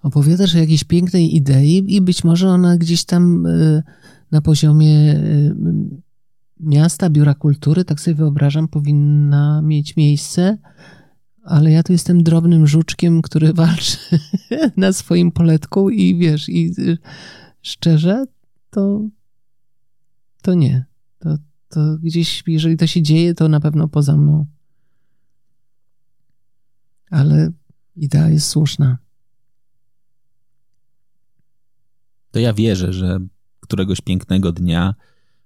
Opowiadasz 0.03 0.55
o 0.55 0.59
jakiejś 0.59 0.85
pięknej 0.85 1.37
idei 1.37 1.95
i 1.95 2.01
być 2.01 2.25
może 2.25 2.49
ona 2.49 2.77
gdzieś 2.77 3.05
tam... 3.05 3.47
Y, 3.47 3.83
na 4.31 4.40
poziomie 4.40 5.15
y, 5.15 5.55
miasta, 6.61 7.11
biura 7.11 7.35
kultury, 7.35 7.85
tak 7.85 8.01
sobie 8.01 8.15
wyobrażam, 8.15 8.69
powinna 8.69 9.62
mieć 9.62 9.97
miejsce, 9.97 10.59
ale 11.43 11.70
ja 11.70 11.82
tu 11.82 11.93
jestem 11.93 12.23
drobnym 12.23 12.66
żuczkiem, 12.66 13.23
który 13.23 13.53
walczy 13.62 13.98
na 14.77 14.93
swoim 14.93 15.32
poletku 15.32 15.90
i 15.90 16.19
wiesz, 16.19 16.48
i 16.48 16.73
y, 16.78 16.98
szczerze, 17.62 18.24
to, 18.70 19.09
to 20.43 20.55
nie. 20.55 20.85
To, 21.19 21.36
to 21.69 21.98
gdzieś, 22.03 22.43
jeżeli 22.47 22.77
to 22.77 22.86
się 22.86 23.03
dzieje, 23.03 23.35
to 23.35 23.48
na 23.48 23.61
pewno 23.61 23.89
poza 23.89 24.16
mną. 24.16 24.47
Ale 27.11 27.51
idea 27.97 28.28
jest 28.28 28.48
słuszna. 28.48 28.98
To 32.31 32.39
ja 32.39 32.53
wierzę, 32.53 32.93
że 32.93 33.20
któregoś 33.67 34.01
pięknego 34.01 34.53
dnia 34.53 34.95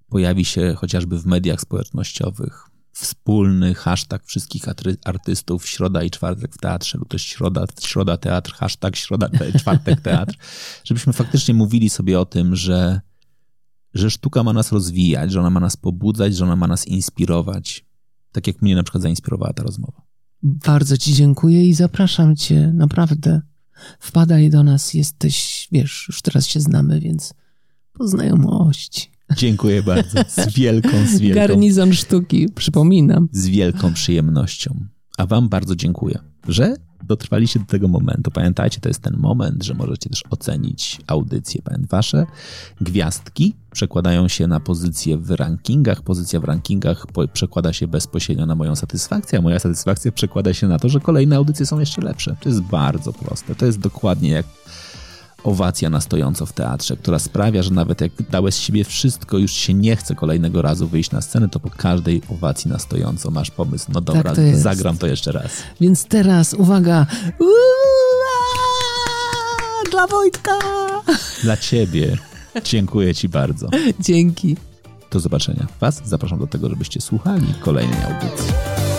pojawi 0.08 0.44
się 0.44 0.74
chociażby 0.78 1.18
w 1.18 1.26
mediach 1.26 1.60
społecznościowych 1.60 2.70
wspólny 2.92 3.74
hashtag 3.74 4.24
wszystkich 4.24 4.64
artystów 5.04 5.68
środa 5.68 6.02
i 6.02 6.10
czwartek 6.10 6.54
w 6.54 6.58
teatrze 6.58 6.98
lub 6.98 7.08
też 7.08 7.22
środa, 7.22 7.64
środa 7.80 8.16
teatr, 8.16 8.52
hashtag 8.52 8.96
środa, 8.96 9.28
te, 9.28 9.52
czwartek 9.60 10.00
teatr, 10.00 10.34
żebyśmy 10.84 11.12
faktycznie 11.12 11.54
mówili 11.54 11.90
sobie 11.90 12.20
o 12.20 12.24
tym, 12.24 12.56
że 12.56 13.00
że 13.94 14.10
sztuka 14.10 14.42
ma 14.42 14.52
nas 14.52 14.72
rozwijać, 14.72 15.32
że 15.32 15.40
ona 15.40 15.50
ma 15.50 15.60
nas 15.60 15.76
pobudzać, 15.76 16.36
że 16.36 16.44
ona 16.44 16.56
ma 16.56 16.66
nas 16.66 16.86
inspirować. 16.86 17.84
Tak 18.32 18.46
jak 18.46 18.62
mnie 18.62 18.76
na 18.76 18.82
przykład 18.82 19.02
zainspirowała 19.02 19.52
ta 19.52 19.62
rozmowa. 19.62 20.02
Bardzo 20.42 20.98
Ci 20.98 21.14
dziękuję 21.14 21.66
i 21.66 21.74
zapraszam 21.74 22.36
Cię, 22.36 22.72
naprawdę. 22.74 23.40
Wpadaj 24.00 24.50
do 24.50 24.62
nas, 24.62 24.94
jesteś, 24.94 25.68
wiesz, 25.72 26.04
już 26.08 26.22
teraz 26.22 26.46
się 26.46 26.60
znamy, 26.60 27.00
więc 27.00 27.34
po 28.00 28.08
znajomości. 28.08 29.10
Dziękuję 29.36 29.82
bardzo. 29.82 30.18
Z 30.28 30.54
wielką, 30.54 30.88
z 31.06 31.18
wielką. 31.18 31.40
Garnizon 31.40 31.92
sztuki, 31.92 32.48
przypominam. 32.54 33.28
Z 33.32 33.48
wielką 33.48 33.94
przyjemnością. 33.94 34.74
A 35.18 35.26
Wam 35.26 35.48
bardzo 35.48 35.76
dziękuję, 35.76 36.18
że 36.48 36.76
dotrwaliście 37.02 37.58
do 37.60 37.66
tego 37.66 37.88
momentu. 37.88 38.30
Pamiętajcie, 38.30 38.80
to 38.80 38.88
jest 38.88 39.02
ten 39.02 39.16
moment, 39.16 39.64
że 39.64 39.74
możecie 39.74 40.10
też 40.10 40.22
ocenić 40.30 41.00
audycję. 41.06 41.62
Wasze 41.90 42.26
gwiazdki 42.80 43.54
przekładają 43.72 44.28
się 44.28 44.46
na 44.46 44.60
pozycję 44.60 45.18
w 45.18 45.30
rankingach. 45.30 46.02
Pozycja 46.02 46.40
w 46.40 46.44
rankingach 46.44 47.06
przekłada 47.32 47.72
się 47.72 47.88
bezpośrednio 47.88 48.46
na 48.46 48.54
moją 48.54 48.76
satysfakcję, 48.76 49.38
a 49.38 49.42
moja 49.42 49.58
satysfakcja 49.58 50.12
przekłada 50.12 50.54
się 50.54 50.68
na 50.68 50.78
to, 50.78 50.88
że 50.88 51.00
kolejne 51.00 51.36
audycje 51.36 51.66
są 51.66 51.80
jeszcze 51.80 52.02
lepsze. 52.02 52.36
To 52.40 52.48
jest 52.48 52.60
bardzo 52.60 53.12
proste. 53.12 53.54
To 53.54 53.66
jest 53.66 53.78
dokładnie 53.78 54.30
jak 54.30 54.46
owacja 55.44 55.90
na 55.90 56.00
stojąco 56.00 56.46
w 56.46 56.52
teatrze, 56.52 56.96
która 56.96 57.18
sprawia, 57.18 57.62
że 57.62 57.70
nawet 57.70 58.00
jak 58.00 58.12
dałeś 58.30 58.54
z 58.54 58.58
siebie 58.58 58.84
wszystko, 58.84 59.38
już 59.38 59.52
się 59.52 59.74
nie 59.74 59.96
chce 59.96 60.14
kolejnego 60.14 60.62
razu 60.62 60.88
wyjść 60.88 61.10
na 61.10 61.20
scenę, 61.20 61.48
to 61.48 61.60
po 61.60 61.70
każdej 61.70 62.22
owacji 62.28 62.70
na 62.70 62.78
stojąco 62.78 63.30
masz 63.30 63.50
pomysł, 63.50 63.86
no 63.94 64.00
dobra, 64.00 64.22
tak 64.22 64.34
to 64.34 64.58
zagram 64.58 64.98
to 64.98 65.06
jeszcze 65.06 65.32
raz. 65.32 65.50
Więc 65.80 66.04
teraz, 66.04 66.54
uwaga, 66.54 67.06
dla 69.90 70.06
Wojtka! 70.06 70.58
Dla 71.42 71.56
ciebie. 71.56 72.18
Dziękuję 72.64 73.14
ci 73.14 73.28
bardzo. 73.28 73.68
Dzięki. 74.00 74.56
Do 75.10 75.20
zobaczenia. 75.20 75.66
Was 75.80 76.02
zapraszam 76.04 76.38
do 76.38 76.46
tego, 76.46 76.68
żebyście 76.68 77.00
słuchali 77.00 77.54
kolejnej 77.60 78.02
audycji. 78.04 78.89